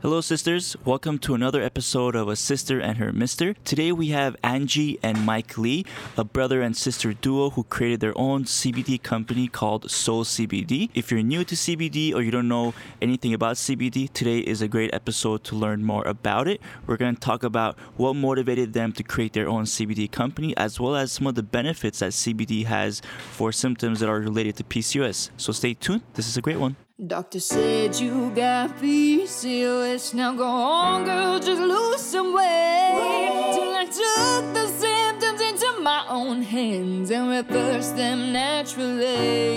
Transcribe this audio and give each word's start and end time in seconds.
Hello, 0.00 0.20
sisters. 0.20 0.76
Welcome 0.84 1.18
to 1.18 1.34
another 1.34 1.60
episode 1.60 2.14
of 2.14 2.28
A 2.28 2.34
Cyster 2.34 2.80
and 2.80 2.98
Her 2.98 3.12
Mister. 3.12 3.54
Today 3.64 3.90
we 3.90 4.10
have 4.10 4.36
Angie 4.44 4.96
and 5.02 5.26
Mike 5.26 5.58
Lee, 5.58 5.84
a 6.16 6.22
brother 6.22 6.62
and 6.62 6.76
sister 6.76 7.14
duo 7.14 7.50
who 7.50 7.64
created 7.64 7.98
their 7.98 8.16
own 8.16 8.44
CBD 8.44 9.02
company 9.02 9.48
called 9.48 9.90
Soul 9.90 10.22
CBD. 10.22 10.90
If 10.94 11.10
you're 11.10 11.24
new 11.24 11.42
to 11.42 11.56
CBD 11.56 12.14
or 12.14 12.22
you 12.22 12.30
don't 12.30 12.46
know 12.46 12.74
anything 13.02 13.34
about 13.34 13.56
CBD, 13.56 14.08
today 14.12 14.38
is 14.38 14.62
a 14.62 14.68
great 14.68 14.94
episode 14.94 15.42
to 15.42 15.56
learn 15.56 15.82
more 15.82 16.06
about 16.06 16.46
it. 16.46 16.60
We're 16.86 16.96
going 16.96 17.16
to 17.16 17.20
talk 17.20 17.42
about 17.42 17.76
what 17.96 18.14
motivated 18.14 18.74
them 18.74 18.92
to 18.92 19.02
create 19.02 19.32
their 19.32 19.48
own 19.48 19.64
CBD 19.64 20.08
company, 20.12 20.56
as 20.56 20.78
well 20.78 20.94
as 20.94 21.10
some 21.10 21.26
of 21.26 21.34
the 21.34 21.42
benefits 21.42 21.98
that 21.98 22.12
CBD 22.12 22.66
has 22.66 23.02
for 23.32 23.50
symptoms 23.50 23.98
that 23.98 24.08
are 24.08 24.20
related 24.20 24.54
to 24.58 24.62
PCOS. 24.62 25.30
So 25.36 25.50
stay 25.50 25.74
tuned. 25.74 26.02
This 26.14 26.28
is 26.28 26.36
a 26.36 26.40
great 26.40 26.60
one. 26.60 26.76
Doctor 27.06 27.38
said 27.38 27.94
you 28.00 28.32
got 28.34 28.76
PCOS. 28.80 30.14
Now 30.14 30.34
go 30.34 30.42
on, 30.42 31.04
girl, 31.04 31.38
just 31.38 31.62
lose 31.62 32.00
some 32.00 32.34
weight. 32.34 33.52
Till 33.54 33.72
I 33.72 33.84
took 33.84 34.52
the 34.52 34.66
symptoms 34.66 35.40
into 35.40 35.80
my 35.80 36.04
own 36.08 36.42
hands 36.42 37.12
and 37.12 37.30
reversed 37.30 37.94
them 37.94 38.32
naturally. 38.32 39.54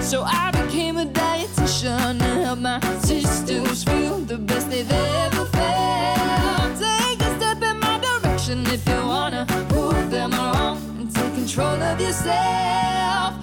So 0.00 0.22
I 0.22 0.52
became 0.52 0.96
a 0.96 1.06
dietitian 1.06 2.20
to 2.20 2.24
help 2.24 2.60
my 2.60 2.78
sisters 3.00 3.82
feel 3.82 4.18
the 4.18 4.38
best 4.38 4.70
they've 4.70 4.88
ever 4.88 5.44
felt. 5.46 6.78
Take 6.78 7.20
a 7.20 7.36
step 7.36 7.60
in 7.62 7.80
my 7.80 7.98
direction 7.98 8.64
if 8.68 8.88
you 8.88 8.94
wanna 8.94 9.44
prove 9.70 10.08
them 10.12 10.30
wrong 10.30 10.78
and 11.00 11.12
take 11.12 11.34
control 11.34 11.82
of 11.82 12.00
yourself. 12.00 13.35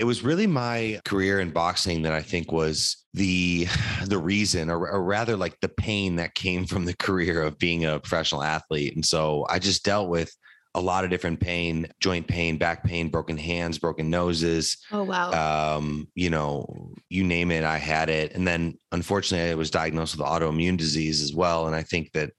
It 0.00 0.04
was 0.04 0.24
really 0.24 0.46
my 0.46 0.98
career 1.04 1.40
in 1.40 1.50
boxing 1.50 2.00
that 2.02 2.14
I 2.14 2.22
think 2.22 2.50
was 2.50 3.04
the 3.12 3.68
the 4.06 4.18
reason 4.18 4.70
or, 4.70 4.90
or 4.90 5.04
rather 5.04 5.36
like 5.36 5.60
the 5.60 5.68
pain 5.68 6.16
that 6.16 6.34
came 6.34 6.64
from 6.64 6.86
the 6.86 6.96
career 7.06 7.42
of 7.42 7.58
being 7.58 7.84
a 7.84 8.00
professional 8.00 8.42
athlete. 8.42 8.96
And 8.96 9.04
so 9.04 9.46
I 9.48 9.58
just 9.58 9.84
dealt 9.84 10.08
with 10.08 10.34
a 10.74 10.80
lot 10.80 11.04
of 11.04 11.10
different 11.10 11.40
pain 11.40 11.86
joint 12.00 12.26
pain 12.28 12.56
back 12.56 12.84
pain 12.84 13.08
broken 13.08 13.36
hands 13.36 13.76
broken 13.76 14.08
noses 14.08 14.76
Oh 14.92 15.02
wow. 15.02 15.32
um 15.74 16.06
you 16.14 16.30
know 16.30 16.92
you 17.08 17.24
name 17.24 17.50
it 17.50 17.64
I 17.64 17.76
had 17.76 18.08
it. 18.08 18.34
And 18.34 18.48
then 18.48 18.78
unfortunately 18.92 19.50
I 19.50 19.54
was 19.54 19.70
diagnosed 19.70 20.16
with 20.16 20.26
autoimmune 20.26 20.78
disease 20.78 21.22
as 21.22 21.34
well. 21.34 21.66
And 21.66 21.76
I 21.76 21.82
think 21.82 22.12
that 22.12 22.32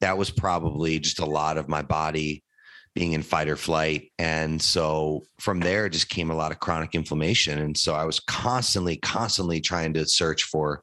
that 0.00 0.16
was 0.16 0.30
probably 0.30 0.98
just 0.98 1.18
a 1.18 1.26
lot 1.26 1.58
of 1.58 1.68
my 1.68 1.82
body 1.82 2.42
being 2.94 3.12
in 3.12 3.22
fight 3.22 3.48
or 3.48 3.56
flight. 3.56 4.12
And 4.18 4.60
so 4.60 5.22
from 5.38 5.60
there 5.60 5.88
just 5.88 6.08
came 6.08 6.30
a 6.30 6.36
lot 6.36 6.52
of 6.52 6.60
chronic 6.60 6.94
inflammation. 6.94 7.58
And 7.58 7.76
so 7.76 7.94
I 7.94 8.04
was 8.04 8.20
constantly, 8.20 8.96
constantly 8.96 9.60
trying 9.60 9.94
to 9.94 10.06
search 10.06 10.44
for 10.44 10.82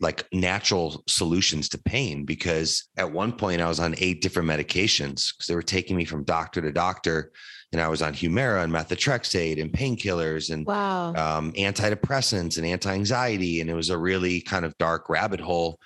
like 0.00 0.26
natural 0.32 1.02
solutions 1.08 1.68
to 1.70 1.78
pain 1.78 2.24
because 2.24 2.88
at 2.96 3.10
one 3.10 3.32
point 3.32 3.60
I 3.60 3.68
was 3.68 3.80
on 3.80 3.96
eight 3.98 4.22
different 4.22 4.48
medications 4.48 5.34
because 5.34 5.46
they 5.48 5.56
were 5.56 5.62
taking 5.62 5.96
me 5.96 6.04
from 6.04 6.22
doctor 6.22 6.60
to 6.60 6.70
doctor. 6.70 7.32
And 7.72 7.82
I 7.82 7.88
was 7.88 8.00
on 8.00 8.14
Humira 8.14 8.64
and 8.64 8.72
methotrexate 8.72 9.60
and 9.60 9.70
painkillers 9.70 10.50
and 10.50 10.64
wow. 10.64 11.12
um, 11.14 11.52
antidepressants 11.52 12.56
and 12.56 12.66
anti-anxiety. 12.66 13.60
And 13.60 13.68
it 13.68 13.74
was 13.74 13.90
a 13.90 13.98
really 13.98 14.40
kind 14.40 14.64
of 14.64 14.78
dark 14.78 15.10
rabbit 15.10 15.40
hole. 15.40 15.78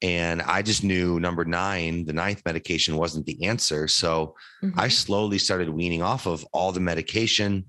And 0.00 0.42
I 0.42 0.62
just 0.62 0.84
knew 0.84 1.18
number 1.18 1.44
nine, 1.44 2.04
the 2.04 2.12
ninth 2.12 2.42
medication 2.46 2.96
wasn't 2.96 3.26
the 3.26 3.44
answer. 3.44 3.88
So 3.88 4.36
I 4.76 4.86
Mhm. 4.88 4.92
slowly 4.92 5.38
started 5.38 5.68
weaning 5.68 6.02
off 6.02 6.26
of 6.26 6.44
all 6.52 6.70
the 6.72 6.80
medication. 6.80 7.64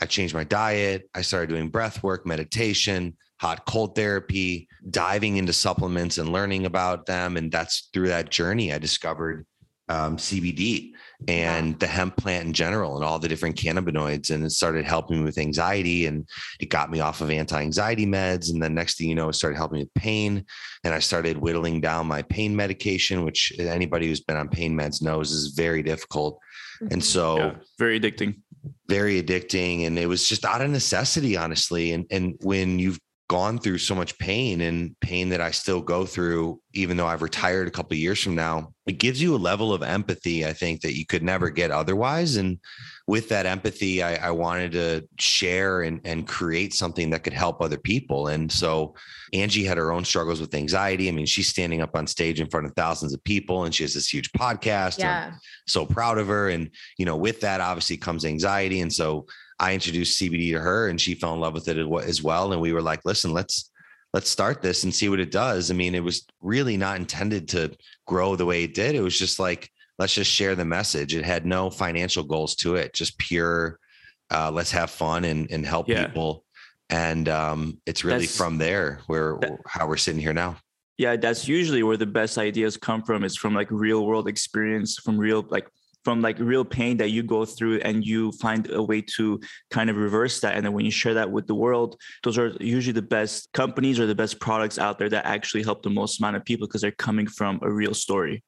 I 0.00 0.06
changed 0.06 0.34
my 0.34 0.44
diet. 0.44 1.08
I 1.14 1.22
started 1.22 1.48
doing 1.48 1.68
breath 1.68 2.02
work, 2.02 2.26
meditation, 2.26 3.16
hot 3.38 3.64
cold 3.66 3.94
therapy, 3.94 4.68
diving 4.90 5.38
into 5.38 5.52
supplements 5.52 6.18
and 6.18 6.32
learning 6.32 6.66
about 6.66 7.06
them. 7.06 7.36
And 7.38 7.50
that's 7.50 7.88
through 7.92 8.08
that 8.08 8.30
journey 8.30 8.72
I 8.72 8.78
discovered 8.78 9.46
um, 9.90 10.16
CBD 10.16 10.92
and 11.28 11.78
the 11.80 11.86
hemp 11.86 12.16
plant 12.16 12.46
in 12.46 12.52
general 12.52 12.94
and 12.96 13.04
all 13.04 13.18
the 13.18 13.28
different 13.28 13.56
cannabinoids. 13.56 14.30
And 14.30 14.44
it 14.44 14.50
started 14.50 14.84
helping 14.86 15.18
me 15.18 15.24
with 15.24 15.36
anxiety 15.36 16.06
and 16.06 16.26
it 16.60 16.66
got 16.70 16.90
me 16.90 17.00
off 17.00 17.20
of 17.20 17.28
anti 17.28 17.60
anxiety 17.60 18.06
meds. 18.06 18.50
And 18.52 18.62
then 18.62 18.72
next 18.72 18.96
thing 18.96 19.08
you 19.08 19.14
know, 19.16 19.28
it 19.28 19.34
started 19.34 19.56
helping 19.56 19.78
me 19.78 19.84
with 19.84 19.94
pain. 19.94 20.44
And 20.84 20.94
I 20.94 21.00
started 21.00 21.36
whittling 21.36 21.80
down 21.80 22.06
my 22.06 22.22
pain 22.22 22.54
medication, 22.54 23.24
which 23.24 23.52
anybody 23.58 24.06
who's 24.06 24.20
been 24.20 24.36
on 24.36 24.48
pain 24.48 24.74
meds 24.74 25.02
knows 25.02 25.32
is 25.32 25.48
very 25.48 25.82
difficult. 25.82 26.38
And 26.80 27.02
Mhm. 27.02 27.02
so, 27.02 27.36
Yeah, 27.36 27.54
very 27.78 28.00
addicting. 28.00 28.36
very 28.88 29.22
addicting 29.22 29.86
and 29.86 29.98
it 29.98 30.06
was 30.06 30.28
just 30.28 30.44
out 30.44 30.60
of 30.60 30.70
necessity 30.70 31.34
honestly 31.36 31.92
and 31.92 32.04
and 32.10 32.34
when 32.42 32.78
you've 32.78 32.98
gone 33.30 33.60
through 33.60 33.78
so 33.78 33.94
much 33.94 34.18
pain 34.18 34.60
and 34.62 34.98
pain 34.98 35.28
that 35.28 35.40
I 35.40 35.52
still 35.52 35.80
go 35.80 36.04
through 36.04 36.60
even 36.74 36.96
though 36.96 37.06
I've 37.06 37.22
retired 37.22 37.68
a 37.68 37.70
couple 37.70 37.94
of 37.94 38.00
years 38.00 38.20
from 38.20 38.34
now 38.34 38.72
it 38.88 38.98
gives 38.98 39.22
you 39.22 39.36
a 39.36 39.46
level 39.50 39.72
of 39.72 39.84
empathy 39.84 40.44
I 40.44 40.52
think 40.52 40.80
that 40.80 40.98
you 40.98 41.06
could 41.06 41.22
never 41.22 41.48
get 41.48 41.70
otherwise 41.70 42.34
and 42.34 42.58
with 43.06 43.28
that 43.28 43.46
empathy 43.46 44.02
I, 44.02 44.16
I 44.16 44.30
wanted 44.32 44.72
to 44.72 45.08
share 45.20 45.82
and, 45.82 46.00
and 46.04 46.26
create 46.26 46.74
something 46.74 47.10
that 47.10 47.22
could 47.22 47.32
help 47.32 47.60
other 47.62 47.78
people 47.78 48.26
and 48.26 48.50
so 48.50 48.96
Angie 49.32 49.64
had 49.64 49.78
her 49.78 49.92
own 49.92 50.04
struggles 50.04 50.40
with 50.40 50.52
anxiety 50.56 51.08
I 51.08 51.12
mean 51.12 51.26
she's 51.26 51.46
standing 51.46 51.82
up 51.82 51.94
on 51.94 52.08
stage 52.08 52.40
in 52.40 52.50
front 52.50 52.66
of 52.66 52.72
thousands 52.74 53.14
of 53.14 53.22
people 53.22 53.62
and 53.64 53.72
she 53.72 53.84
has 53.84 53.94
this 53.94 54.12
huge 54.12 54.32
podcast 54.32 54.98
Yeah. 54.98 55.34
so 55.68 55.86
proud 55.86 56.18
of 56.18 56.26
her. 56.26 56.48
And, 56.48 56.70
you 56.98 57.06
know, 57.06 57.16
with 57.16 57.40
that 57.42 57.60
obviously 57.60 57.96
comes 57.96 58.24
anxiety. 58.24 58.80
And 58.80 58.92
so 58.92 59.26
I 59.60 59.74
introduced 59.74 60.20
CBD 60.20 60.52
to 60.52 60.60
her 60.60 60.88
and 60.88 61.00
she 61.00 61.14
fell 61.14 61.34
in 61.34 61.40
love 61.40 61.52
with 61.52 61.68
it 61.68 61.76
as 61.78 62.22
well. 62.22 62.52
And 62.52 62.60
we 62.60 62.72
were 62.72 62.80
like, 62.82 63.04
listen, 63.04 63.32
let's, 63.32 63.70
let's 64.14 64.30
start 64.30 64.62
this 64.62 64.84
and 64.84 64.94
see 64.94 65.08
what 65.10 65.20
it 65.20 65.30
does. 65.30 65.70
I 65.70 65.74
mean, 65.74 65.94
it 65.94 66.02
was 66.02 66.26
really 66.40 66.76
not 66.78 66.96
intended 66.98 67.46
to 67.50 67.70
grow 68.06 68.36
the 68.36 68.46
way 68.46 68.64
it 68.64 68.74
did. 68.74 68.94
It 68.94 69.02
was 69.02 69.18
just 69.18 69.38
like, 69.38 69.70
let's 69.98 70.14
just 70.14 70.30
share 70.30 70.54
the 70.54 70.64
message. 70.64 71.14
It 71.14 71.26
had 71.26 71.44
no 71.44 71.68
financial 71.68 72.24
goals 72.24 72.54
to 72.56 72.76
it, 72.76 72.94
just 72.94 73.18
pure, 73.18 73.78
uh, 74.30 74.50
let's 74.50 74.70
have 74.70 74.90
fun 74.90 75.24
and, 75.24 75.50
and 75.50 75.64
help 75.66 75.88
Yeah. 75.88 76.06
people. 76.06 76.44
And 76.88 77.28
um, 77.28 77.78
it's 77.84 78.02
really 78.02 78.20
That's- 78.20 78.36
from 78.36 78.56
there 78.56 79.00
where 79.08 79.36
that- 79.42 79.58
how 79.66 79.86
we're 79.86 79.98
sitting 79.98 80.20
here 80.20 80.32
now. 80.32 80.56
yeah 80.98 81.16
that's 81.16 81.46
usually 81.46 81.82
where 81.82 81.96
the 81.98 82.06
best 82.20 82.36
ideas 82.38 82.76
come 82.78 83.02
from 83.02 83.24
It's 83.24 83.36
from 83.36 83.54
like 83.54 83.70
real 83.70 84.04
world 84.06 84.26
experience 84.26 84.96
from 84.98 85.16
real 85.18 85.44
like 85.50 85.68
from 86.04 86.20
like 86.20 86.38
real 86.38 86.64
pain 86.64 86.96
that 86.96 87.10
you 87.10 87.22
go 87.22 87.44
through 87.44 87.78
and 87.80 88.04
you 88.04 88.32
find 88.32 88.70
a 88.70 88.82
way 88.82 89.00
to 89.02 89.40
kind 89.70 89.90
of 89.90 89.96
reverse 89.96 90.40
that 90.40 90.56
and 90.56 90.64
then 90.64 90.72
when 90.72 90.84
you 90.84 90.90
share 90.90 91.14
that 91.14 91.30
with 91.30 91.46
the 91.46 91.54
world 91.54 91.96
those 92.22 92.38
are 92.38 92.48
usually 92.60 92.92
the 92.92 93.02
best 93.02 93.48
companies 93.52 93.98
or 94.00 94.06
the 94.06 94.14
best 94.14 94.40
products 94.40 94.78
out 94.78 94.98
there 94.98 95.08
that 95.08 95.26
actually 95.26 95.62
help 95.62 95.82
the 95.82 95.90
most 95.90 96.20
amount 96.20 96.36
of 96.36 96.44
people 96.44 96.66
because 96.66 96.80
they're 96.80 96.92
coming 96.92 97.26
from 97.26 97.58
a 97.62 97.70
real 97.70 97.94
story 97.94 98.42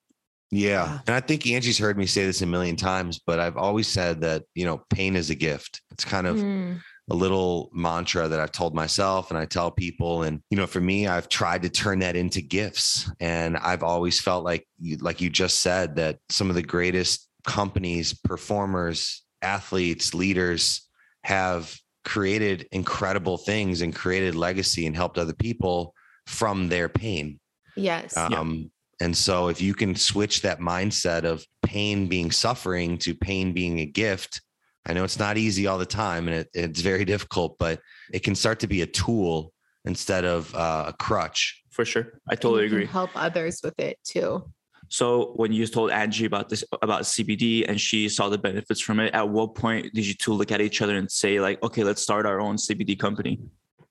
Yeah. 0.51 0.71
Yeah. 0.85 0.99
And 1.07 1.17
I 1.17 1.21
think 1.21 1.47
Angie's 1.47 1.79
heard 1.79 1.97
me 1.97 2.07
say 2.07 2.27
this 2.27 2.43
a 2.43 2.47
million 2.47 2.77
times, 2.77 3.19
but 3.27 3.41
I've 3.41 3.57
always 3.57 3.89
said 3.89 4.21
that, 4.21 4.43
you 4.55 4.67
know, 4.67 4.84
pain 4.91 5.17
is 5.17 5.31
a 5.31 5.34
gift. 5.34 5.81
It's 5.91 6.05
kind 6.05 6.27
of 6.27 6.37
Mm. 6.37 6.79
a 7.11 7.15
little 7.15 7.71
mantra 7.73 8.29
that 8.29 8.39
I've 8.39 8.53
told 8.53 8.75
myself 8.75 9.31
and 9.31 9.39
I 9.39 9.47
tell 9.47 9.71
people. 9.71 10.25
And, 10.25 10.43
you 10.51 10.59
know, 10.59 10.67
for 10.67 10.81
me, 10.81 11.07
I've 11.07 11.29
tried 11.31 11.63
to 11.63 11.71
turn 11.71 12.01
that 12.01 12.17
into 12.17 12.43
gifts. 12.43 13.11
And 13.19 13.57
I've 13.57 13.83
always 13.83 14.21
felt 14.21 14.45
like, 14.45 14.69
you, 14.79 14.99
like 14.99 15.23
you 15.23 15.31
just 15.31 15.61
said, 15.63 15.97
that 15.97 16.19
some 16.29 16.51
of 16.51 16.55
the 16.55 16.63
greatest 16.63 17.29
companies, 17.44 18.12
performers, 18.12 19.22
athletes, 19.42 20.14
leaders 20.14 20.88
have 21.25 21.76
created 22.04 22.69
incredible 22.72 23.38
things 23.38 23.80
and 23.80 23.94
created 23.94 24.34
legacy 24.34 24.86
and 24.86 24.97
helped 24.97 25.19
other 25.19 25.32
people 25.34 25.94
from 26.26 26.69
their 26.69 26.88
pain. 26.88 27.38
Yes. 27.76 28.16
Um, 28.16 28.70
And 29.00 29.16
so 29.16 29.48
if 29.48 29.60
you 29.60 29.75
can 29.75 29.97
switch 29.97 30.42
that 30.42 30.60
mindset 30.60 31.25
of 31.25 31.44
pain 31.62 32.06
being 32.08 32.30
suffering 32.30 32.98
to 32.98 33.14
pain 33.14 33.53
being 33.53 33.80
a 33.80 33.86
gift, 33.86 34.41
I 34.86 34.92
know 34.92 35.03
it's 35.03 35.19
not 35.19 35.36
easy 35.36 35.66
all 35.66 35.78
the 35.78 35.86
time 35.86 36.28
and 36.28 36.36
it, 36.36 36.48
it's 36.54 36.80
very 36.80 37.04
difficult, 37.04 37.56
but 37.59 37.80
it 38.12 38.20
can 38.20 38.34
start 38.36 38.60
to 38.60 38.66
be 38.68 38.83
a 38.83 38.86
tool 38.86 39.53
instead 39.84 40.24
of 40.24 40.54
uh, 40.54 40.84
a 40.88 40.92
crutch. 40.92 41.62
for 41.71 41.84
sure 41.84 42.06
i 42.28 42.36
totally 42.36 42.66
agree 42.66 42.86
Help 42.86 43.10
others 43.16 43.60
with 43.65 43.78
it 43.80 43.98
too. 44.04 44.45
So 44.92 45.33
when 45.36 45.53
you 45.53 45.66
told 45.66 45.91
angie 45.91 46.27
about 46.27 46.48
this 46.48 46.62
about 46.83 47.03
cbd 47.03 47.65
and 47.68 47.80
she 47.80 48.09
saw 48.09 48.28
the 48.28 48.39
benefits 48.39 48.80
from 48.80 49.00
it 49.00 49.12
at 49.15 49.28
what 49.28 49.54
point 49.54 49.92
did 49.94 50.06
you 50.06 50.15
two 50.15 50.33
look 50.33 50.50
at 50.53 50.60
each 50.60 50.83
other 50.83 50.97
and 50.97 51.10
say 51.10 51.41
like 51.41 51.62
okay 51.62 51.83
let's 51.83 52.03
start 52.03 52.27
our 52.27 52.41
own 52.41 52.56
cbd 52.56 52.98
company 52.98 53.39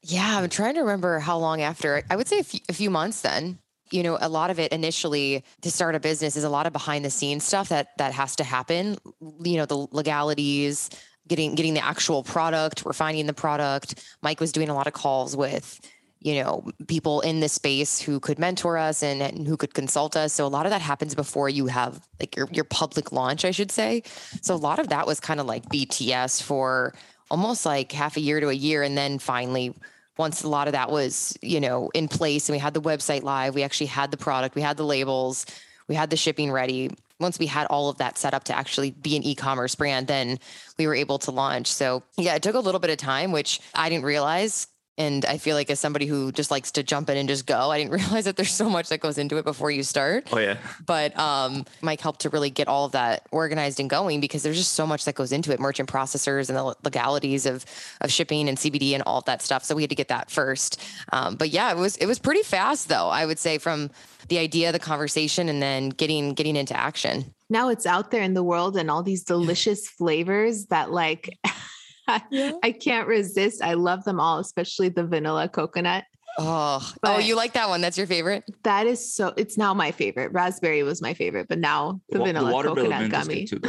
Yeah, 0.03 0.39
I'm 0.39 0.50
trying 0.50 0.74
to 0.75 0.81
remember 0.81 1.19
how 1.19 1.38
long 1.38 1.62
after. 1.62 2.03
I 2.09 2.15
would 2.15 2.27
say 2.27 2.39
a 2.39 2.44
few, 2.44 2.59
a 2.69 2.74
few 2.74 2.89
months 2.89 3.21
then. 3.21 3.59
You 3.92 4.03
know, 4.03 4.18
a 4.19 4.30
lot 4.30 4.50
of 4.50 4.57
it 4.59 4.71
initially 4.71 5.44
to 5.62 5.69
start 5.69 5.95
a 5.95 6.00
business 6.00 6.36
is 6.36 6.44
a 6.44 6.50
lot 6.50 6.65
of 6.65 6.74
behind 6.74 7.04
the 7.06 7.09
scenes 7.09 7.44
stuff 7.44 7.69
that 7.69 7.89
that 7.97 8.13
has 8.13 8.36
to 8.38 8.44
happen. 8.44 8.97
You 9.19 9.57
know, 9.57 9.65
the 9.65 9.88
legalities, 9.92 10.89
getting 11.27 11.56
getting 11.56 11.75
the 11.75 11.86
actual 11.86 12.24
product, 12.24 12.83
refining 12.86 13.27
the 13.27 13.33
product. 13.33 14.04
Mike 14.21 14.39
was 14.39 14.51
doing 14.51 14.69
a 14.69 14.74
lot 14.74 14.88
of 14.88 14.94
calls 14.94 15.36
with, 15.36 15.80
you 16.21 16.44
know, 16.44 16.63
people 16.88 17.21
in 17.21 17.39
the 17.39 17.50
space 17.50 18.00
who 18.00 18.19
could 18.19 18.38
mentor 18.38 18.77
us 18.77 19.01
and, 19.01 19.21
and 19.23 19.47
who 19.47 19.57
could 19.57 19.73
consult 19.73 20.15
us. 20.15 20.31
So 20.33 20.45
a 20.45 20.47
lot 20.47 20.68
of 20.68 20.69
that 20.69 20.81
happens 20.81 21.15
before 21.15 21.50
you 21.50 21.65
have 21.65 22.00
like 22.19 22.35
your 22.35 22.47
your 22.51 22.63
public 22.63 23.12
launch, 23.12 23.44
I 23.44 23.51
should 23.51 23.71
say. 23.71 24.03
So 24.41 24.53
a 24.53 24.56
lot 24.56 24.79
of 24.79 24.89
that 24.89 25.07
was 25.07 25.19
kind 25.19 25.39
of 25.39 25.47
like 25.47 25.65
BTS 25.69 26.44
for 26.44 26.94
almost 27.31 27.65
like 27.65 27.91
half 27.91 28.18
a 28.18 28.19
year 28.19 28.39
to 28.39 28.50
a 28.50 28.53
year. 28.53 28.83
And 28.83 28.95
then 28.95 29.18
finally, 29.18 29.73
once 30.18 30.44
a 30.44 30.50
lot 30.50 30.68
of 30.68 30.73
that 30.73 30.91
was, 30.91 31.35
you 31.41 31.59
know, 31.59 31.89
in 31.95 32.07
place 32.07 32.47
and 32.47 32.53
we 32.53 32.59
had 32.59 32.75
the 32.75 32.81
website 32.81 33.23
live, 33.23 33.56
we 33.56 33.63
actually 33.63 33.88
had 33.88 34.12
the 34.12 34.18
product, 34.18 34.53
we 34.53 34.62
had 34.62 34.77
the 34.77 34.85
labels, 34.85 35.45
we 35.88 35.95
had 35.95 36.12
the 36.12 36.18
shipping 36.18 36.51
ready. 36.51 36.91
Once 37.19 37.39
we 37.39 37.47
had 37.47 37.65
all 37.68 37.89
of 37.89 37.97
that 37.97 38.18
set 38.18 38.33
up 38.33 38.44
to 38.44 38.56
actually 38.56 38.91
be 38.91 39.15
an 39.15 39.23
e-commerce 39.23 39.75
brand, 39.75 40.07
then 40.07 40.38
we 40.77 40.85
were 40.85 40.95
able 40.95 41.18
to 41.19 41.31
launch. 41.31 41.68
So 41.68 42.03
yeah, 42.18 42.35
it 42.35 42.44
took 42.44 42.56
a 42.56 42.59
little 42.59 42.79
bit 42.79 42.89
of 42.89 42.97
time, 42.97 43.31
which 43.31 43.59
I 43.73 43.89
didn't 43.89 44.06
realize 44.06 44.68
and 44.98 45.26
I 45.26 45.38
feel 45.38 45.56
like 45.56 45.70
as 45.70 45.80
somebody 45.80 46.06
who 46.06 46.32
just 46.32 46.52
likes 46.52 46.72
to 46.74 46.84
jump 46.84 47.10
in 47.10 47.18
and 47.18 47.28
just 47.28 47.46
go, 47.46 47.72
I 47.72 47.80
didn't 47.80 47.92
realize 48.02 48.26
that 48.26 48.36
there's 48.36 48.52
so 48.52 48.70
much 48.70 48.90
that 48.90 49.00
goes 49.00 49.18
into 49.18 49.38
it 49.38 49.46
before 49.46 49.72
you 49.72 49.84
start. 49.84 50.28
Oh 50.32 50.38
yeah. 50.38 50.58
But 50.86 51.18
um, 51.18 51.66
Mike 51.82 52.02
helped 52.02 52.22
to 52.22 52.30
really 52.30 52.50
get 52.50 52.68
all 52.68 52.86
of 52.86 52.92
that 52.92 53.28
organized 53.32 53.80
and 53.80 53.90
going 53.90 54.20
because 54.20 54.44
there's 54.44 54.58
just 54.58 54.74
so 54.74 54.86
much 54.86 55.06
that 55.06 55.16
goes 55.16 55.32
into 55.32 55.52
it, 55.52 55.60
merchant 55.60 55.90
processors 55.90 56.50
and 56.50 56.58
the 56.58 56.76
legalities 56.84 57.46
of 57.46 57.66
of 58.02 58.12
shipping 58.12 58.50
and 58.50 58.58
CBD 58.58 58.94
and 58.94 59.04
all 59.04 59.20
of 59.20 59.26
that 59.26 59.42
stuff. 59.42 59.64
So 59.64 59.76
we 59.76 59.84
had 59.84 59.90
to 59.90 59.96
get 59.96 60.10
that 60.10 60.30
first. 60.30 60.82
Um, 61.12 61.36
but 61.36 61.50
yeah, 61.50 61.72
it 61.72 61.78
was 61.78 61.96
it 61.98 62.06
was 62.06 62.20
pretty 62.20 62.44
fast 62.44 62.90
though. 62.90 63.08
I 63.08 63.26
would 63.26 63.40
say 63.40 63.58
from 63.58 63.90
the 64.28 64.38
idea, 64.38 64.72
the 64.72 64.80
conversation, 64.80 65.50
and 65.50 65.62
then 65.62 65.90
getting 65.90 66.34
getting 66.34 66.56
into 66.56 66.78
action. 66.78 67.34
Now 67.50 67.70
it's 67.70 67.86
out 67.86 68.12
there 68.12 68.22
in 68.22 68.34
the 68.34 68.44
world 68.44 68.78
and 68.78 68.90
all 68.90 69.04
these 69.04 69.24
delicious 69.24 69.88
flavors 69.88 70.68
that 70.68 70.92
like 70.92 71.38
yeah. 72.31 72.51
I 72.63 72.71
can't 72.71 73.07
resist. 73.07 73.62
I 73.62 73.74
love 73.74 74.03
them 74.03 74.19
all, 74.19 74.39
especially 74.39 74.89
the 74.89 75.06
vanilla 75.06 75.50
coconut. 75.50 76.06
Oh, 76.38 76.92
but 77.01 77.18
oh, 77.18 77.19
you 77.19 77.36
like 77.36 77.53
that 77.53 77.69
one? 77.69 77.81
That's 77.81 77.98
your 77.98 78.07
favorite? 78.07 78.44
That 78.63 78.88
is 78.88 79.13
so. 79.13 79.33
It's 79.36 79.57
now 79.57 79.74
my 79.74 79.92
favorite. 79.92 80.31
Raspberry 80.31 80.83
was 80.83 81.01
my 81.01 81.13
favorite, 81.13 81.48
but 81.50 81.59
now 81.59 82.01
the, 82.09 82.19
the 82.19 82.25
vanilla 82.25 82.63
the 82.63 82.69
coconut 82.69 83.12
gummy. 83.12 83.45
Too, 83.45 83.59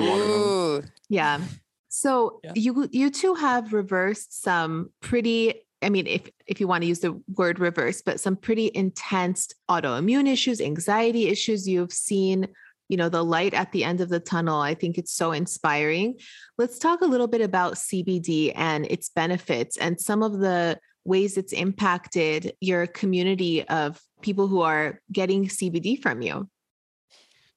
Ooh. 0.00 0.82
Yeah. 1.08 1.40
So 1.88 2.40
yeah. 2.44 2.52
you 2.54 2.88
you 2.92 3.10
two 3.10 3.34
have 3.34 3.72
reversed 3.72 4.42
some 4.42 4.90
pretty. 5.00 5.62
I 5.82 5.90
mean, 5.90 6.06
if 6.06 6.28
if 6.46 6.60
you 6.60 6.68
want 6.68 6.82
to 6.82 6.88
use 6.88 7.00
the 7.00 7.20
word 7.36 7.58
reverse, 7.58 8.02
but 8.02 8.20
some 8.20 8.36
pretty 8.36 8.70
intense 8.74 9.48
autoimmune 9.68 10.28
issues, 10.28 10.60
anxiety 10.60 11.28
issues 11.28 11.68
you've 11.68 11.92
seen 11.92 12.48
you 12.88 12.96
know 12.96 13.08
the 13.08 13.24
light 13.24 13.54
at 13.54 13.70
the 13.72 13.84
end 13.84 14.00
of 14.00 14.08
the 14.08 14.20
tunnel 14.20 14.60
i 14.60 14.74
think 14.74 14.98
it's 14.98 15.12
so 15.12 15.32
inspiring. 15.32 16.18
Let's 16.56 16.78
talk 16.78 17.02
a 17.02 17.06
little 17.06 17.26
bit 17.26 17.40
about 17.40 17.74
cbd 17.74 18.52
and 18.54 18.86
its 18.86 19.10
benefits 19.10 19.76
and 19.76 20.00
some 20.00 20.22
of 20.22 20.38
the 20.38 20.78
ways 21.04 21.38
it's 21.38 21.52
impacted 21.52 22.52
your 22.60 22.86
community 22.86 23.66
of 23.68 24.00
people 24.20 24.46
who 24.46 24.60
are 24.60 25.00
getting 25.12 25.46
cbd 25.46 26.00
from 26.02 26.22
you. 26.22 26.48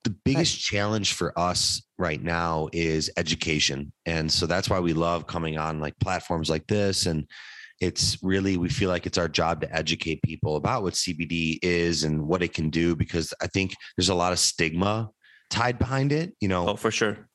The 0.03 0.15
biggest 0.25 0.59
challenge 0.59 1.13
for 1.13 1.37
us 1.37 1.83
right 1.99 2.21
now 2.21 2.69
is 2.73 3.11
education. 3.17 3.91
And 4.07 4.31
so 4.31 4.47
that's 4.47 4.67
why 4.67 4.79
we 4.79 4.93
love 4.93 5.27
coming 5.27 5.59
on 5.59 5.79
like 5.79 5.93
platforms 5.99 6.49
like 6.49 6.65
this. 6.65 7.05
And 7.05 7.27
it's 7.81 8.17
really 8.23 8.57
we 8.57 8.69
feel 8.69 8.89
like 8.89 9.05
it's 9.05 9.19
our 9.19 9.27
job 9.27 9.61
to 9.61 9.75
educate 9.75 10.23
people 10.23 10.55
about 10.55 10.81
what 10.81 10.93
CBD 10.93 11.59
is 11.61 12.03
and 12.03 12.27
what 12.27 12.41
it 12.41 12.53
can 12.53 12.69
do 12.69 12.95
because 12.95 13.33
I 13.41 13.47
think 13.47 13.75
there's 13.95 14.09
a 14.09 14.15
lot 14.15 14.31
of 14.31 14.39
stigma 14.39 15.09
tied 15.51 15.77
behind 15.77 16.11
it, 16.11 16.33
you 16.39 16.47
know. 16.47 16.69
Oh, 16.69 16.75
for 16.75 16.89
sure. 16.89 17.27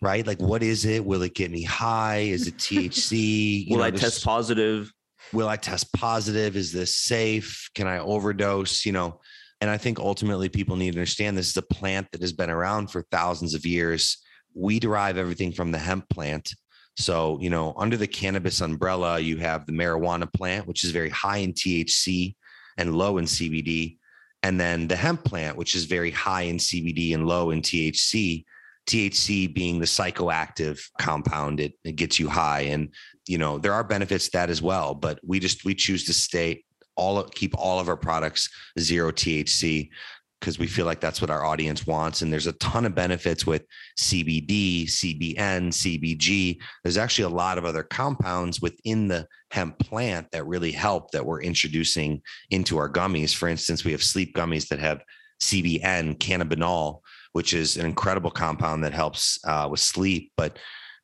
Right? 0.00 0.26
Like, 0.26 0.40
what 0.40 0.62
is 0.62 0.84
it? 0.84 1.04
Will 1.04 1.22
it 1.22 1.34
get 1.34 1.50
me 1.50 1.62
high? 1.62 2.18
Is 2.18 2.46
it 2.46 2.56
THC? 2.58 3.68
will 3.70 3.78
know, 3.78 3.84
I 3.84 3.90
test 3.90 4.24
positive? 4.24 4.92
Will 5.32 5.48
I 5.48 5.56
test 5.56 5.92
positive? 5.92 6.56
Is 6.56 6.72
this 6.72 6.94
safe? 6.94 7.70
Can 7.74 7.86
I 7.86 7.98
overdose? 7.98 8.84
You 8.84 8.92
know, 8.92 9.20
and 9.60 9.70
I 9.70 9.78
think 9.78 9.98
ultimately 9.98 10.48
people 10.48 10.76
need 10.76 10.92
to 10.92 10.98
understand 10.98 11.36
this 11.36 11.50
is 11.50 11.56
a 11.56 11.62
plant 11.62 12.08
that 12.12 12.20
has 12.20 12.32
been 12.32 12.50
around 12.50 12.88
for 12.88 13.06
thousands 13.10 13.54
of 13.54 13.64
years. 13.64 14.18
We 14.54 14.78
derive 14.78 15.16
everything 15.16 15.52
from 15.52 15.70
the 15.70 15.78
hemp 15.78 16.08
plant. 16.08 16.52
So, 16.96 17.38
you 17.40 17.48
know, 17.48 17.72
under 17.78 17.96
the 17.96 18.06
cannabis 18.06 18.60
umbrella, 18.60 19.18
you 19.18 19.38
have 19.38 19.64
the 19.64 19.72
marijuana 19.72 20.30
plant, 20.30 20.66
which 20.66 20.84
is 20.84 20.90
very 20.90 21.08
high 21.08 21.38
in 21.38 21.52
THC 21.52 22.34
and 22.76 22.96
low 22.96 23.18
in 23.18 23.24
CBD 23.24 23.98
and 24.42 24.60
then 24.60 24.88
the 24.88 24.96
hemp 24.96 25.24
plant, 25.24 25.56
which 25.56 25.74
is 25.74 25.84
very 25.84 26.10
high 26.10 26.42
in 26.42 26.56
CBD 26.56 27.14
and 27.14 27.26
low 27.26 27.50
in 27.50 27.62
THC. 27.62 28.44
THC 28.88 29.52
being 29.54 29.78
the 29.78 29.86
psychoactive 29.86 30.80
compound, 30.98 31.60
it, 31.60 31.74
it 31.84 31.94
gets 31.94 32.18
you 32.18 32.28
high, 32.28 32.62
and 32.62 32.88
you 33.28 33.38
know 33.38 33.58
there 33.58 33.72
are 33.72 33.84
benefits 33.84 34.28
that 34.30 34.50
as 34.50 34.60
well. 34.60 34.94
But 34.94 35.20
we 35.24 35.38
just 35.38 35.64
we 35.64 35.74
choose 35.74 36.04
to 36.06 36.12
stay 36.12 36.64
all 36.96 37.22
keep 37.24 37.54
all 37.56 37.78
of 37.78 37.88
our 37.88 37.96
products 37.96 38.50
zero 38.78 39.12
THC 39.12 39.90
because 40.42 40.58
we 40.58 40.66
feel 40.66 40.86
like 40.86 40.98
that's 40.98 41.20
what 41.20 41.30
our 41.30 41.44
audience 41.44 41.86
wants. 41.86 42.20
And 42.20 42.32
there's 42.32 42.48
a 42.48 42.52
ton 42.54 42.84
of 42.84 42.96
benefits 42.96 43.46
with 43.46 43.64
CBD, 43.96 44.86
CBN, 44.86 45.68
CBG. 45.68 46.58
There's 46.82 46.96
actually 46.96 47.26
a 47.26 47.36
lot 47.36 47.58
of 47.58 47.64
other 47.64 47.84
compounds 47.84 48.60
within 48.60 49.06
the 49.06 49.28
hemp 49.52 49.78
plant 49.78 50.26
that 50.32 50.44
really 50.44 50.72
help 50.72 51.12
that 51.12 51.24
we're 51.24 51.42
introducing 51.42 52.22
into 52.50 52.76
our 52.76 52.90
gummies. 52.90 53.32
For 53.32 53.48
instance, 53.48 53.84
we 53.84 53.92
have 53.92 54.02
sleep 54.02 54.34
gummies 54.34 54.66
that 54.66 54.80
have 54.80 55.02
CBN, 55.40 56.18
cannabinol, 56.18 57.02
which 57.34 57.54
is 57.54 57.76
an 57.76 57.86
incredible 57.86 58.32
compound 58.32 58.82
that 58.82 58.92
helps 58.92 59.38
uh, 59.46 59.68
with 59.70 59.78
sleep. 59.78 60.32
But 60.36 60.58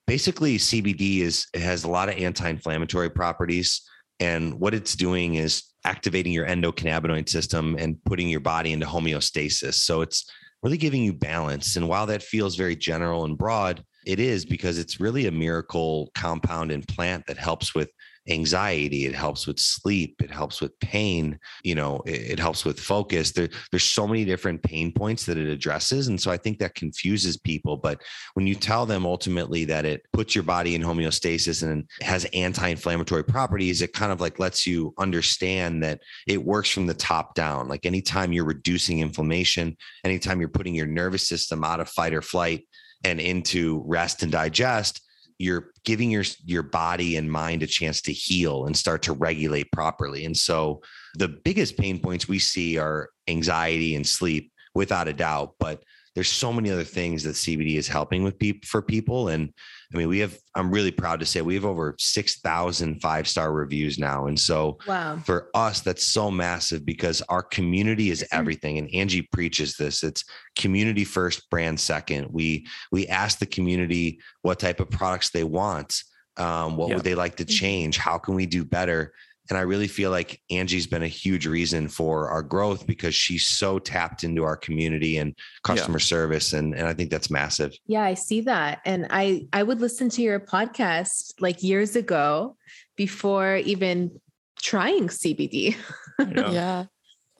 basically, 0.08 0.58
CBD 0.58 1.20
is 1.20 1.46
has 1.54 1.84
a 1.84 1.88
lot 1.88 2.08
of 2.08 2.16
anti-inflammatory 2.16 3.10
properties. 3.10 3.82
And 4.18 4.54
what 4.54 4.74
it's 4.74 4.96
doing 4.96 5.36
is 5.36 5.62
activating 5.88 6.32
your 6.32 6.46
endocannabinoid 6.46 7.28
system 7.30 7.74
and 7.78 8.02
putting 8.04 8.28
your 8.28 8.40
body 8.40 8.72
into 8.72 8.84
homeostasis. 8.84 9.74
So 9.74 10.02
it's 10.02 10.30
really 10.62 10.76
giving 10.76 11.02
you 11.02 11.14
balance. 11.14 11.76
And 11.76 11.88
while 11.88 12.04
that 12.06 12.22
feels 12.22 12.56
very 12.56 12.76
general 12.76 13.24
and 13.24 13.38
broad, 13.38 13.82
it 14.04 14.20
is 14.20 14.44
because 14.44 14.78
it's 14.78 15.00
really 15.00 15.26
a 15.26 15.32
miracle 15.32 16.10
compound 16.14 16.70
and 16.72 16.86
plant 16.86 17.26
that 17.26 17.38
helps 17.38 17.74
with 17.74 17.90
anxiety 18.30 19.06
it 19.06 19.14
helps 19.14 19.46
with 19.46 19.58
sleep 19.58 20.20
it 20.22 20.30
helps 20.30 20.60
with 20.60 20.78
pain 20.80 21.38
you 21.64 21.74
know 21.74 22.00
it, 22.06 22.32
it, 22.32 22.38
helps 22.38 22.64
with 22.64 22.78
focus 22.78 23.32
there, 23.32 23.48
there's 23.70 23.84
so 23.84 24.06
many 24.06 24.24
different 24.24 24.62
pain 24.62 24.92
points 24.92 25.24
that 25.24 25.38
it 25.38 25.48
addresses 25.48 26.08
and 26.08 26.20
so 26.20 26.30
i 26.30 26.36
think 26.36 26.58
that 26.58 26.74
confuses 26.74 27.36
people 27.36 27.76
but 27.76 28.02
when 28.34 28.46
you 28.46 28.54
tell 28.54 28.84
them 28.84 29.06
ultimately 29.06 29.64
that 29.64 29.84
it 29.84 30.02
puts 30.12 30.34
your 30.34 30.44
body 30.44 30.74
in 30.74 30.82
homeostasis 30.82 31.62
and 31.62 31.88
has 32.02 32.24
anti-inflammatory 32.26 33.24
properties 33.24 33.82
it 33.82 33.92
kind 33.92 34.12
of 34.12 34.20
like 34.20 34.38
lets 34.38 34.66
you 34.66 34.92
understand 34.98 35.82
that 35.82 36.00
it 36.26 36.42
works 36.44 36.70
from 36.70 36.86
the 36.86 36.94
top 36.94 37.34
down 37.34 37.68
like 37.68 37.86
anytime 37.86 38.32
you're 38.32 38.44
reducing 38.44 39.00
inflammation 39.00 39.76
anytime 40.04 40.38
you're 40.40 40.48
putting 40.48 40.74
your 40.74 40.86
nervous 40.86 41.26
system 41.26 41.64
out 41.64 41.80
of 41.80 41.88
fight 41.88 42.14
or 42.14 42.22
flight 42.22 42.66
and 43.04 43.20
into 43.20 43.82
rest 43.86 44.22
and 44.22 44.32
digest 44.32 45.02
you're 45.38 45.70
giving 45.84 46.10
your 46.10 46.24
your 46.44 46.64
body 46.64 47.16
and 47.16 47.30
mind 47.30 47.62
a 47.62 47.66
chance 47.66 48.00
to 48.02 48.12
heal 48.12 48.66
and 48.66 48.76
start 48.76 49.02
to 49.02 49.12
regulate 49.12 49.70
properly. 49.72 50.24
And 50.24 50.36
so 50.36 50.82
the 51.14 51.28
biggest 51.28 51.76
pain 51.76 52.00
points 52.00 52.28
we 52.28 52.38
see 52.38 52.76
are 52.76 53.10
anxiety 53.28 53.94
and 53.94 54.06
sleep 54.06 54.52
without 54.74 55.08
a 55.08 55.12
doubt 55.12 55.54
but 55.58 55.82
there's 56.18 56.32
so 56.32 56.52
many 56.52 56.68
other 56.68 56.82
things 56.82 57.22
that 57.22 57.36
CBD 57.36 57.76
is 57.76 57.86
helping 57.86 58.24
with 58.24 58.40
people 58.40 58.66
for 58.66 58.82
people. 58.82 59.28
And 59.28 59.54
I 59.94 59.96
mean, 59.96 60.08
we 60.08 60.18
have, 60.18 60.36
I'm 60.56 60.68
really 60.68 60.90
proud 60.90 61.20
to 61.20 61.26
say 61.26 61.42
we 61.42 61.54
have 61.54 61.64
over 61.64 61.94
6,000 61.96 63.00
five 63.00 63.28
star 63.28 63.52
reviews 63.52 64.00
now. 64.00 64.26
And 64.26 64.36
so 64.36 64.78
wow. 64.88 65.20
for 65.24 65.48
us, 65.54 65.80
that's 65.80 66.04
so 66.04 66.28
massive 66.28 66.84
because 66.84 67.22
our 67.28 67.40
community 67.40 68.10
is 68.10 68.24
mm-hmm. 68.24 68.36
everything. 68.36 68.78
And 68.78 68.92
Angie 68.92 69.28
preaches 69.30 69.76
this. 69.76 70.02
It's 70.02 70.24
community 70.56 71.04
first, 71.04 71.48
brand 71.50 71.78
second. 71.78 72.26
We, 72.32 72.66
we 72.90 73.06
ask 73.06 73.38
the 73.38 73.46
community 73.46 74.18
what 74.42 74.58
type 74.58 74.80
of 74.80 74.90
products 74.90 75.30
they 75.30 75.44
want. 75.44 76.02
Um, 76.36 76.76
what 76.76 76.88
would 76.88 77.04
they 77.04 77.14
like 77.14 77.36
to 77.36 77.44
mm-hmm. 77.44 77.54
change? 77.54 77.96
How 77.96 78.18
can 78.18 78.34
we 78.34 78.46
do 78.46 78.64
better? 78.64 79.12
And 79.48 79.56
I 79.56 79.62
really 79.62 79.88
feel 79.88 80.10
like 80.10 80.40
Angie's 80.50 80.86
been 80.86 81.02
a 81.02 81.08
huge 81.08 81.46
reason 81.46 81.88
for 81.88 82.28
our 82.28 82.42
growth 82.42 82.86
because 82.86 83.14
she's 83.14 83.46
so 83.46 83.78
tapped 83.78 84.24
into 84.24 84.44
our 84.44 84.56
community 84.56 85.16
and 85.16 85.34
customer 85.62 85.98
yeah. 85.98 86.04
service. 86.04 86.52
And, 86.52 86.74
and 86.74 86.86
I 86.86 86.92
think 86.92 87.10
that's 87.10 87.30
massive. 87.30 87.74
Yeah, 87.86 88.02
I 88.02 88.14
see 88.14 88.42
that. 88.42 88.80
And 88.84 89.06
I, 89.10 89.46
I 89.52 89.62
would 89.62 89.80
listen 89.80 90.08
to 90.10 90.22
your 90.22 90.38
podcast 90.38 91.34
like 91.40 91.62
years 91.62 91.96
ago 91.96 92.56
before 92.96 93.56
even 93.56 94.20
trying 94.60 95.08
CBD. 95.08 95.76
yeah. 96.18 96.26
yeah. 96.50 96.84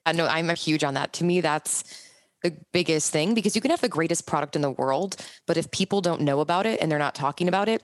I 0.06 0.12
know 0.12 0.26
I'm 0.26 0.48
a 0.48 0.54
huge 0.54 0.84
on 0.84 0.94
that. 0.94 1.12
To 1.14 1.24
me, 1.24 1.42
that's 1.42 1.84
the 2.42 2.56
biggest 2.72 3.12
thing 3.12 3.34
because 3.34 3.54
you 3.54 3.60
can 3.60 3.70
have 3.70 3.80
the 3.80 3.88
greatest 3.88 4.26
product 4.26 4.56
in 4.56 4.62
the 4.62 4.70
world, 4.70 5.16
but 5.46 5.56
if 5.56 5.70
people 5.70 6.00
don't 6.00 6.22
know 6.22 6.40
about 6.40 6.66
it 6.66 6.80
and 6.80 6.90
they're 6.90 6.98
not 6.98 7.14
talking 7.14 7.48
about 7.48 7.68
it, 7.68 7.82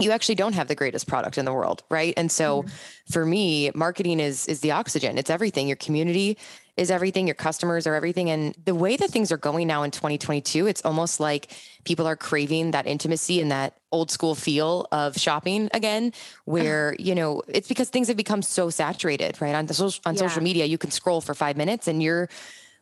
you 0.00 0.10
actually 0.10 0.34
don't 0.34 0.54
have 0.54 0.68
the 0.68 0.74
greatest 0.74 1.06
product 1.06 1.38
in 1.38 1.44
the 1.44 1.52
world 1.52 1.82
right? 1.90 2.14
And 2.16 2.30
so 2.30 2.62
mm-hmm. 2.62 3.12
for 3.12 3.24
me 3.24 3.70
marketing 3.74 4.20
is 4.20 4.46
is 4.46 4.60
the 4.60 4.72
oxygen. 4.72 5.18
It's 5.18 5.30
everything. 5.30 5.68
Your 5.68 5.76
community 5.76 6.38
is 6.76 6.90
everything. 6.90 7.26
Your 7.26 7.34
customers 7.34 7.86
are 7.86 7.94
everything. 7.94 8.28
And 8.28 8.54
the 8.64 8.74
way 8.74 8.96
that 8.96 9.10
things 9.10 9.32
are 9.32 9.38
going 9.38 9.66
now 9.66 9.82
in 9.82 9.90
2022 9.90 10.66
it's 10.66 10.84
almost 10.84 11.20
like 11.20 11.52
people 11.84 12.06
are 12.06 12.16
craving 12.16 12.72
that 12.72 12.86
intimacy 12.86 13.40
and 13.40 13.50
that 13.50 13.74
old 13.92 14.10
school 14.10 14.34
feel 14.34 14.86
of 14.92 15.16
shopping 15.16 15.70
again 15.72 16.12
where 16.44 16.94
you 16.98 17.14
know 17.14 17.42
it's 17.48 17.68
because 17.68 17.88
things 17.88 18.08
have 18.08 18.16
become 18.16 18.42
so 18.42 18.70
saturated 18.70 19.40
right? 19.40 19.54
On 19.54 19.66
the 19.66 19.74
social 19.74 20.02
on 20.04 20.14
yeah. 20.14 20.20
social 20.20 20.42
media 20.42 20.64
you 20.64 20.78
can 20.78 20.90
scroll 20.90 21.20
for 21.20 21.34
5 21.34 21.56
minutes 21.56 21.88
and 21.88 22.02
you're 22.02 22.28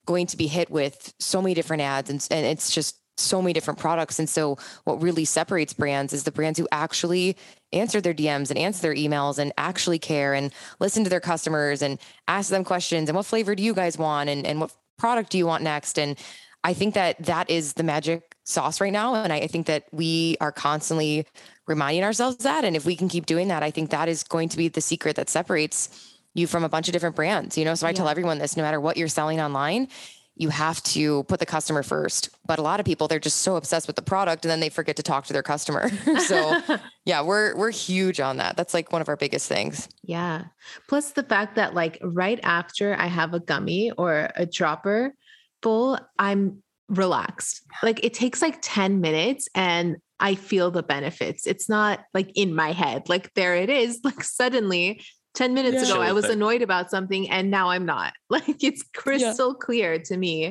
going 0.07 0.27
to 0.27 0.37
be 0.37 0.47
hit 0.47 0.71
with 0.71 1.15
so 1.19 1.41
many 1.41 1.55
different 1.55 1.83
ads. 1.83 2.11
And, 2.11 2.27
and 2.31 2.47
it's 2.47 2.71
just 2.71 2.97
so 3.17 3.41
many 3.41 3.53
different 3.53 3.79
products. 3.79 4.19
And 4.19 4.29
so, 4.29 4.59
what 4.85 5.03
really 5.03 5.25
separates 5.25 5.73
brands 5.73 6.13
is 6.13 6.25
the 6.25 6.33
brands 6.33 6.59
who 6.59 6.69
actually 6.73 7.37
answer 7.73 8.01
their 8.01 8.15
DMs 8.15 8.51
and 8.51 8.59
answer 8.59 8.83
their 8.83 8.95
emails 8.95 9.39
and 9.39 9.53
actually 9.59 9.99
care 9.99 10.35
and 10.35 10.53
listen 10.81 11.05
to 11.05 11.11
their 11.11 11.21
customers 11.21 11.83
and 11.83 11.99
ask 12.29 12.51
them 12.51 12.65
questions 12.65 13.09
and 13.09 13.17
what 13.17 13.27
flavor 13.27 13.55
do 13.55 13.63
you 13.63 13.75
guys 13.75 13.99
want 13.99 14.31
and, 14.31 14.47
and 14.47 14.61
what 14.61 14.73
product 14.99 15.31
do 15.31 15.39
you 15.39 15.47
want 15.47 15.63
next? 15.63 15.99
And 15.99 16.19
I 16.63 16.73
think 16.73 16.95
that 16.95 17.19
that 17.25 17.51
is 17.51 17.75
the 17.75 17.83
magic 17.83 18.37
sauce 18.45 18.81
right 18.81 18.93
now. 18.93 19.15
And 19.15 19.33
I, 19.33 19.37
I 19.37 19.47
think 19.47 19.67
that 19.67 19.85
we 19.93 20.37
are 20.41 20.53
constantly 20.53 21.27
reminding 21.67 22.05
ourselves 22.05 22.39
that. 22.39 22.65
And 22.65 22.77
if 22.77 22.85
we 22.85 22.97
can 22.97 23.09
keep 23.09 23.27
doing 23.27 23.49
that, 23.49 23.63
I 23.63 23.71
think 23.71 23.91
that 23.91 24.09
is 24.09 24.23
going 24.23 24.49
to 24.51 24.57
be 24.57 24.69
the 24.69 24.81
secret 24.81 25.17
that 25.17 25.29
separates 25.29 26.11
you 26.35 26.47
from 26.47 26.65
a 26.65 26.69
bunch 26.69 26.89
of 26.89 26.93
different 26.93 27.17
brands. 27.17 27.57
You 27.57 27.65
know, 27.65 27.75
so 27.75 27.87
I 27.87 27.91
yeah. 27.91 27.97
tell 27.97 28.09
everyone 28.09 28.39
this 28.39 28.57
no 28.57 28.63
matter 28.63 28.81
what 28.81 28.97
you're 28.97 29.09
selling 29.09 29.41
online, 29.41 29.89
you 30.37 30.49
have 30.49 30.83
to 30.83 31.23
put 31.25 31.39
the 31.39 31.47
customer 31.47 31.83
first. 31.83 32.31
But 32.47 32.59
a 32.59 32.63
lot 32.63 32.81
of 32.81 32.87
people, 32.87 33.07
they're 33.07 33.21
just 33.21 33.39
so 33.39 33.57
obsessed 33.57 33.87
with 33.87 33.97
the 33.97 34.03
product 34.03 34.45
and 34.45 34.51
then 34.51 34.61
they 34.61 34.69
forget 34.69 34.97
to 34.97 35.03
talk 35.03 35.27
to 35.27 35.33
their 35.33 35.43
customer. 35.43 35.91
so 36.27 36.61
yeah, 37.05 37.23
we're 37.23 37.57
we're 37.57 37.71
huge 37.71 38.21
on 38.21 38.39
that. 38.39 38.57
That's 38.57 38.75
like 38.75 38.93
one 38.93 39.01
of 39.01 39.09
our 39.09 39.17
biggest 39.17 39.49
things. 39.49 39.89
Yeah. 40.03 40.45
Plus 40.89 41.13
the 41.13 41.23
fact 41.23 41.57
that 41.57 41.75
like 41.75 41.99
right 42.03 42.41
after 42.43 42.97
I 42.99 43.07
have 43.07 43.33
a 43.35 43.41
gummy 43.41 43.93
or 43.93 44.31
a 44.35 44.45
dropper 44.47 45.15
full, 45.63 45.99
I'm 46.19 46.63
relaxed. 46.89 47.63
Like 47.83 48.05
it 48.05 48.15
takes 48.15 48.43
like 48.43 48.59
10 48.61 49.01
minutes 49.01 49.49
and 49.55 49.97
I 50.21 50.35
feel 50.35 50.71
the 50.71 50.83
benefits. 50.83 51.47
It's 51.47 51.69
not 51.69 52.01
like 52.13 52.31
in 52.35 52.55
my 52.55 52.73
head. 52.73 53.09
Like 53.09 53.33
there 53.35 53.55
it 53.55 53.71
is. 53.71 54.01
Like 54.05 54.23
suddenly 54.23 55.03
10 55.35 55.53
minutes 55.55 55.89
yeah, 55.89 55.95
ago, 55.95 56.01
I 56.03 56.13
was 56.13 56.27
annoyed 56.27 56.63
about 56.63 56.91
something 56.91 57.29
and 57.29 57.51
now 57.51 57.71
I'm 57.71 57.87
not. 57.87 58.13
Like 58.31 58.65
it's 58.65 58.83
crystal 58.95 59.51
yeah. 59.51 59.65
clear 59.65 59.99
to 59.99 60.17
me 60.17 60.51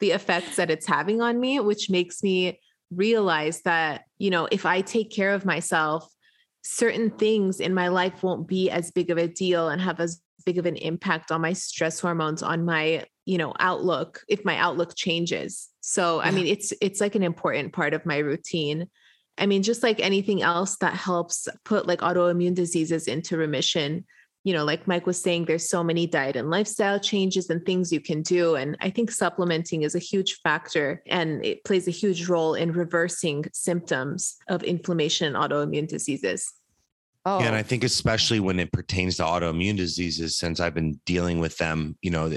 the 0.00 0.12
effects 0.12 0.56
that 0.56 0.70
it's 0.70 0.86
having 0.86 1.20
on 1.20 1.40
me, 1.40 1.58
which 1.60 1.90
makes 1.90 2.22
me 2.22 2.60
realize 2.90 3.62
that, 3.62 4.04
you 4.18 4.30
know, 4.30 4.46
if 4.52 4.66
I 4.66 4.82
take 4.82 5.10
care 5.10 5.34
of 5.34 5.44
myself, 5.44 6.08
certain 6.62 7.10
things 7.10 7.60
in 7.60 7.74
my 7.74 7.88
life 7.88 8.22
won't 8.22 8.46
be 8.46 8.70
as 8.70 8.90
big 8.90 9.10
of 9.10 9.18
a 9.18 9.28
deal 9.28 9.68
and 9.68 9.80
have 9.80 10.00
as 10.00 10.20
big 10.46 10.58
of 10.58 10.66
an 10.66 10.76
impact 10.76 11.32
on 11.32 11.40
my 11.40 11.52
stress 11.52 12.00
hormones, 12.00 12.42
on 12.42 12.64
my, 12.64 13.04
you 13.24 13.38
know, 13.38 13.52
outlook 13.58 14.22
if 14.28 14.44
my 14.44 14.56
outlook 14.58 14.94
changes. 14.94 15.68
So, 15.80 16.20
yeah. 16.20 16.28
I 16.28 16.30
mean, 16.30 16.46
it's 16.46 16.72
it's 16.80 17.00
like 17.00 17.14
an 17.14 17.22
important 17.22 17.72
part 17.72 17.94
of 17.94 18.06
my 18.06 18.18
routine. 18.18 18.88
I 19.38 19.46
mean, 19.46 19.62
just 19.62 19.82
like 19.82 20.00
anything 20.00 20.42
else 20.42 20.76
that 20.76 20.94
helps 20.94 21.48
put 21.64 21.86
like 21.86 22.00
autoimmune 22.00 22.54
diseases 22.54 23.08
into 23.08 23.36
remission, 23.36 24.04
you 24.44 24.52
know, 24.52 24.62
like 24.62 24.86
Mike 24.86 25.06
was 25.06 25.20
saying, 25.20 25.46
there's 25.46 25.68
so 25.68 25.82
many 25.82 26.06
diet 26.06 26.36
and 26.36 26.50
lifestyle 26.50 27.00
changes 27.00 27.48
and 27.48 27.64
things 27.64 27.90
you 27.90 28.00
can 28.00 28.20
do. 28.20 28.56
And 28.56 28.76
I 28.80 28.90
think 28.90 29.10
supplementing 29.10 29.82
is 29.82 29.94
a 29.94 29.98
huge 29.98 30.40
factor 30.42 31.02
and 31.06 31.44
it 31.44 31.64
plays 31.64 31.88
a 31.88 31.90
huge 31.90 32.28
role 32.28 32.54
in 32.54 32.72
reversing 32.72 33.46
symptoms 33.54 34.36
of 34.48 34.62
inflammation 34.62 35.34
and 35.34 35.36
autoimmune 35.36 35.88
diseases. 35.88 36.52
Oh. 37.24 37.40
Yeah, 37.40 37.46
and 37.46 37.56
I 37.56 37.62
think 37.62 37.84
especially 37.84 38.38
when 38.38 38.60
it 38.60 38.70
pertains 38.70 39.16
to 39.16 39.22
autoimmune 39.22 39.78
diseases, 39.78 40.36
since 40.36 40.60
I've 40.60 40.74
been 40.74 41.00
dealing 41.06 41.40
with 41.40 41.56
them, 41.56 41.96
you 42.02 42.10
know, 42.10 42.36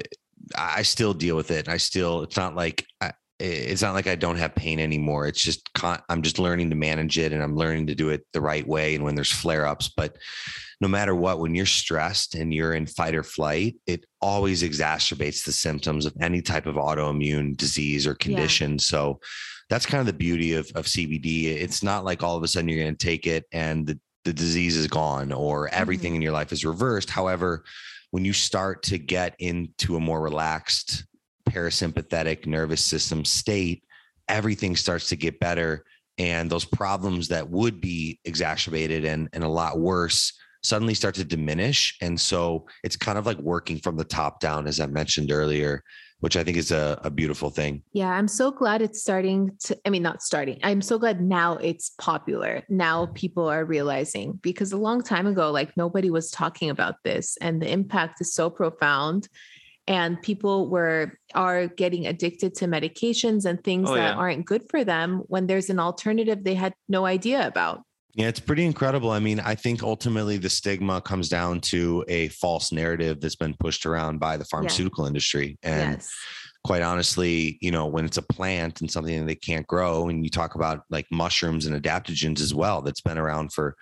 I 0.57 0.83
still 0.83 1.13
deal 1.13 1.35
with 1.35 1.51
it. 1.51 1.67
I 1.67 1.75
still, 1.75 2.23
it's 2.23 2.37
not 2.37 2.55
like 2.55 2.85
I, 3.01 3.11
it's 3.39 3.81
not 3.81 3.93
like 3.93 4.07
I 4.07 4.15
don't 4.15 4.37
have 4.37 4.55
pain 4.55 4.79
anymore. 4.79 5.27
It's 5.27 5.41
just 5.41 5.69
I'm 5.83 6.21
just 6.21 6.39
learning 6.39 6.71
to 6.71 6.75
manage 6.75 7.19
it 7.19 7.31
and 7.31 7.43
I'm 7.43 7.55
learning 7.55 7.87
to 7.87 7.95
do 7.95 8.09
it 8.09 8.25
the 8.33 8.41
right 8.41 8.67
way. 8.67 8.95
And 8.95 9.03
when 9.03 9.15
there's 9.15 9.31
flare 9.31 9.67
ups, 9.67 9.89
but 9.95 10.17
no 10.81 10.87
matter 10.87 11.15
what, 11.15 11.39
when 11.39 11.55
you're 11.55 11.65
stressed 11.65 12.35
and 12.35 12.53
you're 12.53 12.73
in 12.73 12.85
fight 12.85 13.15
or 13.15 13.23
flight, 13.23 13.75
it 13.85 14.05
always 14.21 14.63
exacerbates 14.63 15.43
the 15.43 15.51
symptoms 15.51 16.05
of 16.05 16.15
any 16.21 16.41
type 16.41 16.65
of 16.65 16.75
autoimmune 16.75 17.55
disease 17.57 18.07
or 18.07 18.15
condition. 18.15 18.73
Yeah. 18.73 18.77
So 18.79 19.19
that's 19.69 19.85
kind 19.85 20.01
of 20.01 20.07
the 20.07 20.13
beauty 20.13 20.53
of, 20.53 20.71
of 20.75 20.85
CBD. 20.85 21.45
It's 21.45 21.83
not 21.83 22.05
like 22.05 22.23
all 22.23 22.37
of 22.37 22.43
a 22.43 22.47
sudden 22.47 22.69
you're 22.69 22.83
going 22.83 22.95
to 22.95 23.05
take 23.05 23.27
it 23.27 23.45
and 23.51 23.85
the, 23.85 23.99
the 24.23 24.33
disease 24.33 24.75
is 24.75 24.87
gone 24.87 25.31
or 25.31 25.67
everything 25.69 26.11
mm-hmm. 26.11 26.17
in 26.17 26.21
your 26.21 26.31
life 26.31 26.51
is 26.51 26.65
reversed. 26.65 27.09
However, 27.09 27.63
when 28.11 28.23
you 28.23 28.33
start 28.33 28.83
to 28.83 28.97
get 28.97 29.35
into 29.39 29.95
a 29.95 29.99
more 29.99 30.21
relaxed 30.21 31.05
parasympathetic 31.47 32.45
nervous 32.45 32.83
system 32.83 33.25
state, 33.25 33.83
everything 34.27 34.75
starts 34.75 35.09
to 35.09 35.15
get 35.15 35.39
better. 35.39 35.83
And 36.17 36.49
those 36.49 36.65
problems 36.65 37.27
that 37.27 37.49
would 37.49 37.79
be 37.79 38.19
exacerbated 38.25 39.05
and, 39.05 39.29
and 39.33 39.43
a 39.43 39.47
lot 39.49 39.79
worse 39.79 40.33
suddenly 40.63 40.93
start 40.93 41.15
to 41.15 41.23
diminish. 41.23 41.95
And 42.01 42.19
so 42.19 42.65
it's 42.83 42.95
kind 42.95 43.17
of 43.17 43.25
like 43.25 43.37
working 43.37 43.77
from 43.77 43.95
the 43.95 44.03
top 44.03 44.39
down, 44.39 44.67
as 44.67 44.79
I 44.79 44.87
mentioned 44.87 45.31
earlier, 45.31 45.83
which 46.19 46.35
I 46.35 46.43
think 46.43 46.57
is 46.57 46.71
a, 46.71 46.99
a 47.03 47.11
beautiful 47.11 47.51
thing. 47.51 47.83
Yeah, 47.93 48.09
I'm 48.09 48.27
so 48.27 48.49
glad 48.49 48.81
it's 48.81 48.99
starting 48.99 49.51
to, 49.65 49.77
I 49.85 49.91
mean, 49.91 50.01
not 50.01 50.23
starting. 50.23 50.59
I'm 50.63 50.81
so 50.81 50.97
glad 50.97 51.21
now 51.21 51.57
it's 51.57 51.91
popular. 51.99 52.63
Now 52.69 53.07
people 53.13 53.47
are 53.47 53.65
realizing 53.65 54.39
because 54.41 54.71
a 54.71 54.77
long 54.77 55.03
time 55.03 55.27
ago, 55.27 55.51
like 55.51 55.77
nobody 55.77 56.09
was 56.09 56.31
talking 56.31 56.71
about 56.71 56.95
this 57.03 57.37
and 57.39 57.61
the 57.61 57.71
impact 57.71 58.19
is 58.19 58.33
so 58.33 58.49
profound 58.49 59.29
and 59.87 60.21
people 60.21 60.67
were 60.67 61.13
are 61.33 61.67
getting 61.67 62.05
addicted 62.05 62.53
to 62.55 62.65
medications 62.65 63.45
and 63.45 63.63
things 63.63 63.89
oh, 63.89 63.95
that 63.95 64.13
yeah. 64.13 64.15
aren't 64.15 64.45
good 64.45 64.63
for 64.69 64.83
them 64.83 65.19
when 65.27 65.47
there's 65.47 65.69
an 65.69 65.79
alternative 65.79 66.43
they 66.43 66.55
had 66.55 66.73
no 66.87 67.05
idea 67.05 67.47
about 67.47 67.81
yeah 68.13 68.27
it's 68.27 68.39
pretty 68.39 68.65
incredible 68.65 69.09
i 69.09 69.19
mean 69.19 69.39
i 69.39 69.55
think 69.55 69.81
ultimately 69.81 70.37
the 70.37 70.49
stigma 70.49 71.01
comes 71.01 71.29
down 71.29 71.59
to 71.59 72.03
a 72.07 72.27
false 72.29 72.71
narrative 72.71 73.19
that's 73.19 73.35
been 73.35 73.55
pushed 73.59 73.85
around 73.85 74.19
by 74.19 74.37
the 74.37 74.45
pharmaceutical 74.45 75.05
yeah. 75.05 75.07
industry 75.07 75.57
and 75.63 75.93
yes. 75.93 76.13
quite 76.63 76.81
honestly 76.81 77.57
you 77.61 77.71
know 77.71 77.85
when 77.85 78.05
it's 78.05 78.17
a 78.17 78.21
plant 78.21 78.81
and 78.81 78.91
something 78.91 79.19
that 79.19 79.25
they 79.25 79.35
can't 79.35 79.67
grow 79.67 80.09
and 80.09 80.23
you 80.23 80.29
talk 80.29 80.55
about 80.55 80.81
like 80.89 81.05
mushrooms 81.11 81.65
and 81.65 81.81
adaptogens 81.81 82.41
as 82.41 82.53
well 82.53 82.81
that's 82.81 83.01
been 83.01 83.17
around 83.17 83.53
for 83.53 83.75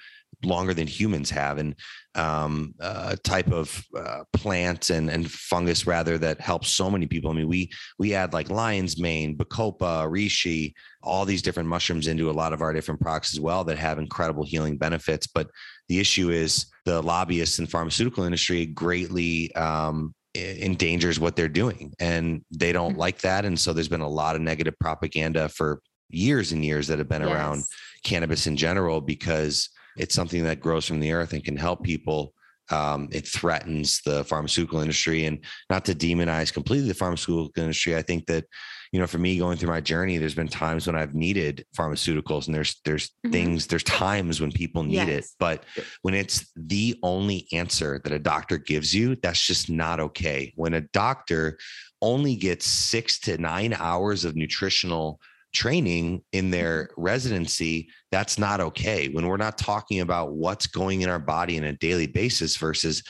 longer 0.44 0.74
than 0.74 0.88
humans 0.88 1.30
have 1.30 1.58
and 1.58 1.75
um, 2.15 2.74
a 2.80 3.18
type 3.18 3.51
of 3.51 3.84
uh, 3.98 4.24
plant 4.34 4.89
and, 4.89 5.10
and 5.10 5.30
fungus 5.30 5.86
rather 5.86 6.18
that 6.18 6.39
helps 6.39 6.70
so 6.70 6.89
many 6.89 7.08
people. 7.08 7.30
I 7.30 7.34
mean, 7.34 7.48
we 7.48 7.72
we 8.00 8.13
add 8.13 8.34
like 8.34 8.50
lion's 8.50 9.00
mane, 9.00 9.38
bacopa, 9.38 10.08
reishi, 10.08 10.74
all 11.04 11.25
these 11.25 11.42
different 11.42 11.70
mushrooms 11.70 12.08
into 12.08 12.30
a 12.30 12.34
lot 12.34 12.54
of 12.54 12.62
our 12.62 12.74
different 12.74 13.01
products 13.01 13.34
as 13.34 13.39
well 13.39 13.63
that 13.65 13.77
have 13.77 14.00
incredible 14.00 14.44
healing 14.44 14.77
benefits. 14.77 15.27
But 15.27 15.50
the 15.89 16.00
issue 16.00 16.30
is 16.30 16.68
the 16.86 17.01
lobbyists 17.01 17.60
and 17.60 17.70
pharmaceutical 17.70 18.24
industry 18.24 18.65
greatly 18.65 19.54
um, 19.56 20.13
endangers 20.36 21.20
what 21.20 21.36
they're 21.36 21.50
doing, 21.50 21.94
and 22.00 22.44
they 22.51 22.72
don't 22.72 22.92
mm-hmm. 22.92 23.00
like 23.00 23.20
that. 23.20 23.46
And 23.46 23.60
so 23.60 23.74
there's 23.74 23.89
been 23.89 24.01
a 24.01 24.08
lot 24.08 24.36
of 24.36 24.42
negative 24.42 24.75
propaganda 24.80 25.50
for 25.50 25.82
years 26.10 26.51
and 26.51 26.63
years 26.63 26.88
that 26.88 27.00
have 27.00 27.10
been 27.10 27.22
yes. 27.22 27.32
around 27.32 27.63
cannabis 28.04 28.48
in 28.48 28.56
general 28.56 29.01
because 29.01 29.70
it's 29.98 30.16
something 30.16 30.44
that 30.44 30.60
grows 30.60 30.86
from 30.86 31.00
the 31.00 31.12
earth 31.12 31.34
and 31.34 31.44
can 31.44 31.58
help 31.58 31.84
people 31.84 32.34
um, 32.70 33.10
it 33.12 33.28
threatens 33.28 34.02
the 34.02 34.24
pharmaceutical 34.24 34.80
industry 34.80 35.25
and 35.25 35.40
not 35.70 35.86
to 35.86 35.94
demonize 35.94 36.52
completely 36.52 36.88
the 36.88 36.96
pharmaceutical 36.96 37.52
industry 37.62 37.96
i 37.96 38.02
think 38.02 38.25
that 38.25 38.46
you 38.92 39.00
know 39.00 39.08
for 39.08 39.18
me 39.18 39.38
going 39.38 39.58
through 39.58 39.70
my 39.70 39.82
journey 39.82 40.18
there's 40.18 40.36
been 40.36 40.48
times 40.48 40.88
when 40.88 40.96
i've 40.96 41.14
needed 41.14 41.66
pharmaceuticals 41.78 42.48
and 42.48 42.56
there's 42.56 42.80
there's 42.86 43.10
mm-hmm. 43.10 43.32
things 43.32 43.68
there's 43.68 43.84
times 43.84 44.42
when 44.42 44.52
people 44.52 44.84
need 44.84 44.96
yes. 44.96 45.08
it 45.10 45.25
but 45.40 45.64
when 46.02 46.14
it's 46.14 46.52
the 46.56 46.98
only 47.04 47.48
answer 47.54 48.02
that 48.04 48.14
a 48.14 48.20
doctor 48.20 48.58
gives 48.58 48.96
you 48.96 49.16
that's 49.18 49.46
just 49.46 49.70
not 49.70 50.00
okay 50.00 50.52
when 50.56 50.74
a 50.74 50.82
doctor 50.82 51.58
only 52.02 52.36
gets 52.36 52.66
six 52.66 53.20
to 53.20 53.38
nine 53.38 53.74
hours 53.74 54.25
of 54.25 54.36
nutritional 54.36 55.20
training 55.55 56.21
in 56.33 56.51
their 56.51 56.85
mm-hmm. 56.85 57.01
residency, 57.01 57.89
that's 58.12 58.38
not 58.38 58.59
okay. 58.59 59.07
When 59.09 59.27
we're 59.27 59.38
not 59.38 59.57
talking 59.57 60.01
about 60.01 60.33
what's 60.33 60.67
going 60.67 61.01
in 61.01 61.09
our 61.09 61.19
body 61.19 61.57
on 61.57 61.63
a 61.63 61.74
daily 61.74 62.07
basis 62.07 62.57
versus 62.57 63.01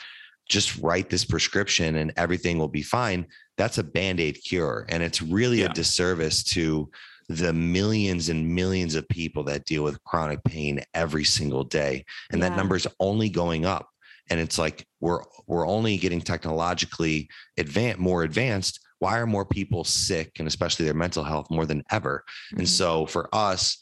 just 0.47 0.77
write 0.77 1.09
this 1.09 1.25
prescription 1.25 1.97
and 1.97 2.13
everything 2.15 2.57
will 2.57 2.69
be 2.69 2.83
fine, 2.83 3.25
that's 3.57 3.79
a 3.79 3.83
band 3.83 4.19
aid 4.19 4.39
cure. 4.45 4.85
And 4.89 5.01
it's 5.01 5.21
really 5.21 5.61
yeah. 5.61 5.65
a 5.65 5.73
disservice 5.73 6.43
to 6.43 6.89
the 7.27 7.53
millions 7.53 8.29
and 8.29 8.47
millions 8.47 8.93
of 8.93 9.07
people 9.09 9.43
that 9.45 9.65
deal 9.65 9.83
with 9.83 10.03
chronic 10.03 10.43
pain 10.43 10.81
every 10.93 11.23
single 11.23 11.63
day. 11.63 12.05
And 12.31 12.39
yeah. 12.39 12.49
that 12.49 12.55
number 12.55 12.75
is 12.75 12.87
only 12.99 13.29
going 13.29 13.65
up. 13.65 13.89
And 14.29 14.39
it's 14.39 14.57
like 14.57 14.85
we're 15.01 15.21
we're 15.47 15.67
only 15.67 15.97
getting 15.97 16.21
technologically 16.21 17.29
advanced 17.57 17.99
more 17.99 18.23
advanced 18.23 18.79
why 19.05 19.19
are 19.19 19.27
more 19.27 19.45
people 19.45 19.83
sick 19.83 20.31
and 20.39 20.47
especially 20.47 20.83
their 20.83 20.95
mental 20.95 21.23
health 21.23 21.45
more 21.51 21.67
than 21.67 21.83
ever. 21.91 22.23
Mm-hmm. 22.25 22.59
and 22.59 22.69
so 22.69 23.05
for 23.05 23.29
us 23.33 23.77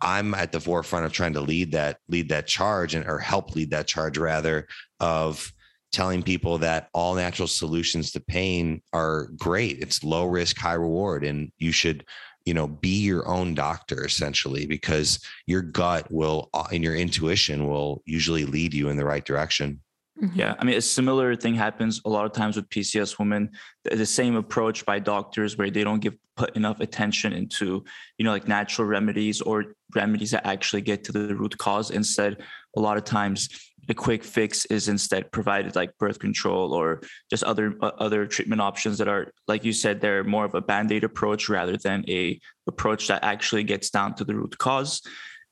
i'm 0.00 0.34
at 0.34 0.52
the 0.52 0.60
forefront 0.60 1.06
of 1.06 1.12
trying 1.12 1.32
to 1.32 1.40
lead 1.40 1.72
that 1.72 1.98
lead 2.08 2.28
that 2.28 2.46
charge 2.46 2.94
and 2.94 3.04
or 3.06 3.18
help 3.18 3.56
lead 3.56 3.70
that 3.70 3.88
charge 3.88 4.16
rather 4.16 4.68
of 5.00 5.52
telling 5.92 6.22
people 6.22 6.58
that 6.58 6.88
all 6.94 7.14
natural 7.14 7.48
solutions 7.48 8.12
to 8.12 8.20
pain 8.20 8.80
are 8.92 9.30
great. 9.36 9.80
It's 9.80 10.04
low 10.04 10.26
risk 10.26 10.56
high 10.56 10.74
reward 10.74 11.24
and 11.24 11.50
you 11.58 11.72
should 11.72 12.04
you 12.46 12.54
know 12.54 12.68
be 12.68 13.02
your 13.10 13.26
own 13.28 13.54
doctor 13.54 14.04
essentially 14.04 14.66
because 14.66 15.18
your 15.46 15.62
gut 15.62 16.06
will 16.10 16.48
uh, 16.54 16.68
and 16.72 16.82
your 16.82 16.94
intuition 16.94 17.66
will 17.66 18.02
usually 18.06 18.44
lead 18.44 18.72
you 18.72 18.88
in 18.88 18.96
the 18.96 19.04
right 19.04 19.24
direction 19.24 19.80
Mm-hmm. 20.22 20.38
Yeah, 20.38 20.54
I 20.58 20.64
mean, 20.64 20.76
a 20.76 20.82
similar 20.82 21.34
thing 21.34 21.54
happens 21.54 22.02
a 22.04 22.10
lot 22.10 22.26
of 22.26 22.32
times 22.32 22.56
with 22.56 22.68
PCOS 22.68 23.18
women. 23.18 23.50
The 23.84 24.04
same 24.04 24.36
approach 24.36 24.84
by 24.84 24.98
doctors 24.98 25.56
where 25.56 25.70
they 25.70 25.82
don't 25.82 26.00
give 26.00 26.14
put 26.36 26.56
enough 26.56 26.80
attention 26.80 27.32
into, 27.32 27.84
you 28.18 28.24
know, 28.24 28.30
like 28.30 28.48
natural 28.48 28.86
remedies 28.86 29.40
or 29.40 29.74
remedies 29.94 30.30
that 30.30 30.46
actually 30.46 30.82
get 30.82 31.04
to 31.04 31.12
the 31.12 31.34
root 31.34 31.56
cause. 31.58 31.90
Instead, 31.90 32.42
a 32.76 32.80
lot 32.80 32.96
of 32.96 33.04
times 33.04 33.48
the 33.88 33.94
quick 33.94 34.22
fix 34.22 34.64
is 34.66 34.88
instead 34.88 35.32
provided 35.32 35.74
like 35.74 35.96
birth 35.98 36.18
control 36.18 36.72
or 36.74 37.00
just 37.30 37.42
other 37.44 37.74
uh, 37.80 37.92
other 37.98 38.26
treatment 38.26 38.60
options 38.60 38.98
that 38.98 39.08
are, 39.08 39.32
like 39.48 39.64
you 39.64 39.72
said, 39.72 40.00
they're 40.00 40.24
more 40.24 40.44
of 40.44 40.54
a 40.54 40.60
band-aid 40.60 41.04
approach 41.04 41.48
rather 41.48 41.76
than 41.76 42.04
a 42.08 42.38
approach 42.66 43.08
that 43.08 43.24
actually 43.24 43.64
gets 43.64 43.90
down 43.90 44.14
to 44.14 44.24
the 44.24 44.34
root 44.34 44.56
cause. 44.58 45.02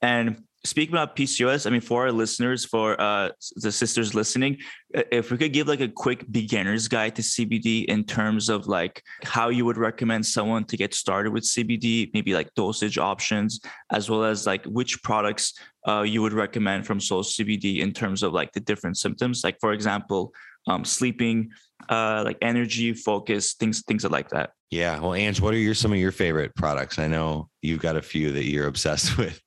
And 0.02 0.44
speaking 0.64 0.94
about 0.94 1.16
PCOS, 1.16 1.66
I 1.66 1.70
mean, 1.70 1.80
for 1.80 2.02
our 2.02 2.12
listeners, 2.12 2.64
for 2.64 3.00
uh, 3.00 3.30
the 3.56 3.70
sisters 3.70 4.14
listening, 4.14 4.58
if 4.92 5.30
we 5.30 5.38
could 5.38 5.52
give 5.52 5.68
like 5.68 5.80
a 5.80 5.88
quick 5.88 6.30
beginner's 6.30 6.88
guide 6.88 7.14
to 7.16 7.22
CBD 7.22 7.84
in 7.84 8.04
terms 8.04 8.48
of 8.48 8.66
like 8.66 9.02
how 9.24 9.48
you 9.48 9.64
would 9.64 9.76
recommend 9.76 10.26
someone 10.26 10.64
to 10.64 10.76
get 10.76 10.94
started 10.94 11.32
with 11.32 11.44
CBD, 11.44 12.10
maybe 12.12 12.34
like 12.34 12.52
dosage 12.54 12.98
options, 12.98 13.60
as 13.92 14.10
well 14.10 14.24
as 14.24 14.46
like 14.46 14.64
which 14.64 15.02
products 15.02 15.54
uh, 15.86 16.02
you 16.02 16.22
would 16.22 16.32
recommend 16.32 16.86
from 16.86 17.00
Soul 17.00 17.22
CBD 17.22 17.80
in 17.80 17.92
terms 17.92 18.22
of 18.22 18.32
like 18.32 18.52
the 18.52 18.60
different 18.60 18.98
symptoms, 18.98 19.42
like 19.44 19.58
for 19.60 19.72
example, 19.72 20.32
um, 20.66 20.84
sleeping, 20.84 21.50
uh, 21.88 22.22
like 22.24 22.36
energy, 22.42 22.92
focus, 22.92 23.54
things, 23.54 23.82
things 23.86 24.04
like 24.04 24.28
that. 24.30 24.50
Yeah. 24.70 25.00
Well, 25.00 25.14
Ange, 25.14 25.40
what 25.40 25.54
are 25.54 25.58
your 25.58 25.74
some 25.74 25.92
of 25.92 25.98
your 25.98 26.12
favorite 26.12 26.54
products? 26.54 26.98
I 26.98 27.06
know 27.06 27.48
you've 27.62 27.80
got 27.80 27.96
a 27.96 28.02
few 28.02 28.32
that 28.32 28.44
you're 28.44 28.66
obsessed 28.66 29.16
with. 29.18 29.40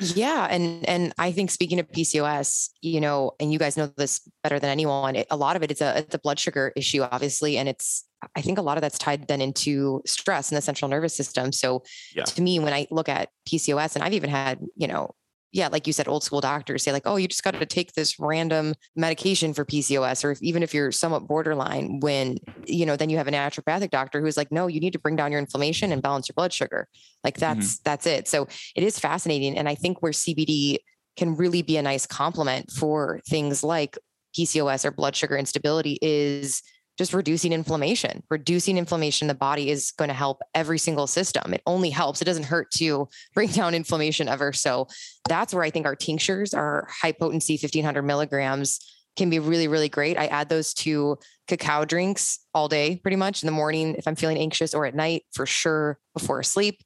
Yeah, 0.00 0.46
and 0.50 0.88
and 0.88 1.12
I 1.18 1.32
think 1.32 1.50
speaking 1.50 1.78
of 1.78 1.90
PCOS, 1.90 2.70
you 2.80 3.00
know, 3.00 3.32
and 3.38 3.52
you 3.52 3.58
guys 3.58 3.76
know 3.76 3.86
this 3.96 4.20
better 4.42 4.58
than 4.58 4.70
anyone. 4.70 5.16
It, 5.16 5.26
a 5.30 5.36
lot 5.36 5.56
of 5.56 5.62
it 5.62 5.70
is 5.70 5.80
a 5.80 5.98
it's 5.98 6.14
a 6.14 6.18
blood 6.18 6.38
sugar 6.38 6.72
issue, 6.74 7.02
obviously, 7.02 7.58
and 7.58 7.68
it's 7.68 8.04
I 8.34 8.40
think 8.40 8.58
a 8.58 8.62
lot 8.62 8.76
of 8.76 8.82
that's 8.82 8.98
tied 8.98 9.28
then 9.28 9.40
into 9.40 10.02
stress 10.06 10.50
in 10.50 10.54
the 10.54 10.62
central 10.62 10.88
nervous 10.88 11.14
system. 11.14 11.52
So 11.52 11.82
yeah. 12.14 12.24
to 12.24 12.42
me, 12.42 12.58
when 12.58 12.72
I 12.72 12.86
look 12.90 13.08
at 13.08 13.28
PCOS, 13.48 13.94
and 13.94 14.04
I've 14.04 14.14
even 14.14 14.30
had 14.30 14.60
you 14.76 14.88
know 14.88 15.14
yeah, 15.52 15.68
like 15.68 15.86
you 15.86 15.92
said, 15.92 16.06
old 16.06 16.22
school 16.22 16.40
doctors 16.40 16.84
say 16.84 16.92
like, 16.92 17.02
oh, 17.06 17.16
you 17.16 17.26
just 17.26 17.42
got 17.42 17.54
to 17.54 17.66
take 17.66 17.92
this 17.92 18.20
random 18.20 18.74
medication 18.94 19.52
for 19.52 19.64
PCOS, 19.64 20.24
or 20.24 20.30
if, 20.30 20.42
even 20.42 20.62
if 20.62 20.72
you're 20.72 20.92
somewhat 20.92 21.26
borderline, 21.26 21.98
when 22.00 22.38
you 22.66 22.86
know, 22.86 22.96
then 22.96 23.10
you 23.10 23.16
have 23.16 23.28
a 23.28 23.32
naturopathic 23.32 23.90
doctor 23.90 24.20
who's 24.20 24.36
like, 24.36 24.52
no, 24.52 24.68
you 24.68 24.80
need 24.80 24.92
to 24.92 24.98
bring 24.98 25.16
down 25.16 25.32
your 25.32 25.40
inflammation 25.40 25.90
and 25.92 26.02
balance 26.02 26.28
your 26.28 26.34
blood 26.34 26.52
sugar. 26.52 26.88
Like 27.24 27.36
that's 27.38 27.74
mm-hmm. 27.74 27.82
that's 27.84 28.06
it. 28.06 28.28
So 28.28 28.46
it 28.76 28.84
is 28.84 28.98
fascinating, 28.98 29.58
and 29.58 29.68
I 29.68 29.74
think 29.74 30.02
where 30.02 30.12
CBD 30.12 30.78
can 31.16 31.36
really 31.36 31.62
be 31.62 31.76
a 31.76 31.82
nice 31.82 32.06
complement 32.06 32.70
for 32.70 33.20
things 33.28 33.64
like 33.64 33.98
PCOS 34.38 34.84
or 34.84 34.92
blood 34.92 35.16
sugar 35.16 35.36
instability 35.36 35.98
is 36.00 36.62
just 36.98 37.14
reducing 37.14 37.52
inflammation. 37.52 38.22
Reducing 38.30 38.76
inflammation 38.76 39.24
in 39.24 39.28
the 39.28 39.34
body 39.34 39.70
is 39.70 39.90
going 39.92 40.08
to 40.08 40.14
help 40.14 40.40
every 40.54 40.78
single 40.78 41.06
system. 41.06 41.54
It 41.54 41.62
only 41.66 41.90
helps. 41.90 42.20
It 42.20 42.26
doesn't 42.26 42.44
hurt 42.44 42.70
to 42.72 43.08
bring 43.34 43.48
down 43.48 43.74
inflammation 43.74 44.28
ever. 44.28 44.52
So 44.52 44.88
that's 45.28 45.54
where 45.54 45.64
I 45.64 45.70
think 45.70 45.86
our 45.86 45.96
tinctures, 45.96 46.54
our 46.54 46.88
high 46.90 47.12
potency 47.12 47.54
1500 47.54 48.02
milligrams, 48.02 48.80
can 49.16 49.30
be 49.30 49.38
really, 49.38 49.68
really 49.68 49.88
great. 49.88 50.16
I 50.18 50.26
add 50.26 50.48
those 50.48 50.72
to 50.74 51.18
cacao 51.48 51.84
drinks 51.84 52.38
all 52.54 52.68
day, 52.68 52.96
pretty 52.96 53.16
much 53.16 53.42
in 53.42 53.46
the 53.46 53.52
morning 53.52 53.96
if 53.96 54.06
I'm 54.06 54.14
feeling 54.14 54.38
anxious, 54.38 54.72
or 54.72 54.86
at 54.86 54.94
night 54.94 55.24
for 55.32 55.46
sure 55.46 55.98
before 56.14 56.42
sleep. 56.42 56.80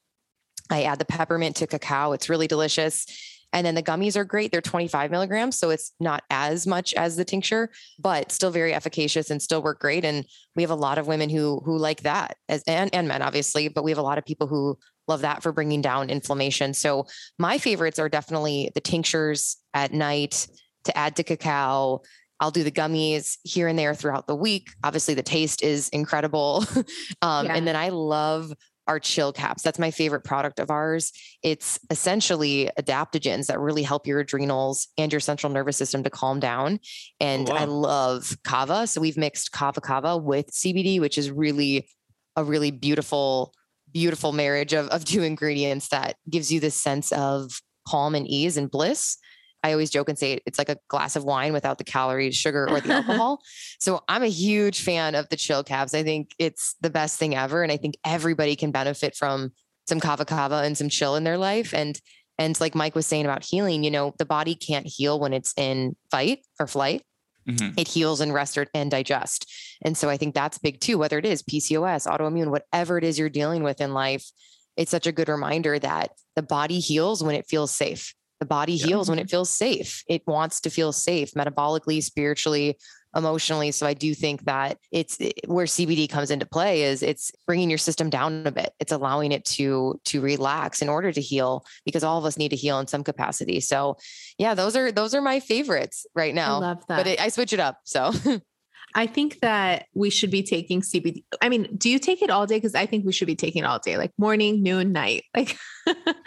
I 0.70 0.84
add 0.84 0.98
the 0.98 1.04
peppermint 1.04 1.56
to 1.56 1.66
cacao. 1.66 2.12
It's 2.12 2.28
really 2.28 2.46
delicious. 2.46 3.06
And 3.54 3.64
then 3.64 3.76
the 3.76 3.82
gummies 3.82 4.16
are 4.16 4.24
great. 4.24 4.50
They're 4.50 4.60
25 4.60 5.12
milligrams. 5.12 5.56
So 5.56 5.70
it's 5.70 5.92
not 6.00 6.24
as 6.28 6.66
much 6.66 6.92
as 6.94 7.14
the 7.16 7.24
tincture, 7.24 7.70
but 8.00 8.32
still 8.32 8.50
very 8.50 8.74
efficacious 8.74 9.30
and 9.30 9.40
still 9.40 9.62
work 9.62 9.80
great. 9.80 10.04
And 10.04 10.26
we 10.56 10.62
have 10.62 10.70
a 10.70 10.76
lot 10.76 10.98
of 10.98 11.06
women 11.06 11.30
who 11.30 11.62
who 11.64 11.78
like 11.78 12.02
that 12.02 12.36
as 12.48 12.64
and, 12.66 12.92
and 12.92 13.06
men, 13.08 13.22
obviously, 13.22 13.68
but 13.68 13.84
we 13.84 13.92
have 13.92 13.98
a 13.98 14.02
lot 14.02 14.18
of 14.18 14.26
people 14.26 14.48
who 14.48 14.76
love 15.06 15.20
that 15.20 15.42
for 15.42 15.52
bringing 15.52 15.80
down 15.80 16.10
inflammation. 16.10 16.74
So 16.74 17.06
my 17.38 17.58
favorites 17.58 17.98
are 17.98 18.08
definitely 18.08 18.72
the 18.74 18.80
tinctures 18.80 19.56
at 19.72 19.92
night 19.92 20.48
to 20.84 20.98
add 20.98 21.16
to 21.16 21.22
cacao. 21.22 22.02
I'll 22.40 22.50
do 22.50 22.64
the 22.64 22.72
gummies 22.72 23.38
here 23.44 23.68
and 23.68 23.78
there 23.78 23.94
throughout 23.94 24.26
the 24.26 24.34
week. 24.34 24.68
Obviously, 24.82 25.14
the 25.14 25.22
taste 25.22 25.62
is 25.62 25.88
incredible. 25.90 26.64
um, 27.22 27.46
yeah. 27.46 27.54
And 27.54 27.66
then 27.66 27.76
I 27.76 27.90
love 27.90 28.52
our 28.86 29.00
chill 29.00 29.32
caps. 29.32 29.62
That's 29.62 29.78
my 29.78 29.90
favorite 29.90 30.24
product 30.24 30.58
of 30.58 30.70
ours. 30.70 31.12
It's 31.42 31.78
essentially 31.90 32.70
adaptogens 32.78 33.46
that 33.46 33.60
really 33.60 33.82
help 33.82 34.06
your 34.06 34.20
adrenals 34.20 34.88
and 34.98 35.12
your 35.12 35.20
central 35.20 35.52
nervous 35.52 35.76
system 35.76 36.02
to 36.02 36.10
calm 36.10 36.40
down. 36.40 36.80
Oh, 36.82 37.24
and 37.24 37.48
oh, 37.48 37.54
wow. 37.54 37.60
I 37.60 37.64
love 37.64 38.36
kava. 38.44 38.86
So 38.86 39.00
we've 39.00 39.16
mixed 39.16 39.52
kava 39.52 39.80
kava 39.80 40.16
with 40.16 40.50
CBD, 40.50 41.00
which 41.00 41.18
is 41.18 41.30
really 41.30 41.88
a 42.36 42.44
really 42.44 42.70
beautiful, 42.70 43.54
beautiful 43.92 44.32
marriage 44.32 44.72
of, 44.72 44.88
of 44.88 45.04
two 45.04 45.22
ingredients 45.22 45.88
that 45.88 46.16
gives 46.28 46.52
you 46.52 46.60
this 46.60 46.74
sense 46.74 47.12
of 47.12 47.60
calm 47.86 48.14
and 48.14 48.26
ease 48.26 48.56
and 48.56 48.70
bliss. 48.70 49.18
I 49.64 49.72
always 49.72 49.88
joke 49.88 50.10
and 50.10 50.18
say 50.18 50.40
it's 50.44 50.58
like 50.58 50.68
a 50.68 50.76
glass 50.88 51.16
of 51.16 51.24
wine 51.24 51.54
without 51.54 51.78
the 51.78 51.84
calories, 51.84 52.36
sugar, 52.36 52.68
or 52.68 52.80
the 52.82 52.92
alcohol. 52.92 53.42
so 53.80 54.04
I'm 54.06 54.22
a 54.22 54.28
huge 54.28 54.82
fan 54.82 55.14
of 55.14 55.30
the 55.30 55.36
chill 55.36 55.64
caps. 55.64 55.94
I 55.94 56.02
think 56.02 56.34
it's 56.38 56.76
the 56.82 56.90
best 56.90 57.18
thing 57.18 57.34
ever. 57.34 57.62
And 57.62 57.72
I 57.72 57.78
think 57.78 57.96
everybody 58.04 58.56
can 58.56 58.72
benefit 58.72 59.16
from 59.16 59.52
some 59.88 60.00
kava 60.00 60.26
kava 60.26 60.56
and 60.56 60.76
some 60.76 60.90
chill 60.90 61.16
in 61.16 61.24
their 61.24 61.38
life. 61.38 61.72
And 61.72 61.98
and 62.36 62.60
like 62.60 62.74
Mike 62.74 62.94
was 62.94 63.06
saying 63.06 63.24
about 63.24 63.44
healing, 63.44 63.84
you 63.84 63.90
know, 63.90 64.12
the 64.18 64.26
body 64.26 64.54
can't 64.54 64.86
heal 64.86 65.18
when 65.18 65.32
it's 65.32 65.54
in 65.56 65.96
fight 66.10 66.40
or 66.60 66.66
flight. 66.66 67.02
Mm-hmm. 67.48 67.78
It 67.78 67.88
heals 67.88 68.20
and 68.20 68.34
rest 68.34 68.58
and 68.74 68.90
digest. 68.90 69.50
And 69.82 69.96
so 69.96 70.10
I 70.10 70.16
think 70.18 70.34
that's 70.34 70.58
big 70.58 70.80
too, 70.80 70.98
whether 70.98 71.18
it 71.18 71.26
is 71.26 71.42
PCOS, 71.42 72.06
autoimmune, 72.06 72.50
whatever 72.50 72.98
it 72.98 73.04
is 73.04 73.18
you're 73.18 73.28
dealing 73.30 73.62
with 73.62 73.80
in 73.80 73.94
life. 73.94 74.28
It's 74.76 74.90
such 74.90 75.06
a 75.06 75.12
good 75.12 75.28
reminder 75.28 75.78
that 75.78 76.10
the 76.36 76.42
body 76.42 76.80
heals 76.80 77.22
when 77.22 77.36
it 77.36 77.46
feels 77.46 77.70
safe 77.70 78.14
the 78.44 78.48
body 78.48 78.74
yeah. 78.74 78.86
heals 78.86 79.08
when 79.08 79.18
it 79.18 79.30
feels 79.30 79.50
safe. 79.50 80.04
It 80.06 80.22
wants 80.26 80.60
to 80.62 80.70
feel 80.70 80.92
safe 80.92 81.32
metabolically, 81.32 82.02
spiritually, 82.02 82.76
emotionally. 83.16 83.70
So 83.70 83.86
I 83.86 83.94
do 83.94 84.14
think 84.14 84.44
that 84.44 84.78
it's 84.92 85.20
eh, 85.20 85.30
where 85.46 85.66
CBD 85.66 86.08
comes 86.08 86.30
into 86.30 86.46
play 86.46 86.82
is 86.82 87.02
it's 87.02 87.32
bringing 87.46 87.70
your 87.70 87.78
system 87.78 88.10
down 88.10 88.46
a 88.46 88.52
bit. 88.52 88.72
It's 88.80 88.92
allowing 88.92 89.32
it 89.32 89.44
to 89.56 90.00
to 90.06 90.20
relax 90.20 90.82
in 90.82 90.88
order 90.88 91.12
to 91.12 91.20
heal 91.20 91.64
because 91.84 92.04
all 92.04 92.18
of 92.18 92.24
us 92.24 92.36
need 92.36 92.50
to 92.50 92.56
heal 92.56 92.78
in 92.80 92.86
some 92.86 93.04
capacity. 93.04 93.60
So 93.60 93.96
yeah, 94.38 94.54
those 94.54 94.76
are 94.76 94.92
those 94.92 95.14
are 95.14 95.22
my 95.22 95.40
favorites 95.40 96.06
right 96.14 96.34
now. 96.34 96.56
I 96.56 96.58
love 96.58 96.86
that. 96.88 96.96
But 96.96 97.06
it, 97.06 97.20
I 97.20 97.28
switch 97.28 97.52
it 97.52 97.60
up. 97.60 97.78
So 97.84 98.12
I 98.96 99.06
think 99.06 99.40
that 99.40 99.86
we 99.94 100.08
should 100.08 100.30
be 100.30 100.42
taking 100.42 100.80
CBD. 100.80 101.24
I 101.42 101.48
mean, 101.48 101.68
do 101.76 101.90
you 101.90 101.98
take 101.98 102.22
it 102.22 102.30
all 102.30 102.46
day? 102.46 102.56
Because 102.56 102.76
I 102.76 102.86
think 102.86 103.04
we 103.04 103.12
should 103.12 103.26
be 103.26 103.34
taking 103.34 103.64
it 103.64 103.66
all 103.66 103.80
day, 103.80 103.96
like 103.96 104.12
morning, 104.18 104.62
noon, 104.62 104.92
night. 104.92 105.24
Like, 105.34 105.58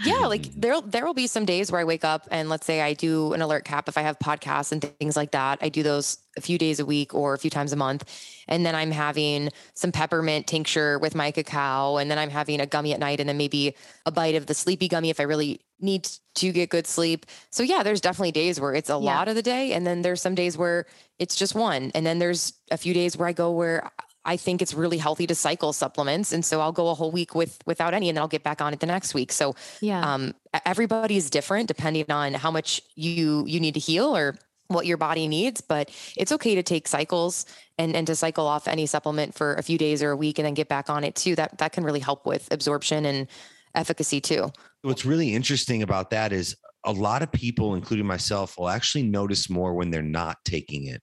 yeah, 0.06 0.28
like 0.28 0.44
there 0.54 0.80
there 0.82 1.04
will 1.04 1.16
be 1.16 1.26
some 1.26 1.44
days 1.44 1.72
where 1.72 1.82
I 1.82 1.84
wake 1.84 2.06
up 2.06 2.28
and 2.30 2.48
let's 2.48 2.68
say 2.68 2.82
I 2.82 2.94
do 2.94 3.34
an 3.34 3.42
alert 3.42 3.66
cap 3.66 3.90
if 3.90 3.98
I 3.98 4.02
have 4.02 4.20
podcasts 4.20 4.72
and 4.72 4.84
things 5.00 5.16
like 5.16 5.32
that. 5.32 5.58
I 5.62 5.70
do 5.70 5.82
those 5.82 6.20
a 6.38 6.42
few 6.42 6.60
days 6.60 6.80
a 6.80 6.86
week 6.86 7.16
or 7.16 7.34
a 7.34 7.40
few 7.40 7.50
times 7.50 7.74
a 7.74 7.76
month, 7.76 8.04
and 8.48 8.64
then 8.64 8.76
I'm 8.76 8.92
having 8.92 9.50
some 9.74 9.92
peppermint 9.92 10.46
tincture 10.46 11.00
with 11.00 11.16
my 11.16 11.32
cacao, 11.32 11.98
and 11.98 12.12
then 12.12 12.20
I'm 12.20 12.30
having 12.30 12.62
a 12.62 12.68
gummy 12.68 12.94
at 12.94 13.00
night, 13.00 13.20
and 13.20 13.28
then 13.28 13.38
maybe 13.38 13.74
a 14.06 14.12
bite 14.12 14.36
of 14.36 14.46
the 14.46 14.54
sleepy 14.54 14.88
gummy 14.88 15.10
if 15.10 15.20
I 15.20 15.24
really 15.24 15.62
need 15.80 16.10
to 16.36 16.52
get 16.52 16.70
good 16.70 16.88
sleep. 16.88 17.26
So 17.52 17.64
yeah, 17.64 17.84
there's 17.84 18.02
definitely 18.02 18.32
days 18.32 18.60
where 18.60 18.74
it's 18.74 18.90
a 18.90 18.94
yeah. 18.94 18.98
lot 18.98 19.28
of 19.28 19.36
the 19.36 19.42
day 19.42 19.74
and 19.74 19.86
then 19.86 20.02
there's 20.02 20.22
some 20.22 20.36
days 20.36 20.58
where 20.58 20.86
it's 21.20 21.36
just 21.36 21.56
one. 21.56 21.92
And 21.94 22.06
then 22.06 22.20
there's 22.20 22.54
a 22.72 22.78
few 22.78 22.94
days 22.94 23.18
where 23.18 23.28
I 23.28 23.34
go 23.34 23.52
where 23.52 23.92
I 24.26 24.38
think 24.38 24.62
it's 24.62 24.74
really 24.74 24.98
healthy 24.98 25.26
to 25.28 25.36
cycle 25.36 25.72
supplements 25.74 26.34
and 26.34 26.44
so 26.44 26.60
I'll 26.60 26.72
go 26.72 26.90
a 26.90 26.94
whole 26.94 27.12
week 27.12 27.34
with 27.34 27.60
without 27.66 27.94
any 27.94 28.10
and 28.10 28.18
then 28.18 28.22
I'll 28.22 28.28
get 28.28 28.44
back 28.44 28.62
on 28.62 28.74
it 28.74 28.80
the 28.80 28.86
next 28.86 29.14
week. 29.14 29.32
So 29.32 29.56
yeah. 29.82 30.14
Um 30.14 30.34
everybody 30.66 31.18
is 31.18 31.30
different 31.30 31.68
depending 31.68 32.10
on 32.10 32.34
how 32.34 32.52
much 32.52 32.82
you 32.96 33.46
you 33.48 33.60
need 33.60 33.76
to 33.76 33.80
heal 33.80 34.16
or 34.16 34.36
what 34.68 34.86
your 34.86 34.98
body 34.98 35.28
needs, 35.28 35.62
but 35.62 35.90
it's 36.18 36.32
okay 36.32 36.56
to 36.56 36.64
take 36.64 36.88
cycles 36.88 37.46
and, 37.78 37.96
and 37.96 38.06
to 38.08 38.16
cycle 38.16 38.46
off 38.46 38.68
any 38.68 38.86
supplement 38.86 39.34
for 39.34 39.54
a 39.56 39.64
few 39.64 39.78
days 39.78 40.04
or 40.04 40.12
a 40.12 40.18
week 40.18 40.40
and 40.40 40.46
then 40.46 40.54
get 40.54 40.68
back 40.68 40.90
on 40.90 41.04
it 41.04 41.16
too. 41.16 41.36
That 41.36 41.58
that 41.60 41.72
can 41.72 41.84
really 41.84 42.00
help 42.00 42.26
with 42.26 42.48
absorption 42.52 43.06
and 43.06 43.28
efficacy 43.76 44.20
too. 44.20 44.52
What's 44.88 45.04
really 45.04 45.34
interesting 45.34 45.84
about 45.84 46.12
that 46.12 46.32
is 46.32 46.56
a 46.86 46.94
lot 46.94 47.22
of 47.22 47.30
people, 47.34 47.76
including 47.76 48.06
myself, 48.06 48.58
will 48.58 48.70
actually 48.70 49.04
notice 49.04 49.50
more 49.50 49.74
when 49.74 49.92
they're 49.92 50.02
not 50.02 50.38
taking 50.46 50.86
it. 50.86 51.02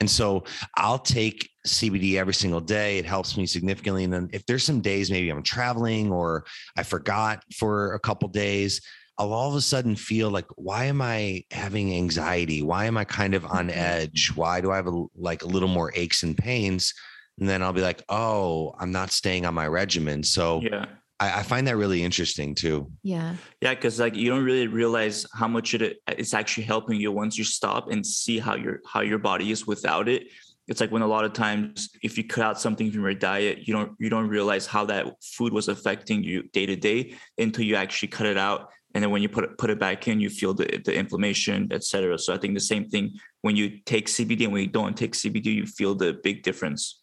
And 0.00 0.10
so 0.10 0.44
I'll 0.76 0.98
take 0.98 1.48
CBD 1.66 2.16
every 2.16 2.34
single 2.34 2.60
day. 2.60 2.98
It 2.98 3.06
helps 3.06 3.34
me 3.38 3.46
significantly. 3.46 4.04
And 4.04 4.12
then 4.12 4.28
if 4.34 4.44
there's 4.44 4.62
some 4.62 4.82
days 4.82 5.10
maybe 5.10 5.30
I'm 5.30 5.42
traveling 5.42 6.12
or 6.12 6.44
I 6.76 6.82
forgot 6.82 7.42
for 7.56 7.94
a 7.94 7.98
couple 7.98 8.28
days, 8.28 8.82
I'll 9.16 9.32
all 9.32 9.48
of 9.48 9.56
a 9.56 9.62
sudden 9.62 9.96
feel 9.96 10.28
like, 10.28 10.44
why 10.56 10.84
am 10.84 11.00
I 11.00 11.44
having 11.50 11.94
anxiety? 11.94 12.60
Why 12.60 12.84
am 12.84 12.98
I 12.98 13.04
kind 13.04 13.32
of 13.32 13.46
on 13.46 13.68
mm-hmm. 13.68 13.78
edge? 13.78 14.32
Why 14.34 14.60
do 14.60 14.70
I 14.70 14.76
have 14.76 14.86
a, 14.86 15.04
like 15.16 15.44
a 15.44 15.48
little 15.48 15.70
more 15.70 15.90
aches 15.94 16.24
and 16.24 16.36
pains? 16.36 16.92
And 17.40 17.48
then 17.48 17.62
I'll 17.62 17.72
be 17.72 17.80
like, 17.80 18.02
oh, 18.10 18.74
I'm 18.78 18.92
not 18.92 19.12
staying 19.12 19.46
on 19.46 19.54
my 19.54 19.66
regimen. 19.66 20.22
So 20.24 20.60
yeah 20.62 20.84
I, 21.20 21.40
I 21.40 21.42
find 21.42 21.66
that 21.66 21.76
really 21.76 22.02
interesting 22.02 22.54
too. 22.54 22.90
Yeah. 23.02 23.36
Yeah, 23.60 23.74
because 23.74 23.98
like 23.98 24.14
you 24.14 24.30
don't 24.30 24.44
really 24.44 24.66
realize 24.66 25.26
how 25.34 25.48
much 25.48 25.74
it 25.74 25.98
it's 26.08 26.34
actually 26.34 26.64
helping 26.64 27.00
you 27.00 27.12
once 27.12 27.36
you 27.36 27.44
stop 27.44 27.90
and 27.90 28.06
see 28.06 28.38
how 28.38 28.54
your 28.54 28.80
how 28.86 29.00
your 29.00 29.18
body 29.18 29.50
is 29.50 29.66
without 29.66 30.08
it. 30.08 30.28
It's 30.68 30.80
like 30.80 30.90
when 30.90 31.02
a 31.02 31.06
lot 31.06 31.24
of 31.24 31.32
times 31.32 31.90
if 32.02 32.18
you 32.18 32.24
cut 32.24 32.44
out 32.44 32.60
something 32.60 32.90
from 32.90 33.02
your 33.02 33.14
diet, 33.14 33.66
you 33.66 33.74
don't 33.74 33.92
you 33.98 34.08
don't 34.10 34.28
realize 34.28 34.66
how 34.66 34.84
that 34.86 35.06
food 35.22 35.52
was 35.52 35.68
affecting 35.68 36.22
you 36.22 36.42
day 36.52 36.66
to 36.66 36.76
day 36.76 37.16
until 37.38 37.64
you 37.64 37.74
actually 37.74 38.08
cut 38.08 38.26
it 38.26 38.36
out. 38.36 38.70
And 38.94 39.02
then 39.02 39.10
when 39.10 39.22
you 39.22 39.28
put 39.28 39.44
it 39.44 39.58
put 39.58 39.70
it 39.70 39.78
back 39.78 40.08
in, 40.08 40.20
you 40.20 40.30
feel 40.30 40.54
the, 40.54 40.80
the 40.84 40.94
inflammation, 40.94 41.68
etc. 41.72 42.18
So 42.18 42.34
I 42.34 42.38
think 42.38 42.54
the 42.54 42.60
same 42.60 42.88
thing 42.88 43.12
when 43.42 43.56
you 43.56 43.78
take 43.84 44.06
CBD 44.06 44.44
and 44.44 44.52
when 44.52 44.62
you 44.62 44.68
don't 44.68 44.96
take 44.96 45.12
CBD, 45.12 45.46
you 45.46 45.66
feel 45.66 45.94
the 45.94 46.14
big 46.22 46.42
difference. 46.42 47.02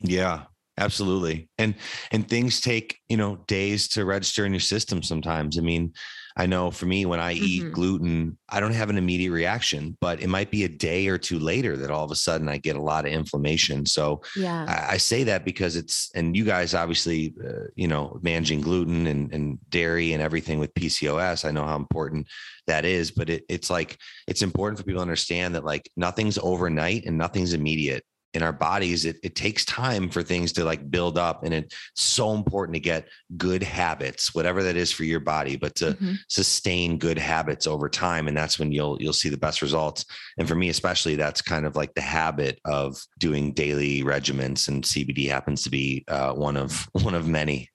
Yeah, 0.00 0.44
absolutely. 0.80 1.48
And 1.58 1.74
and 2.10 2.28
things 2.28 2.60
take 2.60 2.98
you 3.08 3.16
know 3.16 3.36
days 3.46 3.88
to 3.88 4.04
register 4.04 4.44
in 4.46 4.52
your 4.52 4.60
system 4.60 5.02
sometimes. 5.02 5.58
I 5.58 5.62
mean 5.62 5.92
i 6.36 6.46
know 6.46 6.70
for 6.70 6.86
me 6.86 7.06
when 7.06 7.18
i 7.20 7.34
mm-hmm. 7.34 7.44
eat 7.44 7.72
gluten 7.72 8.38
i 8.48 8.60
don't 8.60 8.72
have 8.72 8.88
an 8.88 8.96
immediate 8.96 9.32
reaction 9.32 9.96
but 10.00 10.22
it 10.22 10.28
might 10.28 10.50
be 10.50 10.64
a 10.64 10.68
day 10.68 11.08
or 11.08 11.18
two 11.18 11.38
later 11.38 11.76
that 11.76 11.90
all 11.90 12.04
of 12.04 12.10
a 12.10 12.16
sudden 12.16 12.48
i 12.48 12.56
get 12.56 12.76
a 12.76 12.80
lot 12.80 13.04
of 13.04 13.12
inflammation. 13.12 13.86
So 13.86 14.22
yeah. 14.36 14.64
I, 14.68 14.94
I 14.94 14.96
say 14.96 15.24
that 15.24 15.44
because 15.44 15.76
it's 15.76 16.10
and 16.14 16.36
you 16.36 16.44
guys 16.44 16.74
obviously 16.74 17.34
uh, 17.46 17.66
you 17.74 17.88
know 17.88 18.18
managing 18.22 18.60
gluten 18.60 19.06
and, 19.06 19.32
and 19.32 19.58
dairy 19.68 20.12
and 20.12 20.22
everything 20.22 20.58
with 20.58 20.74
pcos 20.74 21.44
i 21.44 21.50
know 21.50 21.64
how 21.64 21.76
important 21.76 22.26
that 22.66 22.84
is 22.84 23.10
but 23.10 23.30
it, 23.30 23.44
it's 23.48 23.70
like 23.70 23.98
it's 24.26 24.42
important 24.42 24.78
for 24.78 24.84
people 24.84 25.00
to 25.00 25.02
understand 25.02 25.54
that 25.54 25.64
like 25.64 25.90
nothing's 25.96 26.38
overnight 26.38 27.04
and 27.06 27.16
nothing's 27.16 27.52
immediate 27.52 28.04
in 28.34 28.42
our 28.42 28.52
bodies 28.52 29.04
it, 29.04 29.18
it 29.22 29.34
takes 29.34 29.64
time 29.64 30.08
for 30.08 30.22
things 30.22 30.52
to 30.52 30.64
like 30.64 30.90
build 30.90 31.18
up 31.18 31.44
and 31.44 31.52
it's 31.52 31.76
so 31.94 32.32
important 32.32 32.74
to 32.74 32.80
get 32.80 33.08
good 33.36 33.62
habits 33.62 34.34
whatever 34.34 34.62
that 34.62 34.76
is 34.76 34.92
for 34.92 35.04
your 35.04 35.20
body 35.20 35.56
but 35.56 35.74
to 35.74 35.92
mm-hmm. 35.92 36.12
sustain 36.28 36.98
good 36.98 37.18
habits 37.18 37.66
over 37.66 37.88
time 37.88 38.28
and 38.28 38.36
that's 38.36 38.58
when 38.58 38.72
you'll 38.72 39.00
you'll 39.00 39.12
see 39.12 39.28
the 39.28 39.36
best 39.36 39.62
results. 39.62 40.04
And 40.38 40.48
for 40.48 40.54
me 40.54 40.68
especially 40.68 41.16
that's 41.16 41.42
kind 41.42 41.66
of 41.66 41.76
like 41.76 41.94
the 41.94 42.00
habit 42.00 42.60
of 42.64 43.00
doing 43.18 43.52
daily 43.52 44.02
regimens 44.02 44.68
and 44.68 44.84
cbd 44.84 45.28
happens 45.28 45.62
to 45.64 45.70
be 45.70 46.04
uh, 46.08 46.32
one 46.32 46.56
of 46.56 46.88
one 47.02 47.14
of 47.14 47.28
many. 47.28 47.68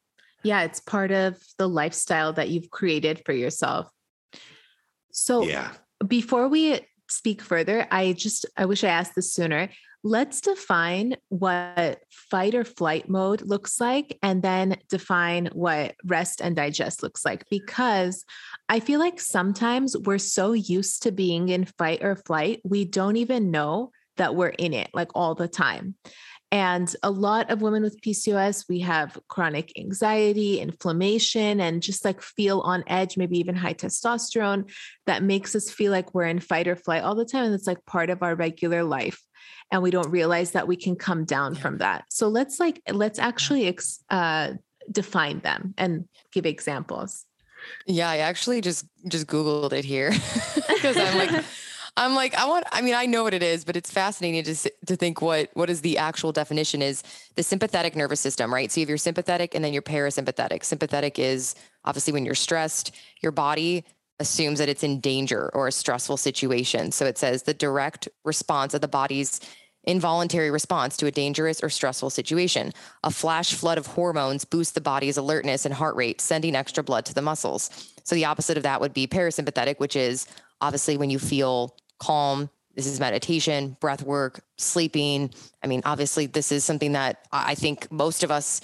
Yeah 0.44 0.64
it's 0.64 0.80
part 0.80 1.12
of 1.12 1.38
the 1.58 1.68
lifestyle 1.68 2.34
that 2.34 2.50
you've 2.50 2.70
created 2.70 3.22
for 3.26 3.34
yourself. 3.34 3.90
So 5.12 5.44
yeah. 5.44 5.72
before 6.06 6.48
we 6.48 6.80
speak 7.08 7.42
further 7.42 7.88
i 7.92 8.14
just 8.14 8.48
i 8.58 8.66
wish 8.66 8.84
i 8.84 8.88
asked 8.88 9.14
this 9.16 9.32
sooner 9.32 9.70
let's 10.06 10.40
define 10.40 11.18
what 11.30 12.00
fight 12.12 12.54
or 12.54 12.64
flight 12.64 13.10
mode 13.10 13.42
looks 13.42 13.82
like 13.82 14.20
and 14.22 14.44
then 14.44 14.78
define 14.88 15.48
what 15.48 15.96
rest 16.06 16.42
and 16.42 16.56
digest 16.56 17.02
looks 17.02 17.26
like 17.26 17.44
because 17.50 18.24
I 18.70 18.82
feel 18.82 19.00
like 19.00 19.20
sometimes 19.20 19.98
we're 19.98 20.20
so 20.20 20.54
used 20.54 21.02
to 21.04 21.12
being 21.12 21.50
in 21.50 21.66
fight 21.66 22.04
or 22.04 22.16
flight, 22.16 22.62
we 22.64 22.86
don't 22.86 23.18
even 23.18 23.50
know 23.50 23.90
that 24.18 24.36
we're 24.36 24.50
in 24.50 24.74
it 24.74 24.92
like 24.94 25.10
all 25.16 25.34
the 25.34 25.48
time. 25.48 25.96
And 26.52 26.96
a 27.02 27.10
lot 27.10 27.50
of 27.50 27.64
women 27.64 27.82
with 27.82 28.00
PCOS, 28.02 28.66
we 28.70 28.82
have 28.82 29.18
chronic 29.28 29.74
anxiety, 29.78 30.60
inflammation, 30.60 31.60
and 31.60 31.82
just 31.82 32.06
like 32.06 32.22
feel 32.22 32.60
on 32.60 32.84
edge, 32.86 33.18
maybe 33.18 33.40
even 33.40 33.56
high 33.56 33.74
testosterone 33.74 34.72
that 35.08 35.24
makes 35.24 35.56
us 35.56 35.72
feel 35.72 35.92
like 35.92 36.14
we're 36.14 36.28
in 36.28 36.40
fight 36.40 36.68
or 36.68 36.76
flight 36.76 37.04
all 37.04 37.16
the 37.16 37.26
time. 37.26 37.46
And 37.46 37.56
it's 37.56 37.66
like 37.66 37.84
part 37.88 38.12
of 38.12 38.22
our 38.22 38.36
regular 38.36 38.84
life 38.84 39.20
and 39.72 39.82
we 39.82 39.92
don't 39.92 40.10
realize 40.10 40.52
that 40.52 40.68
we 40.68 40.76
can 40.76 40.96
come 40.96 41.26
down 41.26 41.56
yeah. 41.56 41.62
from 41.62 41.78
that. 41.80 42.06
So 42.10 42.28
let's 42.28 42.60
like 42.60 42.82
let's 42.92 43.20
actually 43.20 43.68
ex, 43.68 44.04
uh, 44.10 44.54
define 44.92 45.40
them 45.40 45.74
and 45.78 46.08
give 46.32 46.46
examples. 46.46 47.26
Yeah, 47.86 48.10
I 48.10 48.18
actually 48.18 48.62
just 48.62 48.86
just 49.08 49.28
googled 49.28 49.74
it 49.74 49.86
here 49.86 50.12
because 50.68 50.98
I'm 50.98 51.18
like 51.18 51.44
I'm 51.98 52.14
like 52.14 52.36
I 52.36 52.46
want 52.46 52.66
I 52.72 52.82
mean 52.82 52.94
I 52.94 53.06
know 53.06 53.24
what 53.24 53.34
it 53.34 53.44
is, 53.44 53.64
but 53.64 53.76
it's 53.76 53.90
fascinating 53.90 54.44
to 54.44 54.72
to 54.86 54.96
think 54.96 55.22
what 55.22 55.50
what 55.54 55.70
is 55.70 55.82
the 55.82 55.98
actual 55.98 56.32
definition 56.32 56.82
is 56.82 57.04
the 57.36 57.44
sympathetic 57.44 57.96
nervous 57.96 58.20
system, 58.20 58.54
right? 58.54 58.72
So 58.72 58.74
if 58.74 58.78
you 58.78 58.84
have 58.84 58.90
your 58.90 58.98
sympathetic 58.98 59.56
and 59.56 59.64
then 59.64 59.74
your 59.74 59.82
parasympathetic. 59.82 60.64
Sympathetic 60.64 61.18
is 61.20 61.56
obviously 61.86 62.14
when 62.14 62.26
you're 62.26 62.36
stressed, 62.36 62.94
your 63.22 63.32
body 63.32 63.86
assumes 64.20 64.60
that 64.60 64.70
it's 64.70 64.84
in 64.84 65.00
danger 65.00 65.50
or 65.54 65.68
a 65.68 65.72
stressful 65.72 66.18
situation. 66.18 66.92
So 66.92 67.06
it 67.06 67.18
says 67.18 67.44
the 67.44 67.54
direct 67.54 68.08
response 68.24 68.74
of 68.74 68.82
the 68.82 68.88
body's 68.88 69.40
involuntary 69.84 70.50
response 70.50 70.98
to 70.98 71.06
a 71.06 71.12
dangerous 71.12 71.62
or 71.62 71.70
stressful 71.70 72.10
situation. 72.10 72.72
A 73.04 73.12
flash 73.12 73.54
flood 73.54 73.78
of 73.78 73.88
hormones 73.88 74.46
boosts 74.46 74.74
the 74.74 74.82
body's 74.82 75.18
alertness 75.18 75.66
and 75.66 75.74
heart 75.74 75.96
rate, 75.96 76.22
sending 76.22 76.56
extra 76.56 76.84
blood 76.84 77.06
to 77.06 77.14
the 77.14 77.22
muscles. 77.22 77.92
So 78.04 78.16
the 78.16 78.26
opposite 78.26 78.58
of 78.58 78.64
that 78.64 78.82
would 78.82 78.94
be 78.94 79.08
parasympathetic, 79.08 79.80
which 79.80 79.96
is 79.96 80.28
obviously 80.62 80.98
when 80.98 81.10
you 81.10 81.20
feel 81.20 81.76
calm. 82.00 82.50
This 82.76 82.88
is 82.88 83.00
meditation, 83.00 83.78
breath 83.80 84.04
work, 84.04 84.44
sleeping. 84.58 85.32
I 85.64 85.68
mean, 85.68 85.82
obviously, 85.86 86.26
this 86.26 86.52
is 86.52 86.66
something 86.66 86.92
that 86.92 87.26
I 87.32 87.56
think 87.56 87.90
most 87.92 88.24
of 88.24 88.32
us, 88.32 88.62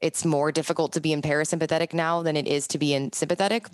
it's 0.00 0.24
more 0.24 0.50
difficult 0.50 0.92
to 0.94 1.00
be 1.00 1.12
in 1.12 1.22
parasympathetic 1.22 1.92
now 1.92 2.22
than 2.22 2.36
it 2.36 2.48
is 2.48 2.66
to 2.68 2.78
be 2.78 2.92
in 2.92 3.12
sympathetic. 3.12 3.68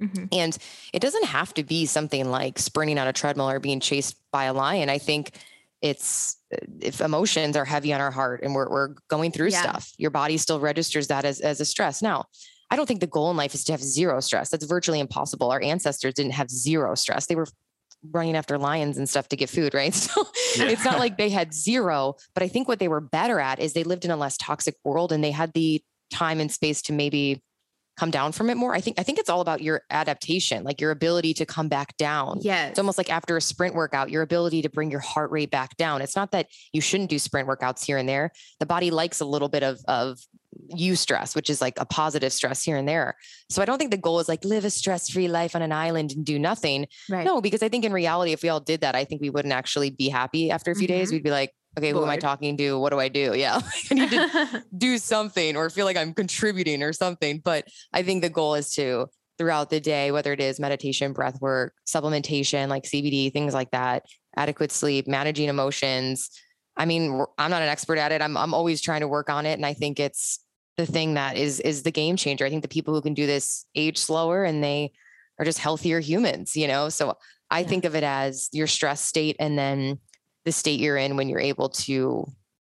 Mm-hmm. 0.00 0.26
And 0.32 0.56
it 0.92 1.00
doesn't 1.00 1.26
have 1.26 1.52
to 1.54 1.62
be 1.62 1.86
something 1.86 2.30
like 2.30 2.58
sprinting 2.58 2.98
on 2.98 3.06
a 3.06 3.12
treadmill 3.12 3.50
or 3.50 3.60
being 3.60 3.80
chased 3.80 4.16
by 4.32 4.44
a 4.44 4.52
lion. 4.52 4.88
I 4.88 4.98
think 4.98 5.32
it's 5.82 6.36
uh, 6.52 6.58
if 6.80 7.00
emotions 7.00 7.56
are 7.56 7.64
heavy 7.64 7.92
on 7.92 8.00
our 8.00 8.10
heart 8.10 8.42
and 8.42 8.54
we're, 8.54 8.68
we're 8.70 8.94
going 9.08 9.32
through 9.32 9.48
yeah. 9.50 9.62
stuff, 9.62 9.92
your 9.98 10.10
body 10.10 10.36
still 10.36 10.60
registers 10.60 11.08
that 11.08 11.24
as, 11.24 11.40
as 11.40 11.60
a 11.60 11.64
stress. 11.64 12.02
Now, 12.02 12.26
I 12.70 12.76
don't 12.76 12.86
think 12.86 13.00
the 13.00 13.06
goal 13.06 13.30
in 13.30 13.36
life 13.36 13.54
is 13.54 13.64
to 13.64 13.72
have 13.72 13.82
zero 13.82 14.20
stress. 14.20 14.50
That's 14.50 14.64
virtually 14.64 15.00
impossible. 15.00 15.50
Our 15.50 15.62
ancestors 15.62 16.14
didn't 16.14 16.32
have 16.32 16.50
zero 16.50 16.94
stress. 16.94 17.26
They 17.26 17.34
were 17.34 17.48
running 18.12 18.36
after 18.36 18.58
lions 18.58 18.96
and 18.96 19.08
stuff 19.08 19.28
to 19.28 19.36
get 19.36 19.50
food, 19.50 19.74
right? 19.74 19.94
So 20.10 20.26
yeah. 20.56 20.70
it's 20.70 20.84
not 20.84 20.98
like 20.98 21.16
they 21.18 21.30
had 21.30 21.52
zero, 21.52 22.16
but 22.34 22.42
I 22.42 22.48
think 22.48 22.68
what 22.68 22.78
they 22.78 22.88
were 22.88 23.00
better 23.00 23.40
at 23.40 23.60
is 23.60 23.72
they 23.72 23.84
lived 23.84 24.04
in 24.04 24.10
a 24.10 24.16
less 24.16 24.36
toxic 24.36 24.76
world 24.84 25.12
and 25.12 25.22
they 25.22 25.30
had 25.30 25.52
the 25.52 25.82
time 26.12 26.40
and 26.40 26.50
space 26.50 26.82
to 26.82 26.92
maybe 26.92 27.42
come 28.00 28.10
down 28.10 28.32
from 28.32 28.48
it 28.48 28.56
more. 28.56 28.74
I 28.74 28.80
think 28.80 28.98
I 28.98 29.02
think 29.02 29.18
it's 29.18 29.28
all 29.28 29.42
about 29.42 29.60
your 29.60 29.82
adaptation, 29.90 30.64
like 30.64 30.80
your 30.80 30.90
ability 30.90 31.34
to 31.34 31.44
come 31.44 31.68
back 31.68 31.98
down. 31.98 32.38
Yeah. 32.40 32.68
It's 32.68 32.78
almost 32.78 32.96
like 32.96 33.10
after 33.10 33.36
a 33.36 33.42
sprint 33.42 33.74
workout, 33.74 34.08
your 34.08 34.22
ability 34.22 34.62
to 34.62 34.70
bring 34.70 34.90
your 34.90 35.00
heart 35.00 35.30
rate 35.30 35.50
back 35.50 35.76
down. 35.76 36.00
It's 36.00 36.16
not 36.16 36.30
that 36.30 36.46
you 36.72 36.80
shouldn't 36.80 37.10
do 37.10 37.18
sprint 37.18 37.46
workouts 37.46 37.84
here 37.84 37.98
and 37.98 38.08
there. 38.08 38.32
The 38.58 38.64
body 38.64 38.90
likes 38.90 39.20
a 39.20 39.26
little 39.26 39.50
bit 39.50 39.62
of 39.62 39.80
of 39.86 40.18
stress 40.94 41.36
which 41.36 41.48
is 41.48 41.60
like 41.60 41.78
a 41.78 41.84
positive 41.84 42.32
stress 42.32 42.62
here 42.62 42.76
and 42.76 42.88
there. 42.88 43.16
So 43.50 43.60
I 43.60 43.66
don't 43.66 43.78
think 43.78 43.90
the 43.90 43.96
goal 43.96 44.18
is 44.18 44.28
like 44.28 44.44
live 44.44 44.64
a 44.64 44.70
stress-free 44.70 45.28
life 45.28 45.54
on 45.54 45.62
an 45.62 45.70
island 45.70 46.12
and 46.12 46.24
do 46.24 46.38
nothing. 46.38 46.86
Right. 47.08 47.24
No, 47.24 47.40
because 47.40 47.62
I 47.62 47.68
think 47.68 47.84
in 47.84 47.92
reality, 47.92 48.32
if 48.32 48.42
we 48.42 48.48
all 48.48 48.60
did 48.60 48.80
that, 48.80 48.96
I 48.96 49.04
think 49.04 49.20
we 49.20 49.30
wouldn't 49.30 49.54
actually 49.54 49.90
be 49.90 50.08
happy 50.08 50.50
after 50.50 50.70
a 50.70 50.74
few 50.74 50.88
mm-hmm. 50.88 50.96
days. 50.96 51.12
We'd 51.12 51.22
be 51.22 51.30
like, 51.30 51.52
okay, 51.78 51.90
who 51.90 52.02
am 52.02 52.10
I 52.10 52.16
talking 52.16 52.56
to? 52.56 52.78
What 52.78 52.90
do 52.90 52.98
I 52.98 53.08
do? 53.08 53.34
Yeah, 53.36 53.60
I 53.90 53.94
need 53.94 54.10
to 54.10 54.64
do 54.76 54.98
something 54.98 55.56
or 55.56 55.70
feel 55.70 55.86
like 55.86 55.96
I'm 55.96 56.14
contributing 56.14 56.82
or 56.82 56.92
something. 56.92 57.40
But 57.44 57.68
I 57.92 58.02
think 58.02 58.22
the 58.22 58.30
goal 58.30 58.54
is 58.54 58.70
to 58.74 59.06
throughout 59.38 59.70
the 59.70 59.80
day, 59.80 60.10
whether 60.10 60.32
it 60.32 60.40
is 60.40 60.60
meditation, 60.60 61.12
breath 61.12 61.40
work, 61.40 61.74
supplementation 61.86 62.68
like 62.68 62.84
CBD, 62.84 63.32
things 63.32 63.54
like 63.54 63.70
that, 63.70 64.04
adequate 64.36 64.72
sleep, 64.72 65.08
managing 65.08 65.48
emotions. 65.48 66.30
I 66.76 66.84
mean, 66.84 67.24
I'm 67.38 67.50
not 67.50 67.62
an 67.62 67.68
expert 67.68 67.98
at 67.98 68.12
it. 68.12 68.22
I'm 68.22 68.36
I'm 68.36 68.54
always 68.54 68.80
trying 68.80 69.00
to 69.00 69.08
work 69.08 69.30
on 69.30 69.46
it, 69.46 69.54
and 69.54 69.66
I 69.66 69.74
think 69.74 70.00
it's 70.00 70.44
the 70.76 70.86
thing 70.86 71.14
that 71.14 71.36
is 71.36 71.60
is 71.60 71.82
the 71.82 71.90
game 71.90 72.16
changer. 72.16 72.44
I 72.44 72.50
think 72.50 72.62
the 72.62 72.68
people 72.68 72.94
who 72.94 73.02
can 73.02 73.14
do 73.14 73.26
this 73.26 73.66
age 73.74 73.98
slower 73.98 74.44
and 74.44 74.62
they 74.62 74.92
are 75.38 75.44
just 75.44 75.58
healthier 75.58 76.00
humans, 76.00 76.56
you 76.56 76.68
know. 76.68 76.88
So 76.88 77.16
I 77.50 77.60
yeah. 77.60 77.66
think 77.66 77.84
of 77.84 77.94
it 77.94 78.04
as 78.04 78.48
your 78.52 78.66
stress 78.66 79.02
state 79.02 79.36
and 79.40 79.58
then 79.58 79.98
the 80.44 80.52
state 80.52 80.80
you're 80.80 80.96
in 80.96 81.16
when 81.16 81.28
you're 81.28 81.40
able 81.40 81.68
to 81.68 82.26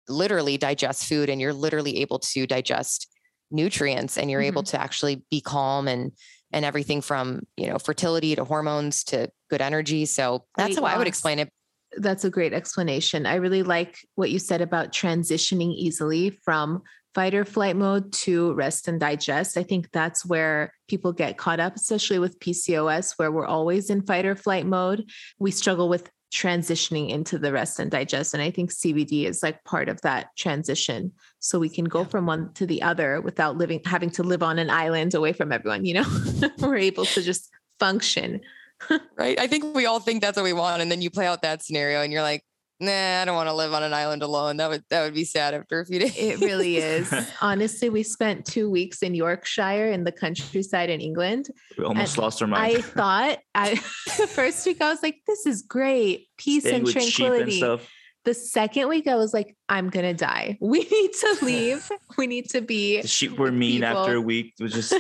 literally 0.08 0.58
digest 0.58 1.06
food 1.08 1.30
and 1.30 1.42
you're 1.42 1.54
literally 1.54 1.98
able 1.98 2.20
to 2.20 2.46
digest 2.46 3.08
nutrients 3.52 4.18
and 4.18 4.30
you're 4.30 4.42
mm-hmm. 4.42 4.48
able 4.48 4.64
to 4.64 4.80
actually 4.80 5.24
be 5.30 5.42
calm 5.42 5.88
and 5.88 6.12
and 6.52 6.64
everything 6.64 7.02
from 7.02 7.42
you 7.58 7.68
know 7.68 7.78
fertility 7.78 8.36
to 8.36 8.44
hormones 8.44 9.04
to 9.04 9.30
good 9.50 9.62
energy. 9.62 10.06
So 10.06 10.46
that's 10.58 10.78
how 10.78 10.84
i 10.84 10.98
would 10.98 11.08
explain 11.08 11.40
it. 11.40 11.50
That's 11.98 12.26
a 12.26 12.30
great 12.30 12.54
explanation. 12.54 13.26
I 13.26 13.36
really 13.36 13.64
like 13.64 13.98
what 14.16 14.30
you 14.30 14.40
said 14.40 14.62
about 14.62 14.92
transitioning 14.92 15.74
easily 15.74 16.32
from 16.44 16.84
fight 17.14 17.34
or 17.34 17.46
flight 17.46 17.78
mode 17.78 18.12
to 18.12 18.54
rest 18.54 18.90
and 18.90 19.00
digest. 19.00 19.58
I 19.58 19.64
think 19.64 19.90
that's 19.92 20.26
where 20.26 20.74
people 20.90 21.14
get 21.14 21.38
caught 21.38 21.60
up 21.60 21.76
especially 21.76 22.20
with 22.20 22.40
pcos 22.40 23.14
where 23.18 23.32
we're 23.32 23.46
always 23.46 23.90
in 23.90 24.02
fight 24.02 24.26
or 24.26 24.36
flight 24.36 24.66
mode. 24.66 25.10
We 25.40 25.52
struggle 25.52 25.88
with 25.88 26.10
transitioning 26.34 27.10
into 27.10 27.38
the 27.38 27.52
rest 27.52 27.80
and 27.80 27.90
digest. 27.90 28.34
And 28.34 28.44
I 28.44 28.52
think 28.52 28.72
CBD 28.72 29.26
is 29.26 29.42
like 29.42 29.64
part 29.64 29.90
of 29.90 30.02
that 30.02 30.36
transition. 30.38 31.12
So 31.40 31.60
we 31.60 31.70
can 31.70 31.86
go 31.86 32.02
yeah. 32.02 32.08
from 32.08 32.26
one 32.26 32.54
to 32.54 32.66
the 32.66 32.82
other 32.82 33.22
without 33.22 33.58
living, 33.58 33.82
having 33.86 34.10
to 34.12 34.24
live 34.24 34.44
on 34.44 34.60
an 34.60 34.70
island 34.70 35.14
away 35.14 35.34
from 35.34 35.52
everyone, 35.52 35.86
you 35.86 35.94
know, 35.94 36.06
we're 36.60 36.78
able 36.78 37.06
to 37.06 37.22
just 37.22 37.50
function. 37.80 38.42
right. 39.18 39.40
I 39.40 39.48
think 39.48 39.76
we 39.76 39.86
all 39.86 40.00
think 40.00 40.22
that's 40.22 40.36
what 40.36 40.44
we 40.44 40.54
want. 40.54 40.82
And 40.82 40.92
then 40.92 41.02
you 41.02 41.10
play 41.10 41.28
out 41.28 41.42
that 41.44 41.64
scenario 41.64 42.02
and 42.02 42.12
you're 42.12 42.22
like, 42.22 42.44
nah, 42.80 43.22
I 43.22 43.26
don't 43.26 43.36
want 43.36 43.50
to 43.50 43.54
live 43.54 43.74
on 43.74 43.84
an 43.84 43.94
island 43.94 44.24
alone. 44.24 44.58
That 44.58 44.70
would 44.70 44.84
that 44.90 45.04
would 45.04 45.14
be 45.14 45.24
sad 45.26 45.54
after 45.54 45.80
a 45.80 45.86
few 45.86 46.00
days. 46.00 46.16
It 46.26 46.40
really 46.40 46.78
is. 46.78 47.14
Honestly, 47.42 47.90
we 47.90 48.04
spent 48.04 48.46
two 48.46 48.70
weeks 48.70 49.04
in 49.04 49.14
Yorkshire 49.14 49.92
in 49.92 50.04
the 50.04 50.12
countryside 50.12 50.90
in 50.90 51.02
England. 51.02 51.50
We 51.78 51.86
almost 51.86 52.18
lost 52.18 52.42
our 52.42 52.48
mind. 52.48 52.78
I 52.78 52.82
thought 52.82 53.40
I 53.54 53.76
the 54.18 54.28
first 54.30 54.66
week 54.66 54.82
I 54.82 54.90
was 54.90 55.04
like, 55.04 55.22
this 55.28 55.46
is 55.46 55.62
great. 55.62 56.28
Peace 56.38 56.64
Staying 56.64 56.82
and 56.84 56.88
tranquility. 56.88 57.62
And 57.62 57.80
the 58.24 58.34
second 58.34 58.90
week 58.90 59.08
I 59.08 59.16
was 59.16 59.34
like, 59.34 59.56
I'm 59.70 59.90
gonna 59.90 60.14
die. 60.14 60.58
We 60.62 60.80
need 60.80 61.14
to 61.14 61.38
leave. 61.44 61.90
we 62.18 62.28
need 62.28 62.50
to 62.50 62.62
be 62.62 63.02
the 63.02 63.08
sheep 63.08 63.38
were 63.38 63.52
mean 63.52 63.82
people. 63.82 63.98
after 63.98 64.16
a 64.16 64.22
week. 64.22 64.54
It 64.60 64.64
was 64.64 64.74
just 64.74 64.94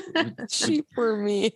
sheep 0.49 0.85
were 0.95 1.17
mean 1.17 1.51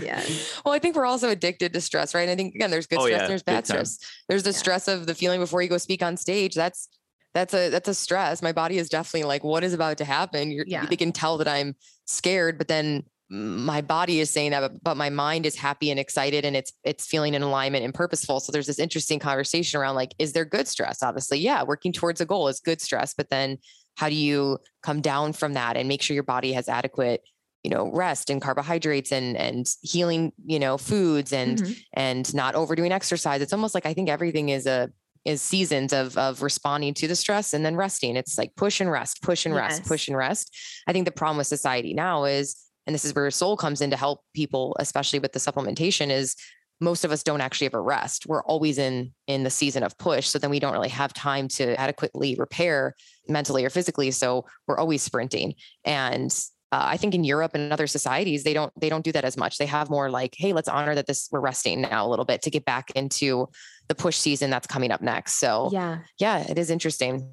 yeah. 0.00 0.22
well, 0.64 0.74
I 0.74 0.78
think 0.78 0.96
we're 0.96 1.06
also 1.06 1.30
addicted 1.30 1.72
to 1.72 1.80
stress, 1.80 2.14
right? 2.14 2.28
I 2.28 2.36
think 2.36 2.54
again, 2.54 2.70
there's 2.70 2.86
good 2.86 2.98
oh, 2.98 3.06
stress, 3.06 3.22
yeah, 3.22 3.28
there's 3.28 3.42
bad 3.42 3.66
stress. 3.66 3.98
There's 4.28 4.42
the 4.42 4.50
yeah. 4.50 4.56
stress 4.56 4.88
of 4.88 5.06
the 5.06 5.14
feeling 5.14 5.40
before 5.40 5.62
you 5.62 5.68
go 5.68 5.78
speak 5.78 6.02
on 6.02 6.16
stage. 6.16 6.54
That's 6.54 6.88
that's 7.34 7.54
a 7.54 7.68
that's 7.70 7.88
a 7.88 7.94
stress. 7.94 8.42
My 8.42 8.52
body 8.52 8.78
is 8.78 8.88
definitely 8.88 9.28
like, 9.28 9.44
what 9.44 9.62
is 9.64 9.72
about 9.72 9.98
to 9.98 10.04
happen? 10.04 10.50
You're, 10.50 10.64
yeah. 10.66 10.86
They 10.86 10.96
can 10.96 11.12
tell 11.12 11.38
that 11.38 11.48
I'm 11.48 11.76
scared, 12.06 12.58
but 12.58 12.68
then 12.68 13.04
my 13.30 13.82
body 13.82 14.20
is 14.20 14.30
saying 14.30 14.52
that, 14.52 14.60
but, 14.60 14.82
but 14.82 14.96
my 14.96 15.10
mind 15.10 15.44
is 15.44 15.54
happy 15.54 15.90
and 15.90 16.00
excited, 16.00 16.44
and 16.44 16.56
it's 16.56 16.72
it's 16.82 17.06
feeling 17.06 17.34
in 17.34 17.42
alignment 17.42 17.84
and 17.84 17.92
purposeful. 17.92 18.40
So 18.40 18.52
there's 18.52 18.66
this 18.66 18.78
interesting 18.78 19.18
conversation 19.18 19.78
around 19.78 19.96
like, 19.96 20.14
is 20.18 20.32
there 20.32 20.44
good 20.44 20.66
stress? 20.66 21.02
Obviously, 21.02 21.38
yeah, 21.38 21.62
working 21.62 21.92
towards 21.92 22.20
a 22.20 22.26
goal 22.26 22.48
is 22.48 22.60
good 22.60 22.80
stress, 22.80 23.14
but 23.14 23.30
then 23.30 23.58
how 23.96 24.08
do 24.08 24.14
you 24.14 24.58
come 24.82 25.00
down 25.00 25.32
from 25.32 25.54
that 25.54 25.76
and 25.76 25.88
make 25.88 26.00
sure 26.00 26.14
your 26.14 26.22
body 26.22 26.52
has 26.52 26.68
adequate 26.68 27.20
you 27.62 27.70
know 27.70 27.90
rest 27.92 28.30
and 28.30 28.40
carbohydrates 28.40 29.12
and 29.12 29.36
and 29.36 29.66
healing 29.82 30.32
you 30.44 30.58
know 30.58 30.78
foods 30.78 31.32
and 31.32 31.58
mm-hmm. 31.58 31.72
and 31.94 32.34
not 32.34 32.54
overdoing 32.54 32.92
exercise. 32.92 33.40
It's 33.40 33.52
almost 33.52 33.74
like 33.74 33.86
i 33.86 33.94
think 33.94 34.08
everything 34.08 34.48
is 34.50 34.66
a 34.66 34.90
is 35.24 35.42
seasons 35.42 35.92
of 35.92 36.16
of 36.16 36.42
responding 36.42 36.94
to 36.94 37.08
the 37.08 37.16
stress 37.16 37.52
and 37.52 37.64
then 37.64 37.76
resting. 37.76 38.16
It's 38.16 38.38
like 38.38 38.54
push 38.56 38.80
and 38.80 38.90
rest 38.90 39.22
push 39.22 39.46
and 39.46 39.54
rest 39.54 39.80
yes. 39.80 39.88
push 39.88 40.08
and 40.08 40.16
rest. 40.16 40.56
I 40.86 40.92
think 40.92 41.04
the 41.04 41.12
problem 41.12 41.38
with 41.38 41.46
society 41.46 41.94
now 41.94 42.24
is 42.24 42.56
and 42.86 42.94
this 42.94 43.04
is 43.04 43.14
where 43.14 43.30
soul 43.30 43.56
comes 43.56 43.80
in 43.80 43.90
to 43.90 43.96
help 43.96 44.20
people 44.34 44.76
especially 44.78 45.18
with 45.18 45.32
the 45.32 45.38
supplementation 45.40 46.10
is 46.10 46.36
most 46.80 47.04
of 47.04 47.10
us 47.10 47.24
don't 47.24 47.40
actually 47.40 47.66
ever 47.66 47.82
rest. 47.82 48.26
We're 48.26 48.44
always 48.44 48.78
in 48.78 49.12
in 49.26 49.42
the 49.42 49.50
season 49.50 49.82
of 49.82 49.98
push 49.98 50.26
so 50.26 50.38
then 50.38 50.50
we 50.50 50.60
don't 50.60 50.72
really 50.72 50.88
have 50.88 51.12
time 51.12 51.48
to 51.48 51.78
adequately 51.78 52.36
repair 52.38 52.94
mentally 53.28 53.64
or 53.64 53.70
physically 53.70 54.10
so 54.10 54.46
we're 54.66 54.78
always 54.78 55.02
sprinting. 55.02 55.54
And 55.84 56.32
uh, 56.70 56.84
I 56.86 56.96
think 56.98 57.14
in 57.14 57.24
Europe 57.24 57.52
and 57.54 57.72
other 57.72 57.86
societies, 57.86 58.44
they 58.44 58.52
don't 58.52 58.72
they 58.78 58.88
don't 58.88 59.04
do 59.04 59.12
that 59.12 59.24
as 59.24 59.36
much. 59.36 59.58
They 59.58 59.66
have 59.66 59.88
more 59.88 60.10
like, 60.10 60.34
hey, 60.36 60.52
let's 60.52 60.68
honor 60.68 60.94
that 60.94 61.06
this 61.06 61.28
we're 61.32 61.40
resting 61.40 61.80
now 61.80 62.06
a 62.06 62.08
little 62.08 62.24
bit 62.26 62.42
to 62.42 62.50
get 62.50 62.64
back 62.64 62.90
into 62.94 63.48
the 63.88 63.94
push 63.94 64.16
season 64.16 64.50
that's 64.50 64.66
coming 64.66 64.90
up 64.90 65.00
next. 65.00 65.34
So 65.38 65.70
yeah, 65.72 66.00
yeah, 66.18 66.44
it 66.48 66.58
is 66.58 66.70
interesting. 66.70 67.30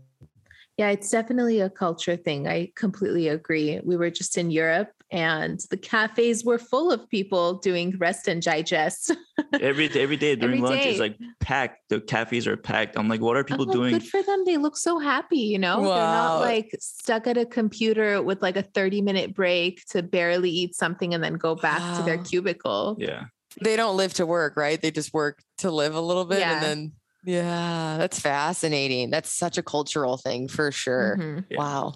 Yeah, 0.78 0.90
it's 0.90 1.10
definitely 1.10 1.62
a 1.62 1.70
culture 1.70 2.18
thing. 2.18 2.48
I 2.48 2.72
completely 2.76 3.30
agree. 3.30 3.80
We 3.84 3.98
were 3.98 4.10
just 4.10 4.38
in 4.38 4.52
Europe 4.52 4.90
and 5.12 5.60
the 5.70 5.78
cafes 5.78 6.44
were 6.44 6.58
full 6.58 6.92
of 6.92 7.08
people 7.10 7.60
doing 7.60 7.96
rest 7.98 8.28
and 8.28 8.42
digest. 8.42 9.16
every 9.54 9.90
every 10.00 10.18
day 10.18 10.36
during 10.36 10.58
every 10.58 10.70
lunch 10.70 10.84
day. 10.84 10.94
is 10.94 11.00
like 11.00 11.18
packed. 11.40 11.80
The 11.90 12.02
cafes 12.02 12.48
are 12.48 12.58
packed. 12.58 12.98
I'm 12.98 13.08
like, 13.08 13.22
what 13.22 13.38
are 13.38 13.44
people 13.44 13.66
doing? 13.66 13.94
Good 13.94 14.08
for 14.08 14.24
them. 14.24 14.44
They 14.46 14.58
look 14.58 14.78
so 14.78 14.98
happy, 15.00 15.40
you 15.40 15.60
know? 15.60 15.82
Wow. 15.82 15.88
They're 15.88 16.04
not 16.04 16.40
like 16.42 16.76
stuck 16.80 17.28
at 17.28 17.38
a 17.38 17.46
computer 17.46 18.22
with 18.22 18.42
like 18.42 18.58
a 18.58 18.64
30 18.64 19.02
minute 19.02 19.36
break 19.36 19.86
to 19.92 20.02
barely 20.02 20.50
eat 20.50 20.76
something 20.76 21.14
and 21.14 21.24
then 21.24 21.36
go 21.36 21.56
back 21.56 21.80
wow. 21.80 21.98
to 21.98 22.04
their 22.04 22.18
cubicle. 22.18 22.96
Yeah. 23.00 23.26
They 23.62 23.76
don't 23.76 23.96
live 23.96 24.14
to 24.16 24.26
work, 24.26 24.58
right? 24.58 24.82
They 24.82 24.92
just 24.92 25.14
work 25.14 25.42
to 25.60 25.72
live 25.72 25.96
a 25.96 26.02
little 26.02 26.26
bit 26.26 26.40
yeah. 26.40 26.56
and 26.56 26.64
then 26.64 26.92
yeah, 27.26 27.96
that's 27.98 28.20
fascinating. 28.20 29.10
That's 29.10 29.32
such 29.32 29.58
a 29.58 29.64
cultural 29.64 30.16
thing 30.16 30.48
for 30.48 30.72
sure. 30.72 31.18
Mm-hmm. 31.20 31.40
Yeah. 31.50 31.58
Wow. 31.58 31.96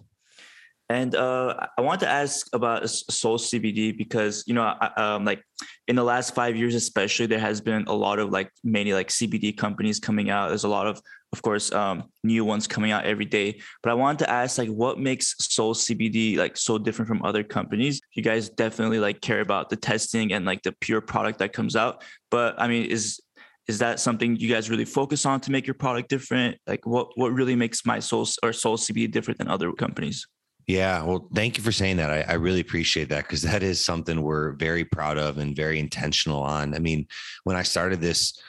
And 0.89 1.13
uh, 1.13 1.67
I 1.77 1.81
want 1.81 1.99
to 1.99 2.09
ask 2.09 2.47
about 2.51 2.89
Soul 2.89 3.37
CBD 3.37 3.95
because 3.95 4.43
you 4.47 4.55
know, 4.55 4.63
I, 4.63 4.91
um, 4.97 5.23
like 5.23 5.43
in 5.87 5.95
the 5.95 6.03
last 6.03 6.33
five 6.33 6.55
years, 6.55 6.73
especially, 6.73 7.27
there 7.27 7.39
has 7.39 7.61
been 7.61 7.85
a 7.85 7.93
lot 7.93 8.17
of 8.17 8.31
like 8.31 8.51
many 8.63 8.93
like 8.93 9.09
CBD 9.09 9.55
companies 9.55 9.99
coming 9.99 10.31
out. 10.31 10.49
There's 10.49 10.63
a 10.63 10.69
lot 10.69 10.87
of, 10.87 10.99
of 11.31 11.43
course, 11.43 11.71
um, 11.71 12.05
new 12.23 12.43
ones 12.43 12.65
coming 12.65 12.89
out 12.89 13.05
every 13.05 13.25
day. 13.25 13.61
But 13.83 13.91
I 13.91 13.93
wanted 13.93 14.19
to 14.25 14.31
ask, 14.31 14.57
like, 14.57 14.69
what 14.69 14.99
makes 14.99 15.35
Soul 15.37 15.75
CBD 15.75 16.37
like 16.37 16.57
so 16.57 16.79
different 16.79 17.07
from 17.07 17.23
other 17.23 17.43
companies? 17.43 18.01
You 18.15 18.23
guys 18.23 18.49
definitely 18.49 18.99
like 18.99 19.21
care 19.21 19.41
about 19.41 19.69
the 19.69 19.75
testing 19.75 20.33
and 20.33 20.43
like 20.43 20.63
the 20.63 20.71
pure 20.71 21.01
product 21.01 21.37
that 21.37 21.53
comes 21.53 21.75
out. 21.75 22.03
But 22.31 22.59
I 22.59 22.67
mean, 22.67 22.85
is 22.85 23.19
is 23.67 23.77
that 23.77 23.99
something 23.99 24.35
you 24.37 24.49
guys 24.49 24.71
really 24.71 24.85
focus 24.85 25.27
on 25.27 25.39
to 25.41 25.51
make 25.51 25.67
your 25.67 25.75
product 25.75 26.09
different? 26.09 26.57
Like, 26.65 26.87
what 26.87 27.09
what 27.13 27.31
really 27.31 27.55
makes 27.55 27.85
my 27.85 27.99
Soul 27.99 28.27
or 28.41 28.53
Soul 28.53 28.77
CBD 28.77 29.11
different 29.11 29.37
than 29.37 29.47
other 29.47 29.71
companies? 29.71 30.25
Yeah, 30.69 31.01
well, 31.01 31.27
thank 31.33 31.57
you 31.57 31.63
for 31.63 31.71
saying 31.71 31.97
that. 31.97 32.11
I, 32.11 32.21
I 32.21 32.33
really 32.35 32.59
appreciate 32.59 33.09
that 33.09 33.23
because 33.23 33.41
that 33.41 33.63
is 33.63 33.83
something 33.83 34.21
we're 34.21 34.51
very 34.51 34.85
proud 34.85 35.17
of 35.17 35.39
and 35.39 35.55
very 35.55 35.79
intentional 35.79 36.43
on. 36.43 36.75
I 36.75 36.79
mean, 36.79 37.07
when 37.43 37.55
I 37.55 37.63
started 37.63 38.01
this, 38.01 38.39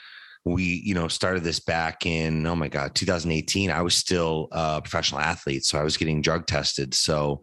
we, 0.45 0.83
you 0.85 0.93
know, 0.93 1.07
started 1.07 1.43
this 1.43 1.59
back 1.59 2.05
in, 2.05 2.45
oh 2.45 2.55
my 2.55 2.67
God, 2.67 2.93
2018. 2.93 3.71
I 3.71 3.81
was 3.81 3.95
still 3.95 4.49
a 4.51 4.79
professional 4.83 5.19
athlete. 5.19 5.65
So 5.65 5.79
I 5.79 5.83
was 5.83 5.97
getting 5.97 6.21
drug 6.21 6.45
tested. 6.45 6.93
So, 6.93 7.41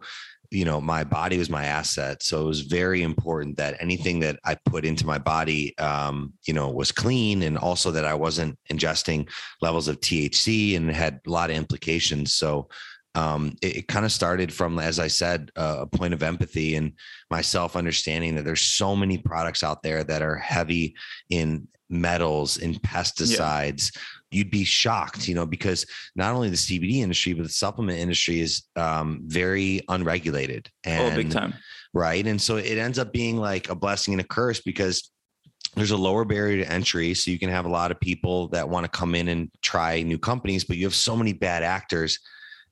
you 0.49 0.63
know, 0.63 0.79
my 0.79 1.03
body 1.03 1.37
was 1.37 1.49
my 1.49 1.65
asset. 1.65 2.23
So 2.23 2.39
it 2.39 2.45
was 2.45 2.61
very 2.61 3.03
important 3.03 3.57
that 3.57 3.75
anything 3.81 4.21
that 4.21 4.39
I 4.45 4.55
put 4.63 4.85
into 4.85 5.05
my 5.05 5.17
body, 5.17 5.77
um, 5.77 6.31
you 6.47 6.53
know, 6.53 6.69
was 6.69 6.93
clean 6.93 7.41
and 7.41 7.57
also 7.57 7.91
that 7.91 8.05
I 8.05 8.13
wasn't 8.13 8.57
ingesting 8.71 9.29
levels 9.61 9.89
of 9.89 9.99
THC 9.99 10.77
and 10.77 10.89
had 10.89 11.19
a 11.27 11.29
lot 11.29 11.49
of 11.49 11.57
implications. 11.57 12.33
So 12.33 12.69
um, 13.19 13.55
it, 13.61 13.77
it 13.77 13.87
kind 13.87 14.05
of 14.05 14.11
started 14.13 14.53
from, 14.53 14.79
as 14.79 14.97
I 14.97 15.07
said, 15.07 15.51
uh, 15.57 15.79
a 15.79 15.85
point 15.87 16.13
of 16.13 16.23
empathy 16.23 16.75
and 16.75 16.93
myself 17.29 17.75
understanding 17.75 18.35
that 18.35 18.45
there's 18.45 18.61
so 18.61 18.95
many 18.95 19.17
products 19.17 19.61
out 19.61 19.83
there 19.83 20.05
that 20.05 20.21
are 20.21 20.37
heavy 20.37 20.95
in 21.29 21.67
metals 21.89 22.57
in 22.57 22.75
pesticides. 22.75 23.91
Yeah. 23.93 24.01
You'd 24.31 24.51
be 24.51 24.63
shocked, 24.63 25.27
you 25.27 25.35
know, 25.35 25.45
because 25.45 25.85
not 26.15 26.33
only 26.33 26.49
the 26.49 26.55
CBD 26.55 26.97
industry, 26.97 27.33
but 27.33 27.43
the 27.43 27.49
supplement 27.49 27.99
industry 27.99 28.39
is 28.39 28.63
um, 28.77 29.21
very 29.25 29.81
unregulated. 29.89 30.69
And, 30.85 31.13
oh, 31.13 31.15
big 31.15 31.31
time. 31.31 31.55
Right. 31.93 32.25
And 32.25 32.41
so 32.41 32.55
it 32.55 32.77
ends 32.77 32.99
up 32.99 33.11
being 33.11 33.35
like 33.37 33.69
a 33.69 33.75
blessing 33.75 34.13
and 34.13 34.21
a 34.21 34.27
curse 34.27 34.61
because 34.61 35.11
there's 35.75 35.91
a 35.91 35.97
lower 35.97 36.23
barrier 36.23 36.63
to 36.63 36.71
entry 36.71 37.13
so 37.13 37.31
you 37.31 37.39
can 37.39 37.49
have 37.49 37.65
a 37.65 37.69
lot 37.69 37.91
of 37.91 37.99
people 37.99 38.47
that 38.49 38.69
want 38.69 38.85
to 38.85 38.89
come 38.89 39.13
in 39.13 39.27
and 39.27 39.51
try 39.61 40.01
new 40.01 40.17
companies 40.17 40.63
but 40.63 40.77
you 40.77 40.85
have 40.85 40.95
so 40.95 41.15
many 41.15 41.31
bad 41.31 41.61
actors 41.61 42.17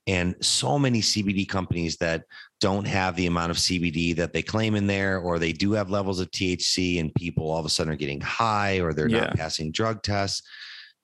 and 0.08 0.36
so 0.42 0.80
many 0.80 1.02
CBD 1.02 1.48
companies 1.48 1.98
that 1.98 2.24
don't 2.62 2.88
have 2.88 3.16
the 3.16 3.28
amount 3.28 3.52
of 3.52 3.58
CBD 3.58 4.16
that 4.16 4.34
they 4.34 4.42
claim 4.42 4.76
in 4.76 4.88
there, 4.88 5.20
or 5.20 5.38
they 5.38 5.52
do 5.52 5.74
have 5.74 5.90
levels 5.90 6.20
of 6.20 6.32
THC, 6.32 7.00
and 7.00 7.14
people 7.14 7.52
all 7.52 7.60
of 7.60 7.66
a 7.66 7.70
sudden 7.70 7.94
are 7.94 7.98
getting 7.98 8.22
high, 8.22 8.80
or 8.80 8.94
they're 8.94 9.10
yeah. 9.10 9.22
not 9.22 9.36
passing 9.36 9.72
drug 9.72 10.02
tests. 10.02 10.42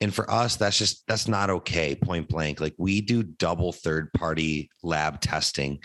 And 0.01 0.13
for 0.13 0.29
us, 0.29 0.55
that's 0.55 0.77
just 0.77 1.05
that's 1.07 1.27
not 1.27 1.49
okay, 1.49 1.95
point 1.95 2.27
blank. 2.27 2.59
Like 2.59 2.75
we 2.77 2.99
do 2.99 3.23
double 3.23 3.71
third 3.71 4.11
party 4.13 4.69
lab 4.81 5.21
testing. 5.21 5.79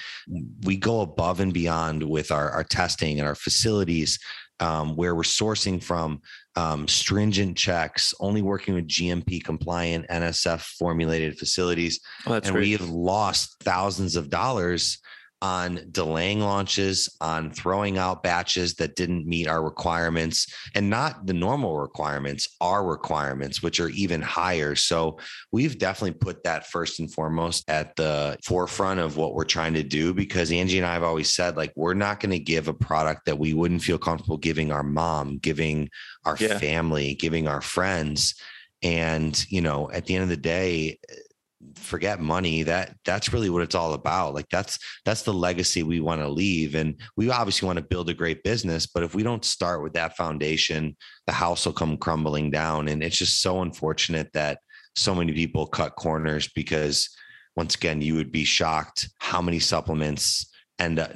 We 0.64 0.76
go 0.76 1.02
above 1.02 1.40
and 1.40 1.52
beyond 1.52 2.02
with 2.02 2.32
our, 2.32 2.50
our 2.50 2.64
testing 2.64 3.18
and 3.18 3.28
our 3.28 3.36
facilities 3.36 4.18
um, 4.60 4.96
where 4.96 5.14
we're 5.14 5.22
sourcing 5.22 5.82
from 5.82 6.20
um, 6.56 6.88
stringent 6.88 7.56
checks, 7.56 8.14
only 8.20 8.42
working 8.42 8.74
with 8.74 8.88
GMP 8.88 9.42
compliant 9.42 10.06
NSF 10.08 10.60
formulated 10.60 11.38
facilities. 11.38 12.00
Oh, 12.26 12.34
and 12.34 12.44
great. 12.44 12.60
we 12.60 12.72
have 12.72 12.88
lost 12.88 13.56
thousands 13.60 14.16
of 14.16 14.30
dollars 14.30 14.98
on 15.40 15.80
delaying 15.90 16.40
launches, 16.40 17.08
on 17.20 17.50
throwing 17.50 17.96
out 17.96 18.22
batches 18.22 18.74
that 18.74 18.96
didn't 18.96 19.26
meet 19.26 19.46
our 19.46 19.62
requirements 19.62 20.52
and 20.74 20.90
not 20.90 21.26
the 21.26 21.32
normal 21.32 21.78
requirements, 21.78 22.48
our 22.60 22.84
requirements, 22.84 23.62
which 23.62 23.78
are 23.78 23.90
even 23.90 24.20
higher. 24.20 24.74
So 24.74 25.18
we've 25.52 25.78
definitely 25.78 26.18
put 26.18 26.42
that 26.44 26.66
first 26.66 26.98
and 26.98 27.12
foremost 27.12 27.64
at 27.68 27.94
the 27.96 28.36
forefront 28.44 29.00
of 29.00 29.16
what 29.16 29.34
we're 29.34 29.44
trying 29.44 29.74
to 29.74 29.82
do 29.82 30.12
because 30.12 30.50
Angie 30.50 30.78
and 30.78 30.86
I 30.86 30.94
have 30.94 31.04
always 31.04 31.32
said, 31.32 31.56
like, 31.56 31.72
we're 31.76 31.94
not 31.94 32.20
going 32.20 32.32
to 32.32 32.38
give 32.38 32.66
a 32.66 32.74
product 32.74 33.26
that 33.26 33.38
we 33.38 33.54
wouldn't 33.54 33.82
feel 33.82 33.98
comfortable 33.98 34.38
giving 34.38 34.72
our 34.72 34.82
mom, 34.82 35.38
giving 35.38 35.88
our 36.24 36.36
yeah. 36.38 36.58
family, 36.58 37.14
giving 37.14 37.46
our 37.46 37.60
friends. 37.60 38.34
And, 38.82 39.44
you 39.50 39.60
know, 39.60 39.90
at 39.90 40.06
the 40.06 40.14
end 40.14 40.22
of 40.22 40.28
the 40.28 40.36
day, 40.36 40.98
forget 41.74 42.20
money 42.20 42.62
that 42.62 42.94
that's 43.04 43.32
really 43.32 43.50
what 43.50 43.62
it's 43.62 43.74
all 43.74 43.94
about 43.94 44.32
like 44.32 44.48
that's 44.48 44.78
that's 45.04 45.22
the 45.22 45.32
legacy 45.32 45.82
we 45.82 45.98
want 45.98 46.20
to 46.20 46.28
leave 46.28 46.76
and 46.76 46.94
we 47.16 47.30
obviously 47.30 47.66
want 47.66 47.76
to 47.76 47.84
build 47.84 48.08
a 48.08 48.14
great 48.14 48.44
business 48.44 48.86
but 48.86 49.02
if 49.02 49.14
we 49.14 49.24
don't 49.24 49.44
start 49.44 49.82
with 49.82 49.92
that 49.92 50.16
foundation 50.16 50.96
the 51.26 51.32
house 51.32 51.66
will 51.66 51.72
come 51.72 51.96
crumbling 51.96 52.48
down 52.48 52.86
and 52.88 53.02
it's 53.02 53.18
just 53.18 53.42
so 53.42 53.62
unfortunate 53.62 54.32
that 54.32 54.60
so 54.94 55.14
many 55.14 55.32
people 55.32 55.66
cut 55.66 55.96
corners 55.96 56.48
because 56.54 57.10
once 57.56 57.74
again 57.74 58.00
you 58.00 58.14
would 58.14 58.30
be 58.30 58.44
shocked 58.44 59.08
how 59.18 59.42
many 59.42 59.58
supplements 59.58 60.52
and 60.78 61.00
uh, 61.00 61.08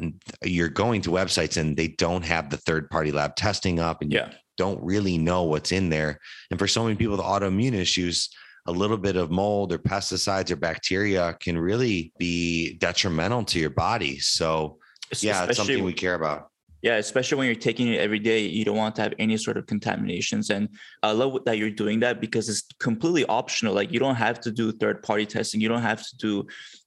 you're 0.43 0.69
going 0.69 1.01
to 1.01 1.11
websites 1.11 1.57
and 1.57 1.77
they 1.77 1.89
don't 1.89 2.25
have 2.25 2.51
the 2.51 2.57
third 2.57 2.91
party 2.91 3.13
lab 3.13 3.37
testing 3.37 3.79
up 3.79 4.03
and 4.03 4.13
yeah. 4.13 4.31
don't 4.57 4.83
really 4.83 5.19
know 5.19 5.45
what's 5.45 5.71
in 5.71 5.89
there 5.89 6.19
and 6.51 6.59
for 6.59 6.67
so 6.67 6.83
many 6.83 6.97
people 6.97 7.17
with 7.17 7.25
autoimmune 7.25 7.75
issues 7.75 8.29
a 8.67 8.73
little 8.73 8.97
bit 8.97 9.17
of 9.17 9.31
mold 9.31 9.73
or 9.73 9.79
pesticides 9.79 10.51
or 10.51 10.57
bacteria 10.57 11.37
can 11.41 11.59
really 11.59 12.13
be 12.19 12.75
detrimental 12.75 13.45
to 13.45 13.59
your 13.59 13.71
body. 13.71 14.19
So, 14.19 14.79
yeah, 15.21 15.45
it's 15.45 15.57
something 15.57 15.83
we 15.83 15.93
care 15.93 16.15
about. 16.15 16.49
Yeah, 16.83 16.97
especially 16.97 17.39
when 17.39 17.47
you're 17.47 17.55
taking 17.55 17.87
it 17.89 18.01
every 18.01 18.19
day, 18.19 18.41
you 18.41 18.65
don't 18.65 18.77
want 18.77 18.97
to 18.97 19.03
have 19.03 19.15
any 19.21 19.37
sort 19.37 19.57
of 19.57 19.67
contaminations. 19.67 20.51
And 20.51 20.69
I 21.05 21.13
love 21.13 21.39
that 21.45 21.57
you're 21.57 21.71
doing 21.71 22.01
that 22.01 22.21
because 22.21 22.49
it's 22.49 22.65
completely 22.81 23.25
optional. 23.27 23.73
Like 23.73 23.93
you 23.93 24.01
don't 24.01 24.17
have 24.17 24.41
to 24.41 24.51
do 24.51 24.73
third 24.73 25.01
party 25.03 25.25
testing. 25.25 25.61
You 25.61 25.69
don't 25.69 25.83
have 25.83 26.05
to 26.05 26.17
do 26.17 26.47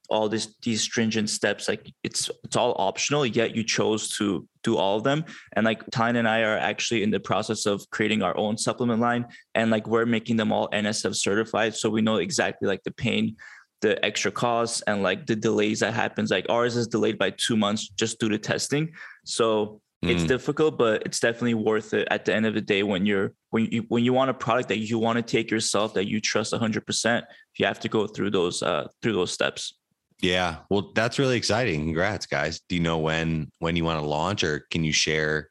all 0.10 0.30
this 0.30 0.56
these 0.62 0.82
stringent 0.82 1.30
steps 1.30 1.68
like 1.68 1.91
it's 2.04 2.30
it's 2.44 2.56
all 2.56 2.76
optional 2.78 3.26
yet 3.26 3.56
you 3.56 3.63
chose 3.63 4.10
to 4.18 4.48
do 4.65 4.76
all 4.76 4.98
of 4.98 5.04
them. 5.04 5.24
And 5.54 5.63
like 5.63 5.84
Tyne 5.91 6.18
and 6.18 6.28
I 6.28 6.41
are 6.41 6.58
actually 6.58 7.04
in 7.04 7.12
the 7.12 7.20
process 7.20 7.65
of 7.65 7.88
creating 7.91 8.22
our 8.24 8.36
own 8.36 8.58
supplement 8.58 9.00
line 9.00 9.28
and 9.54 9.72
like 9.72 9.88
we're 9.88 10.08
making 10.08 10.36
them 10.38 10.52
all 10.52 10.68
NSF 10.74 11.15
certified 11.15 11.76
so 11.76 11.89
we 11.89 12.02
know 12.02 12.18
exactly 12.18 12.68
like 12.68 12.84
the 12.84 12.91
pain 12.91 13.38
the 13.82 14.04
extra 14.04 14.32
costs 14.32 14.82
and 14.88 15.04
like 15.04 15.28
the 15.28 15.36
delays 15.36 15.82
that 15.82 15.94
happens. 15.94 16.32
Like 16.32 16.48
ours 16.50 16.76
is 16.76 16.88
delayed 16.88 17.20
by 17.20 17.30
2 17.30 17.56
months 17.56 17.89
just 17.89 18.20
due 18.20 18.30
to 18.30 18.39
testing. 18.39 18.91
So 19.26 19.82
mm. 20.04 20.10
it's 20.10 20.24
difficult 20.24 20.78
but 20.78 21.04
it's 21.06 21.20
definitely 21.20 21.54
worth 21.54 21.94
it 21.94 22.08
at 22.10 22.26
the 22.26 22.34
end 22.34 22.46
of 22.46 22.56
the 22.56 22.62
day 22.62 22.82
when 22.84 23.06
you're 23.06 23.34
when 23.52 23.65
you 23.72 23.86
when 23.89 24.04
you 24.04 24.13
want 24.13 24.32
a 24.32 24.34
product 24.34 24.70
that 24.70 24.80
you 24.80 24.98
want 24.98 25.18
to 25.18 25.24
take 25.24 25.52
yourself 25.52 25.94
that 25.94 26.08
you 26.08 26.20
trust 26.20 26.54
100% 26.54 27.24
you 27.58 27.65
have 27.65 27.80
to 27.80 27.89
go 27.89 28.08
through 28.08 28.32
those 28.32 28.63
uh 28.63 28.88
through 29.02 29.13
those 29.13 29.32
steps 29.32 29.76
yeah. 30.21 30.58
Well, 30.69 30.91
that's 30.95 31.19
really 31.19 31.38
exciting. 31.38 31.82
Congrats, 31.82 32.25
guys. 32.25 32.62
Do 32.69 32.75
you 32.75 32.82
know 32.82 32.97
when 32.97 33.51
when 33.60 33.75
you 33.75 33.84
want 33.84 33.99
to 34.01 34.06
launch 34.06 34.43
or 34.43 34.65
can 34.71 34.84
you 34.84 34.93
share 34.93 35.49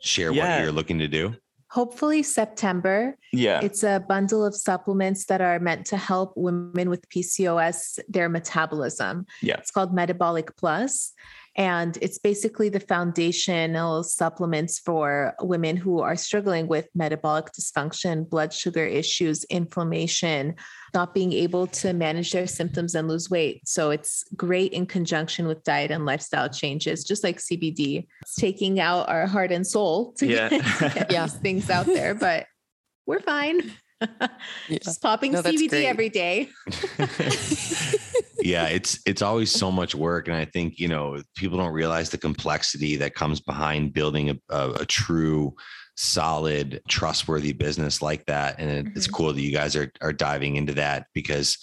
share 0.00 0.32
yeah. 0.32 0.56
what 0.56 0.62
you're 0.62 0.72
looking 0.72 0.98
to 0.98 1.08
do? 1.08 1.34
Hopefully 1.70 2.22
September. 2.22 3.16
Yeah. 3.32 3.60
It's 3.60 3.82
a 3.82 4.04
bundle 4.08 4.44
of 4.44 4.54
supplements 4.54 5.26
that 5.26 5.40
are 5.40 5.58
meant 5.58 5.86
to 5.86 5.96
help 5.96 6.32
women 6.36 6.88
with 6.88 7.08
PCOS 7.08 7.98
their 8.08 8.28
metabolism. 8.28 9.26
Yeah. 9.42 9.56
It's 9.56 9.72
called 9.72 9.92
Metabolic 9.92 10.56
Plus. 10.56 11.12
And 11.56 11.96
it's 12.02 12.18
basically 12.18 12.68
the 12.68 12.80
foundational 12.80 14.02
supplements 14.02 14.80
for 14.80 15.34
women 15.40 15.76
who 15.76 16.00
are 16.00 16.16
struggling 16.16 16.66
with 16.66 16.88
metabolic 16.94 17.52
dysfunction, 17.52 18.28
blood 18.28 18.52
sugar 18.52 18.84
issues, 18.84 19.44
inflammation, 19.44 20.56
not 20.92 21.14
being 21.14 21.32
able 21.32 21.68
to 21.68 21.92
manage 21.92 22.32
their 22.32 22.48
symptoms 22.48 22.96
and 22.96 23.06
lose 23.06 23.30
weight. 23.30 23.68
So 23.68 23.90
it's 23.90 24.24
great 24.36 24.72
in 24.72 24.86
conjunction 24.86 25.46
with 25.46 25.62
diet 25.62 25.92
and 25.92 26.04
lifestyle 26.04 26.48
changes, 26.48 27.04
just 27.04 27.22
like 27.22 27.38
CBD. 27.38 28.06
It's 28.22 28.34
taking 28.34 28.80
out 28.80 29.08
our 29.08 29.26
heart 29.28 29.52
and 29.52 29.66
soul 29.66 30.12
to 30.14 30.26
yeah. 30.26 30.48
get, 30.48 30.64
get 30.94 31.12
yeah. 31.12 31.26
these 31.26 31.34
things 31.34 31.70
out 31.70 31.86
there, 31.86 32.14
but 32.16 32.46
we're 33.06 33.20
fine. 33.20 33.72
Yeah. 34.68 34.78
Just 34.82 35.02
popping 35.02 35.32
no, 35.32 35.42
CBD 35.42 35.84
every 35.84 36.08
day. 36.08 36.48
yeah, 38.42 38.66
it's 38.68 39.00
it's 39.06 39.22
always 39.22 39.50
so 39.50 39.70
much 39.70 39.94
work, 39.94 40.28
and 40.28 40.36
I 40.36 40.44
think 40.44 40.78
you 40.78 40.88
know 40.88 41.22
people 41.36 41.58
don't 41.58 41.72
realize 41.72 42.10
the 42.10 42.18
complexity 42.18 42.96
that 42.96 43.14
comes 43.14 43.40
behind 43.40 43.92
building 43.92 44.30
a, 44.30 44.36
a, 44.50 44.70
a 44.80 44.86
true 44.86 45.54
solid 45.96 46.82
trustworthy 46.88 47.52
business 47.52 48.02
like 48.02 48.26
that 48.26 48.56
and 48.58 48.68
it, 48.68 48.84
mm-hmm. 48.84 48.96
it's 48.96 49.06
cool 49.06 49.32
that 49.32 49.40
you 49.40 49.52
guys 49.52 49.76
are 49.76 49.92
are 50.00 50.12
diving 50.12 50.56
into 50.56 50.74
that 50.74 51.06
because 51.14 51.56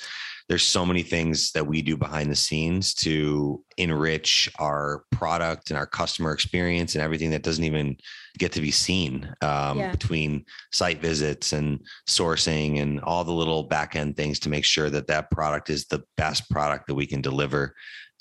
there's 0.52 0.68
so 0.68 0.86
many 0.86 1.02
things 1.02 1.54
that 1.54 1.66
we 1.66 1.82
do 1.82 1.96
behind 1.96 2.30
the 2.30 2.36
scenes 2.36 2.94
to 2.94 3.64
enrich 3.78 4.50
our 4.60 5.06
product 5.10 5.70
and 5.70 5.78
our 5.80 5.86
customer 5.86 6.34
experience 6.34 6.94
and 6.94 7.02
everything 7.02 7.32
that 7.32 7.42
doesn't 7.42 7.64
even 7.64 7.96
get 8.38 8.52
to 8.52 8.60
be 8.60 8.70
seen 8.70 9.34
um, 9.44 9.80
yeah. 9.80 9.92
between 9.92 10.44
site 10.74 11.02
visits 11.02 11.54
and 11.54 11.80
sourcing 12.06 12.82
and 12.82 13.00
all 13.00 13.24
the 13.24 13.32
little 13.32 13.64
back 13.64 13.96
end 13.96 14.18
things 14.18 14.40
to 14.40 14.50
make 14.50 14.66
sure 14.66 14.90
that 14.90 15.08
that 15.08 15.32
product 15.32 15.70
is 15.70 15.86
the 15.86 16.04
best 16.18 16.50
product 16.50 16.86
that 16.86 16.96
we 16.96 17.08
can 17.08 17.22
deliver 17.22 17.74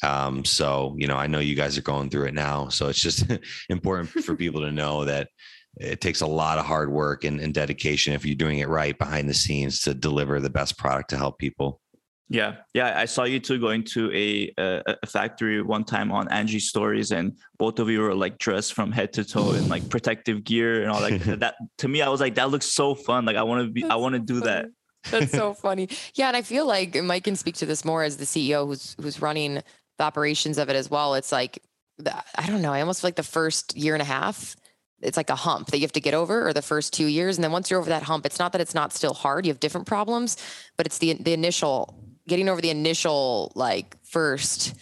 um, 0.04 0.44
so 0.44 0.94
you 0.96 1.08
know 1.08 1.16
i 1.16 1.26
know 1.26 1.40
you 1.40 1.56
guys 1.56 1.76
are 1.76 1.82
going 1.82 2.08
through 2.08 2.26
it 2.26 2.34
now 2.34 2.68
so 2.68 2.86
it's 2.86 3.02
just 3.02 3.26
important 3.70 4.08
for 4.24 4.36
people 4.36 4.60
to 4.60 4.70
know 4.70 5.04
that 5.04 5.26
it 5.78 6.00
takes 6.00 6.20
a 6.20 6.26
lot 6.26 6.58
of 6.58 6.64
hard 6.64 6.92
work 6.92 7.24
and, 7.24 7.40
and 7.40 7.54
dedication 7.54 8.12
if 8.12 8.24
you're 8.24 8.36
doing 8.36 8.60
it 8.60 8.68
right 8.68 8.96
behind 8.98 9.28
the 9.28 9.34
scenes 9.34 9.80
to 9.80 9.94
deliver 9.94 10.38
the 10.38 10.48
best 10.48 10.78
product 10.78 11.10
to 11.10 11.16
help 11.16 11.36
people 11.36 11.80
yeah, 12.32 12.58
yeah, 12.74 12.96
I 12.96 13.06
saw 13.06 13.24
you 13.24 13.40
two 13.40 13.58
going 13.58 13.82
to 13.86 14.08
a, 14.12 14.54
a, 14.56 14.96
a 15.02 15.06
factory 15.08 15.60
one 15.62 15.82
time 15.82 16.12
on 16.12 16.28
Angie 16.28 16.60
stories, 16.60 17.10
and 17.10 17.36
both 17.58 17.80
of 17.80 17.90
you 17.90 18.00
were 18.00 18.14
like 18.14 18.38
dressed 18.38 18.72
from 18.72 18.92
head 18.92 19.12
to 19.14 19.24
toe 19.24 19.50
in 19.50 19.68
like 19.68 19.88
protective 19.88 20.44
gear 20.44 20.80
and 20.82 20.92
all 20.92 21.00
that. 21.00 21.20
that 21.40 21.56
to 21.78 21.88
me, 21.88 22.02
I 22.02 22.08
was 22.08 22.20
like, 22.20 22.36
that 22.36 22.50
looks 22.50 22.66
so 22.66 22.94
fun. 22.94 23.24
Like 23.24 23.34
I 23.34 23.42
want 23.42 23.66
to 23.66 23.72
be, 23.72 23.82
That's 23.82 23.92
I 23.92 23.96
want 23.96 24.14
to 24.14 24.20
do 24.20 24.38
funny. 24.38 24.46
that. 24.46 24.66
That's 25.10 25.32
so 25.32 25.54
funny. 25.54 25.88
Yeah, 26.14 26.28
and 26.28 26.36
I 26.36 26.42
feel 26.42 26.66
like 26.66 26.94
Mike 27.02 27.24
can 27.24 27.34
speak 27.34 27.56
to 27.56 27.66
this 27.66 27.84
more 27.84 28.04
as 28.04 28.16
the 28.16 28.26
CEO 28.26 28.64
who's 28.64 28.94
who's 29.00 29.20
running 29.20 29.54
the 29.98 30.04
operations 30.04 30.56
of 30.56 30.68
it 30.68 30.76
as 30.76 30.88
well. 30.88 31.14
It's 31.14 31.32
like 31.32 31.60
I 32.36 32.46
don't 32.46 32.62
know. 32.62 32.72
I 32.72 32.80
almost 32.80 33.00
feel 33.00 33.08
like 33.08 33.16
the 33.16 33.24
first 33.24 33.76
year 33.76 33.94
and 33.94 34.02
a 34.02 34.06
half 34.06 34.54
it's 35.02 35.16
like 35.16 35.30
a 35.30 35.34
hump 35.34 35.68
that 35.68 35.78
you 35.78 35.82
have 35.82 35.92
to 35.92 36.00
get 36.00 36.14
over 36.14 36.46
or 36.46 36.52
the 36.52 36.62
first 36.62 36.92
two 36.92 37.06
years 37.06 37.36
and 37.36 37.42
then 37.42 37.52
once 37.52 37.70
you're 37.70 37.80
over 37.80 37.88
that 37.88 38.02
hump 38.02 38.26
it's 38.26 38.38
not 38.38 38.52
that 38.52 38.60
it's 38.60 38.74
not 38.74 38.92
still 38.92 39.14
hard 39.14 39.46
you 39.46 39.50
have 39.50 39.60
different 39.60 39.86
problems 39.86 40.36
but 40.76 40.84
it's 40.84 40.98
the 40.98 41.14
the 41.14 41.32
initial 41.32 41.99
getting 42.28 42.48
over 42.48 42.60
the 42.60 42.70
initial 42.70 43.52
like 43.54 43.96
first 44.04 44.74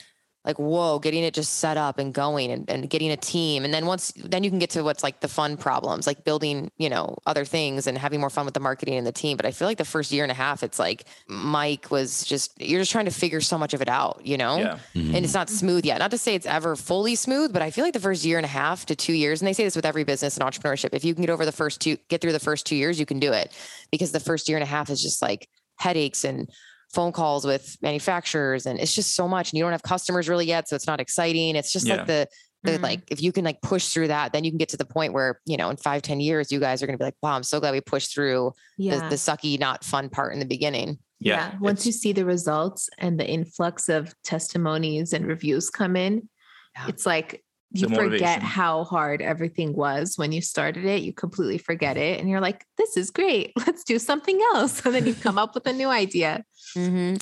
like 0.48 0.59
whoa 0.59 0.98
getting 0.98 1.24
it 1.24 1.35
just 1.35 1.59
set 1.59 1.77
up 1.77 1.98
and 1.98 2.14
going 2.14 2.51
and, 2.51 2.70
and 2.70 2.88
getting 2.88 3.11
a 3.11 3.16
team. 3.18 3.66
And 3.66 3.74
then 3.74 3.85
once 3.85 4.12
then 4.16 4.42
you 4.42 4.51
can 4.51 4.59
get 4.59 4.70
to 4.70 4.83
what's 4.83 5.03
like 5.03 5.20
the 5.20 5.29
fun 5.29 5.59
problems 5.59 6.07
like 6.07 6.24
building 6.24 6.70
you 6.79 6.88
know 6.88 7.18
other 7.27 7.44
things 7.44 7.87
and 7.87 7.98
having 7.98 8.18
more 8.18 8.31
fun 8.31 8.46
with 8.46 8.55
the 8.55 8.61
marketing 8.61 8.94
and 8.94 9.07
the 9.07 9.12
team. 9.12 9.37
But 9.37 9.44
i 9.44 9.51
feel 9.51 9.68
like 9.68 9.77
the 9.77 9.85
first 9.85 10.11
year 10.11 10.24
and 10.24 10.33
a 10.33 10.35
half 10.35 10.62
it's 10.62 10.79
like 10.79 11.05
mike 11.29 11.90
was 11.90 12.24
just 12.24 12.59
you're 12.61 12.81
just 12.81 12.90
trying 12.90 13.05
to 13.05 13.11
figure 13.11 13.42
so 13.42 13.59
much 13.59 13.74
of 13.74 13.83
it 13.83 13.88
out 13.88 14.22
you 14.24 14.38
know? 14.38 14.57
Yeah. 14.57 14.79
mm-hmm. 14.94 15.14
and 15.14 15.24
it's 15.24 15.35
not 15.35 15.51
smooth 15.51 15.85
yet. 15.85 15.98
Not 15.98 16.12
to 16.12 16.18
say 16.18 16.35
it's 16.35 16.46
ever 16.46 16.77
fully 16.77 17.14
smooth 17.14 17.53
but 17.53 17.61
i 17.61 17.70
feel 17.70 17.85
like 17.85 17.94
the 17.94 18.01
first 18.01 18.24
year 18.24 18.38
and 18.38 18.46
a 18.46 18.48
half 18.48 18.87
to 18.87 18.96
two 18.96 19.12
years 19.12 19.42
and 19.42 19.48
they 19.48 19.53
say 19.53 19.64
this 19.64 19.77
with 19.77 19.85
every 19.85 20.05
business 20.05 20.38
and 20.38 20.48
entrepreneurship 20.48 20.94
if 20.94 21.05
you 21.05 21.14
can 21.14 21.24
get 21.24 21.31
over 21.31 21.44
the 21.44 21.53
first 21.53 21.83
two 21.83 21.98
get 22.09 22.22
through 22.22 22.33
the 22.33 22.40
first 22.40 22.64
two 22.64 22.77
years 22.77 22.98
you 22.98 23.05
can 23.05 23.18
do 23.18 23.33
it. 23.33 23.53
Because 23.90 24.12
the 24.12 24.20
first 24.20 24.48
year 24.48 24.57
and 24.57 24.64
a 24.64 24.66
half 24.66 24.88
is 24.88 25.03
just 25.03 25.20
like 25.20 25.48
headaches 25.77 26.24
and 26.24 26.48
phone 26.92 27.12
calls 27.12 27.44
with 27.44 27.77
manufacturers 27.83 28.66
and 28.66 28.79
it's 28.79 28.94
just 28.94 29.14
so 29.14 29.29
much 29.29 29.53
and 29.53 29.59
you 29.59 29.64
don't 29.64 29.72
have 29.72 29.83
customers 29.83 30.29
really 30.29 30.46
yet 30.46 30.68
so 30.68 30.74
it's 30.74 30.87
not 30.87 31.01
exciting 31.01 31.55
it's 31.55 31.72
just 31.72 31.87
yeah. 31.87 31.96
like 31.96 32.07
the 32.07 32.27
the 32.64 32.72
mm-hmm. 32.72 32.83
like 32.83 33.01
if 33.11 33.22
you 33.22 33.31
can 33.31 33.44
like 33.44 33.61
push 33.62 33.88
through 33.88 34.09
that 34.09 34.33
then 34.33 34.42
you 34.42 34.51
can 34.51 34.59
get 34.59 34.70
to 34.70 34.77
the 34.77 34.85
point 34.85 35.12
where 35.12 35.40
you 35.44 35.57
know 35.57 35.70
in 35.70 35.77
five 35.77 36.03
ten 36.03 36.18
years 36.18 36.51
you 36.51 36.59
guys 36.59 36.83
are 36.83 36.87
going 36.87 36.96
to 36.96 37.03
be 37.03 37.05
like 37.05 37.16
wow 37.22 37.35
i'm 37.35 37.42
so 37.42 37.61
glad 37.61 37.72
we 37.72 37.81
pushed 37.81 38.14
through 38.14 38.53
yeah. 38.79 39.01
the, 39.01 39.11
the 39.11 39.16
sucky 39.16 39.59
not 39.59 39.85
fun 39.85 40.09
part 40.09 40.33
in 40.33 40.38
the 40.38 40.46
beginning 40.46 40.98
yeah, 41.20 41.51
yeah. 41.51 41.59
once 41.61 41.85
you 41.85 41.92
see 41.92 42.12
the 42.12 42.24
results 42.24 42.88
and 42.98 43.18
the 43.18 43.29
influx 43.29 43.88
of 43.88 44.14
testimonies 44.24 45.12
and 45.12 45.27
reviews 45.27 45.68
come 45.70 45.94
in 45.94 46.29
yeah. 46.77 46.87
it's 46.88 47.05
like 47.05 47.44
you 47.70 47.88
forget 47.88 48.42
how 48.42 48.85
hard 48.85 49.20
everything 49.20 49.74
was 49.74 50.16
when 50.16 50.33
you 50.33 50.40
started 50.40 50.85
it. 50.87 51.02
You 51.02 51.12
completely 51.12 51.59
forget 51.59 51.96
it. 51.96 52.18
And 52.18 52.28
you're 52.28 52.40
like, 52.40 52.64
this 52.78 52.96
is 52.96 53.11
great. 53.11 53.52
Let's 53.66 53.85
do 53.85 53.98
something 53.98 54.40
else. 54.54 54.85
And 54.85 54.94
then 54.94 55.07
you 55.07 55.14
come 55.14 55.38
up 55.38 55.54
with 55.54 55.66
a 55.66 55.72
new 55.72 55.88
idea. 55.88 56.44
Mm-hmm. 56.76 57.16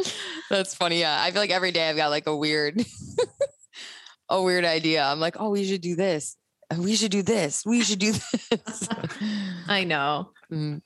That's 0.50 0.74
funny. 0.74 1.00
Yeah. 1.00 1.22
I 1.22 1.30
feel 1.30 1.40
like 1.40 1.50
every 1.50 1.72
day 1.72 1.88
I've 1.88 1.96
got 1.96 2.10
like 2.10 2.26
a 2.26 2.36
weird, 2.36 2.84
a 4.28 4.42
weird 4.42 4.64
idea. 4.64 5.04
I'm 5.04 5.20
like, 5.20 5.36
oh, 5.38 5.50
we 5.50 5.64
should 5.64 5.80
do 5.80 5.96
this. 5.96 6.36
We 6.76 6.96
should 6.96 7.12
do 7.12 7.22
this. 7.22 7.64
We 7.66 7.82
should 7.82 7.98
do 7.98 8.12
this. 8.12 8.88
I 9.68 9.84
know. 9.84 10.30
Mm-hmm. 10.50 10.78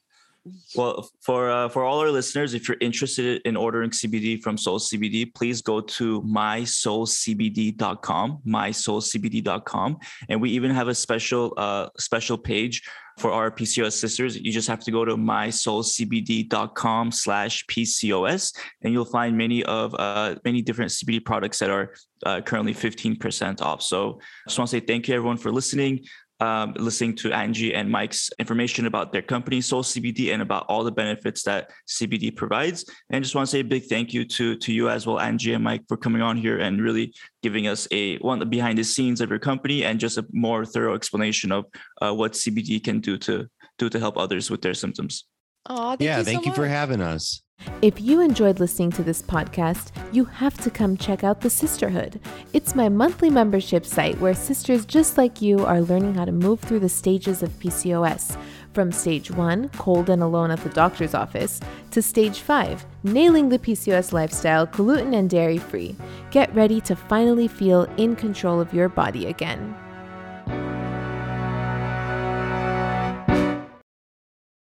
Well, 0.74 1.11
for 1.20 1.50
uh, 1.50 1.68
for 1.68 1.85
all 1.85 2.00
our 2.00 2.11
listeners, 2.11 2.54
if 2.54 2.66
you're 2.68 2.78
interested 2.80 3.42
in 3.44 3.56
ordering 3.56 3.90
CBD 3.90 4.42
from 4.42 4.56
Soul 4.56 4.78
CBD, 4.78 5.35
please 5.35 5.61
go 5.62 5.80
to 5.80 6.22
mysoulcbd.com, 6.22 8.42
mysoulcbd.com, 8.46 9.98
and 10.28 10.40
we 10.40 10.50
even 10.50 10.70
have 10.70 10.87
a 10.88 10.94
special 10.94 11.52
uh, 11.56 11.88
special 11.98 12.38
page 12.38 12.82
for 13.18 13.32
our 13.32 13.50
PCOS 13.50 13.94
sisters. 13.94 14.37
You 14.37 14.52
just 14.52 14.68
have 14.68 14.80
to 14.80 14.90
go 14.90 15.02
to 15.04 15.16
mysoulcbd.com 15.16 17.12
slash 17.12 17.64
PCOS, 17.66 18.54
and 18.82 18.92
you'll 18.92 19.06
find 19.06 19.37
many 19.37 19.62
of 19.64 19.94
uh, 19.94 20.37
many 20.44 20.62
different 20.62 20.90
CBD 20.90 21.24
products 21.24 21.59
that 21.59 21.70
are 21.70 21.94
uh, 22.24 22.40
currently 22.42 22.74
15% 22.74 23.62
off. 23.62 23.82
So 23.82 24.20
I 24.20 24.48
just 24.48 24.59
want 24.59 24.70
to 24.70 24.76
say 24.76 24.80
thank 24.80 25.09
you 25.09 25.14
everyone 25.14 25.38
for 25.38 25.50
listening 25.50 26.04
um, 26.40 26.75
listening 26.79 27.14
to 27.16 27.33
Angie 27.33 27.75
and 27.75 27.90
Mike's 27.90 28.31
information 28.38 28.87
about 28.87 29.12
their 29.12 29.22
company, 29.22 29.61
Soul 29.61 29.83
CBD, 29.83 30.33
and 30.33 30.42
about 30.42 30.66
all 30.68 30.85
the 30.85 30.92
benefits 30.92 31.42
that 31.44 31.70
CBD 31.88 32.35
provides. 32.35 32.85
And 33.11 33.25
just 33.25 33.35
want 33.35 33.46
to 33.46 33.51
say 33.51 33.61
a 33.61 33.64
big 33.64 33.85
thank 33.85 34.12
you 34.12 34.25
to 34.25 34.57
to 34.57 34.72
you 34.72 34.88
as 34.88 35.07
well, 35.07 35.20
Angie 35.20 35.55
and 35.55 35.64
Mike, 35.64 35.83
for 35.88 35.96
coming 35.96 36.22
on 36.22 36.37
here 36.37 36.59
and 36.59 36.83
really 36.83 37.14
giving 37.42 37.66
us 37.66 37.88
a 37.90 38.18
one 38.18 38.49
behind 38.49 38.79
the 38.79 38.85
scenes 38.85 39.20
of 39.20 39.31
your 39.31 39.38
company 39.38 39.85
and 39.85 39.99
just 39.99 40.18
a 40.18 40.26
more 40.32 40.64
thorough 40.64 40.95
explanation 40.95 41.53
of 41.53 41.64
uh, 42.03 42.12
what 42.12 42.32
CBD 42.32 42.82
can 42.82 43.01
do 43.01 43.16
to 43.18 43.49
do 43.78 43.89
to 43.89 43.99
help 43.99 44.16
others 44.16 44.51
with 44.51 44.62
their 44.62 44.74
symptoms. 44.74 45.24
Oh, 45.68 45.97
yeah, 45.99 46.18
you 46.18 46.24
thank 46.24 46.45
so 46.45 46.51
you 46.51 46.55
for 46.55 46.66
having 46.66 47.01
us. 47.01 47.43
If 47.82 48.00
you 48.00 48.20
enjoyed 48.20 48.59
listening 48.59 48.90
to 48.92 49.02
this 49.02 49.20
podcast, 49.20 49.92
you 50.11 50.24
have 50.24 50.57
to 50.59 50.70
come 50.70 50.96
check 50.96 51.22
out 51.22 51.42
The 51.42 51.48
Cysterhood. 51.48 52.18
It's 52.52 52.74
my 52.74 52.88
monthly 52.88 53.28
membership 53.28 53.84
site 53.84 54.18
where 54.18 54.34
sisters 54.34 54.86
just 54.86 55.18
like 55.18 55.42
you 55.42 55.64
are 55.64 55.82
learning 55.82 56.14
how 56.14 56.24
to 56.24 56.32
move 56.32 56.59
through 56.59 56.80
the 56.80 56.88
stages 56.88 57.42
of 57.42 57.50
PCOS 57.61 58.36
from 58.72 58.90
stage 58.90 59.30
1, 59.30 59.68
cold 59.70 60.11
and 60.11 60.22
alone 60.22 60.50
at 60.50 60.61
the 60.61 60.70
doctor's 60.70 61.14
office, 61.14 61.61
to 61.90 62.02
stage 62.02 62.40
5, 62.40 62.84
nailing 63.04 63.50
the 63.50 63.59
PCOS 63.59 64.12
lifestyle, 64.12 64.66
gluten 64.66 65.14
and 65.14 65.30
dairy 65.30 65.59
free. 65.59 65.94
Get 66.30 66.54
ready 66.54 66.80
to 66.80 66.96
finally 66.96 67.46
feel 67.46 67.84
in 67.98 68.16
control 68.16 68.61
of 68.61 68.74
your 68.74 68.88
body 68.88 69.26
again. 69.26 69.76